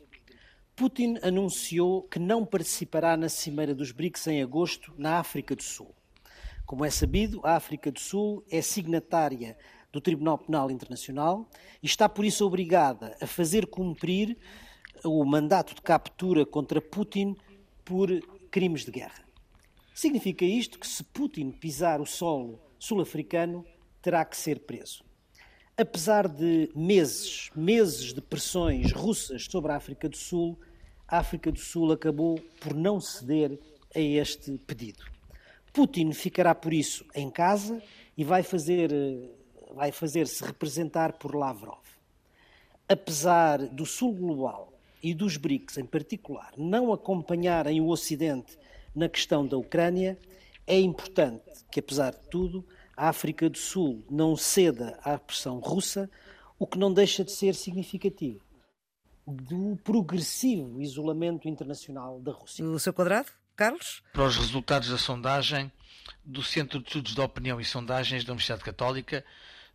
Putin 0.75 1.19
anunciou 1.21 2.01
que 2.01 2.17
não 2.17 2.43
participará 2.43 3.15
na 3.15 3.29
cimeira 3.29 3.75
dos 3.75 3.91
BRICS 3.91 4.25
em 4.27 4.41
agosto 4.41 4.91
na 4.97 5.19
África 5.19 5.55
do 5.55 5.61
Sul. 5.61 5.93
Como 6.65 6.83
é 6.83 6.89
sabido, 6.89 7.41
a 7.43 7.55
África 7.55 7.91
do 7.91 7.99
Sul 7.99 8.43
é 8.49 8.59
signatária 8.59 9.55
do 9.91 10.01
Tribunal 10.01 10.39
Penal 10.39 10.71
Internacional 10.71 11.47
e 11.81 11.85
está 11.85 12.09
por 12.09 12.25
isso 12.25 12.43
obrigada 12.43 13.15
a 13.21 13.27
fazer 13.27 13.67
cumprir 13.67 14.35
o 15.03 15.23
mandato 15.23 15.75
de 15.75 15.81
captura 15.81 16.43
contra 16.43 16.81
Putin 16.81 17.35
por 17.85 18.09
crimes 18.49 18.83
de 18.83 18.91
guerra. 18.91 19.23
Significa 19.93 20.43
isto 20.43 20.79
que 20.79 20.87
se 20.87 21.03
Putin 21.03 21.51
pisar 21.51 22.01
o 22.01 22.05
solo 22.05 22.59
sul-africano, 22.79 23.63
terá 24.01 24.25
que 24.25 24.35
ser 24.35 24.61
preso. 24.61 25.05
Apesar 25.75 26.27
de 26.27 26.69
meses, 26.75 27.49
meses 27.55 28.13
de 28.13 28.21
pressões 28.21 28.91
russas 28.91 29.45
sobre 29.49 29.71
a 29.71 29.75
África 29.75 30.07
do 30.07 30.15
Sul, 30.15 30.59
a 31.07 31.17
África 31.17 31.51
do 31.51 31.59
Sul 31.59 31.91
acabou 31.91 32.39
por 32.61 32.75
não 32.75 33.01
ceder 33.01 33.59
a 33.95 33.99
este 33.99 34.55
pedido. 34.67 35.03
Putin 35.73 36.13
ficará 36.13 36.53
por 36.53 36.71
isso 36.71 37.03
em 37.15 37.27
casa 37.27 37.81
e 38.15 38.23
vai 38.23 38.43
fazer 38.43 38.91
vai 39.73 39.91
fazer-se 39.91 40.43
representar 40.43 41.13
por 41.13 41.33
Lavrov. 41.33 41.81
Apesar 42.87 43.57
do 43.57 43.83
Sul 43.83 44.13
global 44.13 44.71
e 45.01 45.15
dos 45.15 45.37
BRICS 45.37 45.79
em 45.79 45.85
particular 45.85 46.53
não 46.55 46.93
acompanharem 46.93 47.81
o 47.81 47.87
Ocidente 47.87 48.59
na 48.95 49.09
questão 49.09 49.47
da 49.47 49.57
Ucrânia, 49.57 50.19
é 50.67 50.79
importante 50.79 51.65
que, 51.71 51.79
apesar 51.79 52.11
de 52.11 52.29
tudo, 52.29 52.63
a 52.95 53.09
África 53.09 53.49
do 53.49 53.57
Sul 53.57 54.05
não 54.09 54.35
ceda 54.35 54.99
à 55.03 55.17
pressão 55.17 55.59
russa, 55.59 56.09
o 56.57 56.67
que 56.67 56.77
não 56.77 56.93
deixa 56.93 57.23
de 57.23 57.31
ser 57.31 57.55
significativo 57.55 58.41
do 59.25 59.77
progressivo 59.83 60.81
isolamento 60.81 61.47
internacional 61.47 62.19
da 62.19 62.31
Rússia. 62.31 62.65
O 62.65 62.79
seu 62.79 62.93
quadrado, 62.93 63.29
Carlos? 63.55 64.03
Para 64.11 64.25
os 64.25 64.35
resultados 64.35 64.89
da 64.89 64.97
sondagem 64.97 65.71
do 66.23 66.43
Centro 66.43 66.79
de 66.79 66.87
Estudos 66.87 67.15
de 67.15 67.21
Opinião 67.21 67.59
e 67.59 67.65
Sondagens 67.65 68.23
da 68.23 68.33
Universidade 68.33 68.63
Católica, 68.63 69.23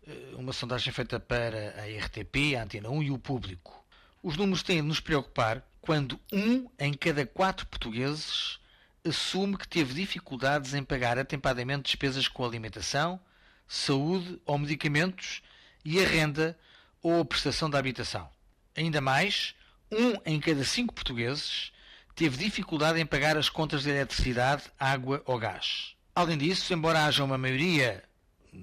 eh, 0.07 0.35
uma 0.35 0.53
sondagem 0.53 0.93
feita 0.93 1.19
para 1.19 1.75
a 1.81 1.87
RTP, 1.87 2.57
a 2.57 2.65
Antena 2.65 2.91
1 2.91 3.03
e 3.05 3.11
o 3.11 3.19
público. 3.19 3.85
Os 4.23 4.37
números 4.37 4.63
têm 4.63 4.77
de 4.77 4.89
nos 4.89 5.01
preocupar 5.01 5.67
quando 5.81 6.19
um 6.33 6.69
em 6.79 6.93
cada 6.93 7.25
quatro 7.25 7.67
portugueses 7.67 8.59
assume 9.07 9.57
que 9.57 9.69
teve 9.69 9.95
dificuldades 9.95 10.75
em 10.75 10.83
pagar 10.83 11.19
atempadamente 11.19 11.85
despesas 11.85 12.29
com 12.29 12.45
alimentação, 12.45 13.21
saúde 13.67 14.41
ou 14.45 14.59
medicamentos 14.59 15.43
e 15.85 16.03
a 16.03 16.07
renda 16.07 16.59
ou 17.03 17.21
a 17.21 17.25
prestação 17.25 17.69
da 17.69 17.79
habitação. 17.79 18.29
Ainda 18.77 19.01
mais, 19.01 19.55
um 19.91 20.15
em 20.25 20.41
cada 20.41 20.65
cinco 20.65 20.95
portugueses 20.95 21.73
teve 22.15 22.37
dificuldade 22.37 23.01
em 23.01 23.07
pagar 23.07 23.37
as 23.37 23.49
contas 23.49 23.83
de 23.83 23.91
eletricidade, 23.91 24.65
água 24.79 25.23
ou 25.25 25.39
gás. 25.39 25.95
Além 26.15 26.37
disso, 26.37 26.75
embora 26.75 27.05
haja 27.05 27.23
uma 27.23 27.39
maioria, 27.39 28.03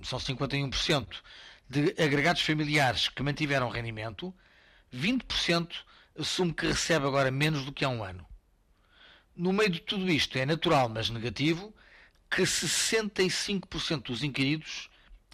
são 0.03 0.19
51%, 0.19 1.07
de 1.69 1.95
agregados 2.01 2.41
familiares 2.41 3.07
que 3.07 3.23
mantiveram 3.23 3.69
rendimento, 3.69 4.33
20% 4.93 5.69
assume 6.17 6.53
que 6.53 6.67
recebe 6.67 7.05
agora 7.05 7.31
menos 7.31 7.65
do 7.65 7.71
que 7.71 7.83
há 7.83 7.89
um 7.89 8.03
ano. 8.03 8.25
No 9.35 9.51
meio 9.51 9.69
de 9.69 9.81
tudo 9.81 10.09
isto, 10.09 10.37
é 10.37 10.45
natural, 10.45 10.87
mas 10.87 11.09
negativo, 11.09 11.73
que 12.29 12.43
65% 12.43 14.03
dos 14.03 14.23
inquiridos 14.23 14.89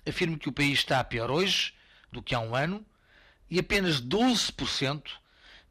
afirmem 0.07 0.39
que 0.39 0.49
o 0.49 0.51
país 0.51 0.79
está 0.79 1.03
pior 1.03 1.29
hoje 1.29 1.73
do 2.11 2.21
que 2.21 2.33
há 2.33 2.39
um 2.39 2.55
ano 2.55 2.83
e 3.47 3.59
apenas 3.59 4.01
12% 4.01 5.03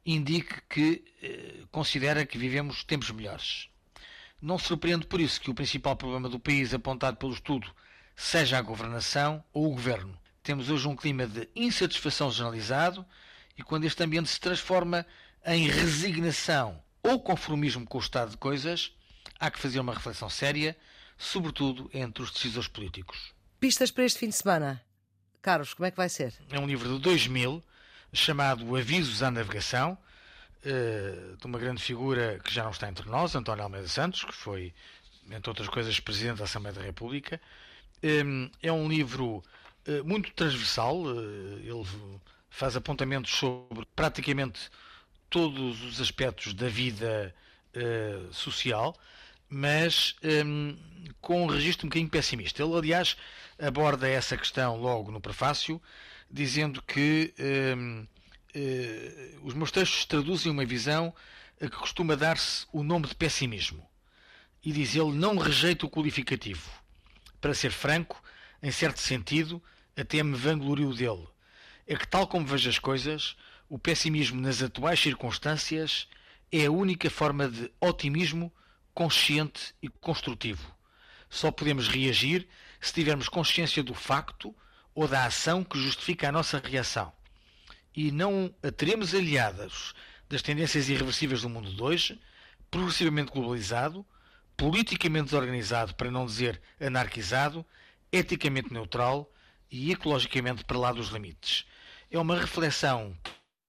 indique 0.05 0.61
que 0.69 1.03
eh, 1.21 1.63
considera 1.71 2.25
que 2.25 2.37
vivemos 2.37 2.85
tempos 2.85 3.11
melhores. 3.11 3.69
Não 4.41 4.57
surpreende 4.57 5.05
por 5.07 5.19
isso 5.19 5.41
que 5.41 5.51
o 5.51 5.53
principal 5.53 5.97
problema 5.97 6.29
do 6.29 6.39
país 6.39 6.73
apontado 6.73 7.17
pelo 7.17 7.33
estudo 7.33 7.69
seja 8.15 8.57
a 8.57 8.61
governação 8.61 9.43
ou 9.53 9.67
o 9.67 9.71
governo. 9.71 10.17
Temos 10.41 10.69
hoje 10.69 10.87
um 10.87 10.95
clima 10.95 11.27
de 11.27 11.49
insatisfação 11.53 12.31
generalizado 12.31 13.05
e 13.57 13.61
quando 13.61 13.83
este 13.83 14.01
ambiente 14.01 14.29
se 14.29 14.39
transforma 14.39 15.05
em 15.45 15.67
resignação 15.67 16.81
ou 17.03 17.19
conformismo 17.19 17.85
com 17.85 17.97
o 17.97 18.01
estado 18.01 18.31
de 18.31 18.37
coisas, 18.37 18.91
há 19.39 19.49
que 19.49 19.59
fazer 19.59 19.79
uma 19.79 19.93
reflexão 19.93 20.29
séria, 20.29 20.77
sobretudo 21.17 21.89
entre 21.93 22.23
os 22.23 22.31
decisores 22.31 22.67
políticos. 22.67 23.33
Pistas 23.59 23.91
para 23.91 24.05
este 24.05 24.19
fim 24.19 24.29
de 24.29 24.35
semana. 24.35 24.81
Carlos, 25.41 25.73
como 25.73 25.85
é 25.85 25.91
que 25.91 25.97
vai 25.97 26.09
ser? 26.09 26.33
É 26.49 26.59
um 26.59 26.67
livro 26.67 26.87
de 26.87 26.99
2000 26.99 27.63
chamado 28.13 28.75
Avisos 28.75 29.23
à 29.23 29.31
Navegação, 29.31 29.97
eh, 30.63 31.35
de 31.39 31.45
uma 31.45 31.57
grande 31.57 31.81
figura 31.81 32.39
que 32.43 32.53
já 32.53 32.63
não 32.63 32.71
está 32.71 32.87
entre 32.87 33.09
nós, 33.09 33.35
António 33.35 33.63
Almeida 33.63 33.87
Santos, 33.87 34.23
que 34.23 34.33
foi, 34.33 34.73
entre 35.29 35.49
outras 35.49 35.67
coisas, 35.67 35.99
Presidente 35.99 36.37
da 36.37 36.43
Assembleia 36.43 36.75
da 36.75 36.81
República. 36.81 37.41
Eh, 38.03 38.23
é 38.61 38.71
um 38.71 38.87
livro 38.87 39.43
eh, 39.87 40.01
muito 40.03 40.31
transversal, 40.33 41.03
ele 41.09 41.85
faz 42.49 42.75
apontamentos 42.75 43.31
sobre 43.31 43.85
praticamente 43.95 44.69
todos 45.31 45.81
os 45.81 46.01
aspectos 46.01 46.53
da 46.53 46.67
vida 46.67 47.33
uh, 47.73 48.33
social, 48.33 48.95
mas 49.49 50.13
um, 50.45 50.77
com 51.21 51.43
um 51.43 51.47
registro 51.47 51.87
um 51.87 51.89
bocadinho 51.89 52.09
pessimista. 52.09 52.61
Ele, 52.61 52.75
aliás, 52.75 53.15
aborda 53.57 54.09
essa 54.09 54.37
questão 54.37 54.75
logo 54.75 55.09
no 55.09 55.21
prefácio, 55.21 55.81
dizendo 56.29 56.81
que 56.81 57.33
um, 57.77 58.01
uh, 58.01 58.07
eh, 58.53 59.37
os 59.41 59.53
meus 59.53 59.71
textos 59.71 60.05
traduzem 60.05 60.51
uma 60.51 60.65
visão 60.65 61.13
a 61.61 61.69
que 61.69 61.77
costuma 61.77 62.15
dar-se 62.15 62.65
o 62.73 62.83
nome 62.83 63.07
de 63.07 63.15
pessimismo. 63.15 63.87
E 64.63 64.71
diz 64.73 64.95
ele, 64.95 65.13
não 65.13 65.37
rejeito 65.37 65.85
o 65.85 65.89
qualificativo. 65.89 66.69
Para 67.39 67.53
ser 67.53 67.71
franco, 67.71 68.21
em 68.61 68.71
certo 68.71 68.99
sentido, 68.99 69.63
até 69.95 70.21
me 70.21 70.35
vanglorio 70.35 70.93
dele. 70.93 71.27
É 71.87 71.95
que, 71.95 72.07
tal 72.07 72.27
como 72.27 72.45
vejo 72.45 72.69
as 72.69 72.79
coisas, 72.79 73.35
o 73.71 73.79
pessimismo 73.79 74.41
nas 74.41 74.61
atuais 74.61 74.99
circunstâncias 74.99 76.05
é 76.51 76.65
a 76.65 76.71
única 76.71 77.09
forma 77.09 77.47
de 77.47 77.71
otimismo 77.79 78.51
consciente 78.93 79.73
e 79.81 79.87
construtivo. 79.87 80.75
Só 81.29 81.51
podemos 81.51 81.87
reagir 81.87 82.49
se 82.81 82.93
tivermos 82.93 83.29
consciência 83.29 83.81
do 83.81 83.93
facto 83.93 84.53
ou 84.93 85.07
da 85.07 85.23
ação 85.23 85.63
que 85.63 85.79
justifica 85.79 86.27
a 86.27 86.33
nossa 86.33 86.59
reação. 86.59 87.13
E 87.95 88.11
não 88.11 88.53
a 88.61 88.69
teremos 88.71 89.15
aliadas 89.15 89.93
das 90.27 90.41
tendências 90.41 90.89
irreversíveis 90.89 91.43
do 91.43 91.47
mundo 91.47 91.73
de 91.73 91.81
hoje, 91.81 92.19
progressivamente 92.69 93.31
globalizado, 93.31 94.05
politicamente 94.57 95.27
desorganizado, 95.27 95.95
para 95.95 96.11
não 96.11 96.25
dizer 96.25 96.61
anarquizado, 96.77 97.65
eticamente 98.11 98.73
neutral 98.73 99.31
e 99.71 99.93
ecologicamente 99.93 100.65
para 100.65 100.77
lá 100.77 100.91
dos 100.91 101.07
limites. 101.07 101.65
É 102.11 102.19
uma 102.19 102.37
reflexão 102.37 103.17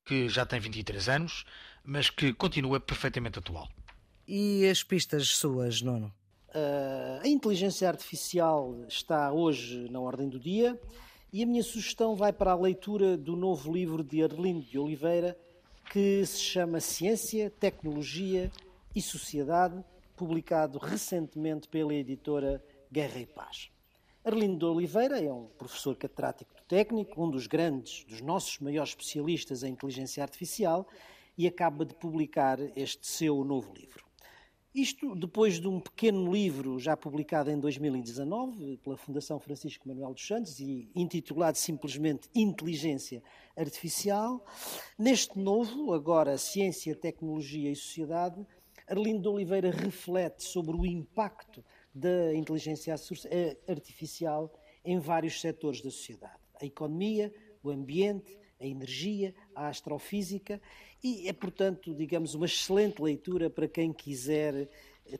que 0.04 0.28
já 0.28 0.44
tem 0.44 0.60
23 0.60 1.08
anos, 1.08 1.44
mas 1.84 2.10
que 2.10 2.32
continua 2.32 2.80
perfeitamente 2.80 3.38
atual. 3.38 3.68
E 4.26 4.66
as 4.68 4.82
pistas 4.82 5.28
suas, 5.28 5.82
Nono? 5.82 6.12
Uh, 6.48 7.20
a 7.22 7.28
inteligência 7.28 7.88
artificial 7.88 8.84
está 8.86 9.32
hoje 9.32 9.88
na 9.90 9.98
ordem 10.00 10.28
do 10.28 10.38
dia 10.38 10.78
e 11.32 11.42
a 11.42 11.46
minha 11.46 11.62
sugestão 11.62 12.14
vai 12.14 12.32
para 12.32 12.52
a 12.52 12.54
leitura 12.54 13.16
do 13.16 13.34
novo 13.34 13.72
livro 13.72 14.04
de 14.04 14.22
Arlindo 14.22 14.60
de 14.60 14.78
Oliveira 14.78 15.36
que 15.90 16.24
se 16.26 16.40
chama 16.40 16.78
Ciência, 16.78 17.50
Tecnologia 17.50 18.50
e 18.94 19.00
Sociedade, 19.00 19.82
publicado 20.14 20.78
recentemente 20.78 21.68
pela 21.68 21.94
editora 21.94 22.62
Guerra 22.90 23.18
e 23.18 23.26
Paz. 23.26 23.71
Arlindo 24.24 24.56
de 24.56 24.64
Oliveira 24.66 25.20
é 25.20 25.32
um 25.32 25.46
professor 25.58 25.96
catedrático 25.96 26.54
técnico, 26.68 27.20
um 27.20 27.28
dos 27.28 27.48
grandes, 27.48 28.04
dos 28.04 28.20
nossos 28.20 28.60
maiores 28.60 28.90
especialistas 28.90 29.64
em 29.64 29.72
inteligência 29.72 30.22
artificial, 30.22 30.86
e 31.36 31.44
acaba 31.44 31.84
de 31.84 31.92
publicar 31.96 32.60
este 32.78 33.04
seu 33.04 33.42
novo 33.42 33.74
livro. 33.74 34.04
Isto 34.72 35.16
depois 35.16 35.58
de 35.58 35.66
um 35.66 35.80
pequeno 35.80 36.32
livro 36.32 36.78
já 36.78 36.96
publicado 36.96 37.50
em 37.50 37.58
2019 37.58 38.76
pela 38.76 38.96
Fundação 38.96 39.40
Francisco 39.40 39.88
Manuel 39.88 40.14
dos 40.14 40.24
Santos 40.24 40.60
e 40.60 40.88
intitulado 40.94 41.58
simplesmente 41.58 42.28
Inteligência 42.32 43.24
Artificial. 43.56 44.46
Neste 44.96 45.36
novo, 45.36 45.92
agora 45.92 46.38
Ciência, 46.38 46.94
Tecnologia 46.94 47.72
e 47.72 47.74
Sociedade, 47.74 48.46
Arlindo 48.86 49.22
de 49.22 49.28
Oliveira 49.28 49.70
reflete 49.70 50.44
sobre 50.44 50.76
o 50.76 50.86
impacto 50.86 51.64
da 51.94 52.34
inteligência 52.34 52.94
artificial 53.68 54.52
em 54.84 54.98
vários 54.98 55.40
setores 55.40 55.80
da 55.80 55.90
sociedade 55.90 56.42
a 56.62 56.66
economia, 56.66 57.32
o 57.62 57.70
ambiente, 57.70 58.38
a 58.60 58.66
energia, 58.66 59.34
a 59.54 59.68
astrofísica 59.68 60.60
e 61.02 61.28
é, 61.28 61.32
portanto, 61.32 61.92
digamos, 61.94 62.34
uma 62.34 62.46
excelente 62.46 63.02
leitura 63.02 63.50
para 63.50 63.66
quem 63.66 63.92
quiser 63.92 64.68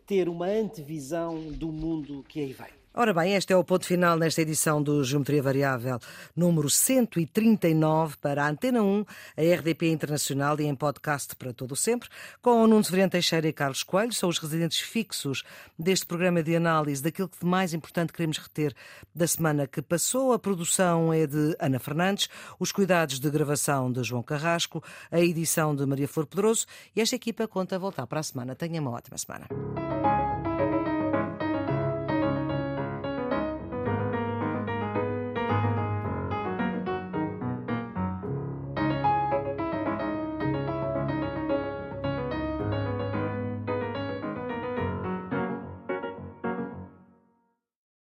ter 0.07 0.29
uma 0.29 0.47
antevisão 0.47 1.51
do 1.51 1.73
mundo 1.73 2.23
que 2.29 2.41
aí 2.41 2.53
vem. 2.53 2.82
Ora 2.95 3.15
bem, 3.15 3.35
este 3.35 3.55
é 3.55 3.57
o 3.57 3.65
ponto 3.65 3.87
final 3.87 4.19
nesta 4.19 4.43
edição 4.43 4.83
do 4.83 5.03
Geometria 5.03 5.43
Variável 5.43 5.99
número 6.37 6.69
139 6.69 8.19
para 8.19 8.45
a 8.45 8.51
Antena 8.51 8.83
1, 8.83 9.05
a 9.35 9.41
RDP 9.41 9.91
Internacional 9.91 10.61
e 10.61 10.65
em 10.65 10.75
podcast 10.75 11.35
para 11.37 11.55
todo 11.55 11.73
o 11.73 11.77
sempre, 11.77 12.11
com 12.43 12.67
Nuno 12.67 12.85
Severiano 12.85 13.11
Teixeira 13.11 13.49
e 13.49 13.53
Carlos 13.53 13.83
Coelho, 13.83 14.13
são 14.13 14.29
os 14.29 14.39
residentes 14.39 14.79
fixos 14.81 15.43
deste 15.79 16.05
programa 16.05 16.43
de 16.43 16.55
análise 16.55 17.03
daquilo 17.03 17.31
que 17.31 17.39
de 17.39 17.47
mais 17.47 17.73
importante 17.73 18.13
queremos 18.13 18.37
reter 18.37 18.75
da 19.15 19.27
semana 19.27 19.67
que 19.67 19.81
passou. 19.81 20.35
A 20.35 20.39
produção 20.39 21.15
é 21.15 21.27
de 21.27 21.57
Ana 21.59 21.79
Fernandes, 21.79 22.29
os 22.61 22.73
cuidados 22.73 23.19
de 23.19 23.31
gravação 23.31 23.91
de 23.91 24.03
João 24.03 24.23
Carrasco, 24.23 24.85
a 25.11 25.19
edição 25.19 25.75
de 25.75 25.87
Maria 25.87 26.07
Flor 26.07 26.27
Pedroso 26.27 26.67
e 26.95 27.01
esta 27.01 27.17
equipa 27.17 27.49
conta 27.49 27.79
voltar 27.79 28.07
para 28.07 28.21
a 28.21 28.23
semana. 28.23 28.55
Tenha 28.55 28.83
uma 28.83 28.91
ótima 28.91 29.17
semana. 29.17 29.47